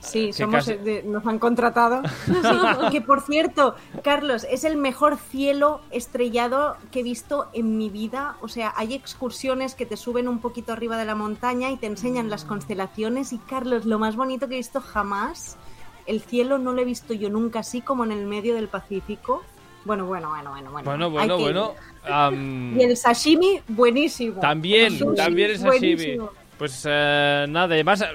Sí, 0.00 0.26
Que 0.28 0.32
somos, 0.32 0.54
casi- 0.56 0.72
eh, 0.72 0.78
de- 0.78 1.02
nos 1.04 1.26
han 1.26 1.38
contratado. 1.38 2.02
Sí, 2.26 2.90
que 2.90 3.00
por 3.02 3.20
cierto, 3.20 3.74
Carlos, 4.02 4.46
es 4.50 4.64
el 4.64 4.76
mejor 4.76 5.18
cielo 5.18 5.82
estrellado 5.90 6.76
que 6.90 7.00
he 7.00 7.02
visto 7.02 7.48
en 7.52 7.76
mi 7.76 7.90
vida. 7.90 8.36
O 8.40 8.48
sea, 8.48 8.72
hay 8.76 8.94
excursiones 8.94 9.74
que 9.74 9.84
te 9.86 9.96
suben 9.96 10.26
un 10.28 10.40
poquito 10.40 10.72
arriba 10.72 10.96
de 10.96 11.04
la 11.04 11.14
montaña 11.14 11.70
y 11.70 11.76
te 11.76 11.86
enseñan 11.86 12.30
las 12.30 12.44
constelaciones. 12.44 13.32
Y 13.32 13.38
Carlos, 13.38 13.84
lo 13.84 13.98
más 13.98 14.16
bonito 14.16 14.48
que 14.48 14.54
he 14.54 14.58
visto 14.58 14.80
jamás, 14.80 15.56
el 16.06 16.20
cielo 16.22 16.58
no 16.58 16.72
lo 16.72 16.80
he 16.80 16.84
visto 16.84 17.12
yo 17.14 17.28
nunca 17.30 17.60
así 17.60 17.82
como 17.82 18.04
en 18.04 18.12
el 18.12 18.26
medio 18.26 18.54
del 18.54 18.68
Pacífico. 18.68 19.42
Bueno, 19.84 20.06
bueno, 20.06 20.28
bueno, 20.30 20.50
bueno, 20.50 20.70
bueno. 20.72 20.84
Bueno, 20.90 21.10
bueno, 21.10 21.36
que- 21.36 21.42
bueno. 21.42 21.74
am, 22.04 22.76
Y 22.80 22.82
el 22.84 22.96
sashimi, 22.96 23.60
buenísimo. 23.68 24.40
También, 24.40 24.86
El 24.94 24.98
sushi, 24.98 25.16
también 25.16 25.50
así. 25.52 25.64
buenísimo. 25.64 26.30
Pues 26.58 26.84
eh, 26.88 27.46
nada, 27.48 27.74
además 27.74 28.02
eh, 28.02 28.06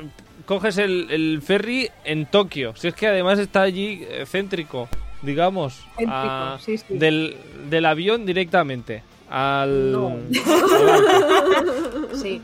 coges 0.46 0.78
el, 0.78 1.08
el 1.12 1.42
ferry 1.42 1.90
en 2.04 2.26
Tokio. 2.26 2.76
Si 2.76 2.88
es 2.88 2.94
que 2.96 3.08
además 3.08 3.40
está 3.40 3.62
allí 3.62 4.06
eh, 4.10 4.26
céntrico, 4.26 4.88
digamos. 5.22 5.86
Céntrico, 5.98 6.58
sí, 6.60 6.78
sí. 6.78 6.86
Del, 6.90 7.38
del 7.70 7.86
avión 7.86 8.26
directamente. 8.26 9.04
Al. 9.30 9.92
No. 9.92 10.08
al 10.10 10.86
barco. 10.86 12.16
Sí. 12.16 12.42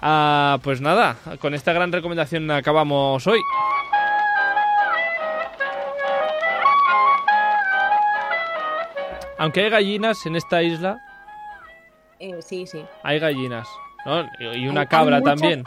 Ah, 0.00 0.58
pues 0.62 0.80
nada, 0.80 1.16
con 1.40 1.54
esta 1.54 1.72
gran 1.72 1.92
recomendación 1.92 2.50
acabamos 2.50 3.24
hoy. 3.26 3.38
Aunque 9.38 9.60
hay 9.64 9.70
gallinas 9.70 10.24
en 10.26 10.36
esta 10.36 10.62
isla, 10.62 10.98
Eh, 12.18 12.40
sí, 12.40 12.66
sí. 12.66 12.84
hay 13.02 13.18
gallinas. 13.18 13.66
¿no? 14.04 14.22
Y 14.38 14.64
y 14.64 14.68
una 14.68 14.82
Hay- 14.82 14.86
cabra 14.86 15.16
hay 15.16 15.22
muchas- 15.22 15.40
también. 15.40 15.64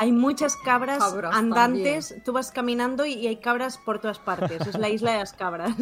Hay 0.00 0.12
muchas 0.12 0.56
cabras, 0.56 0.98
Cabras 0.98 1.34
andantes. 1.36 2.14
Tú 2.24 2.32
vas 2.32 2.50
caminando 2.50 3.04
y, 3.04 3.26
hay 3.26 3.36
cabras 3.36 3.76
por 3.76 3.98
todas 4.00 4.18
partes. 4.18 4.66
Es 4.66 4.78
la 4.78 4.88
isla 4.88 5.12
de 5.12 5.18
las 5.18 5.32
cabras. 5.34 5.72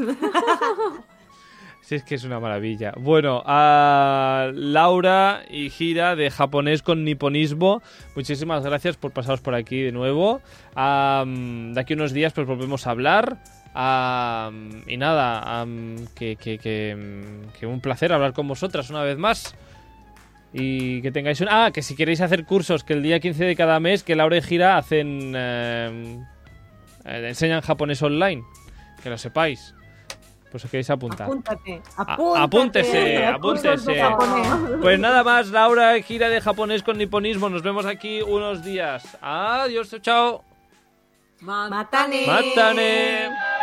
Sí, 1.80 1.94
es 1.94 2.02
que 2.04 2.16
es 2.16 2.24
una 2.24 2.38
maravilla. 2.38 2.92
Bueno, 2.98 3.42
a 3.46 4.50
Laura 4.52 5.42
y 5.48 5.70
Gira 5.70 6.16
de 6.16 6.30
japonés 6.30 6.82
con 6.82 7.02
niponismo, 7.02 7.80
muchísimas 8.14 8.62
gracias 8.62 8.98
por 8.98 9.12
pasaros 9.12 9.40
por 9.40 9.54
aquí 9.54 9.80
de 9.80 9.92
nuevo. 9.92 10.42
Am, 10.74 11.72
de 11.72 11.80
aquí 11.80 11.94
unos 11.94 12.12
días 12.12 12.34
pues 12.34 12.46
volvemos 12.46 12.86
a 12.86 12.90
hablar. 12.90 13.38
Y 14.86 14.96
nada, 14.98 15.64
que, 16.14 16.36
que- 16.36 16.58
que, 16.58 17.42
que 17.58 17.66
un 17.66 17.80
placer 17.80 18.12
hablar 18.12 18.34
con 18.34 18.46
vosotras 18.48 18.90
una 18.90 19.02
vez 19.02 19.16
más. 19.16 19.54
Y 20.52 21.02
que 21.02 21.12
tengáis 21.12 21.40
un... 21.40 21.48
Ah, 21.50 21.70
que 21.72 21.82
si 21.82 21.94
queréis 21.94 22.20
hacer 22.20 22.44
cursos, 22.44 22.84
que 22.84 22.94
el 22.94 23.02
día 23.02 23.20
15 23.20 23.44
de 23.44 23.56
cada 23.56 23.80
mes, 23.80 24.02
que 24.02 24.16
Laura 24.16 24.36
y 24.36 24.42
Gira 24.42 24.78
hacen... 24.78 25.34
em, 25.36 26.24
eh, 27.04 27.28
enseñan 27.28 27.60
japonés 27.60 28.02
online. 28.02 28.42
Que 29.02 29.10
lo 29.10 29.18
sepáis. 29.18 29.74
Pues 30.50 30.64
os 30.64 30.70
queréis 30.70 30.88
apuntar. 30.88 31.26
Apúntate. 31.26 31.82
Apúntate. 31.96 32.46
apúntese, 32.46 32.98
de 32.98 33.26
apúntese. 33.26 34.02
Pues 34.80 34.98
nada 34.98 35.22
más, 35.22 35.48
Laura, 35.50 36.00
gira 36.02 36.30
de 36.30 36.40
japonés 36.40 36.82
con 36.82 36.96
niponismo. 36.96 37.50
Nos 37.50 37.62
vemos 37.62 37.84
aquí 37.84 38.22
unos 38.22 38.64
días. 38.64 39.18
Adiós, 39.20 39.94
chao. 40.00 40.42
Matane. 41.40 42.26
Matane. 42.26 43.57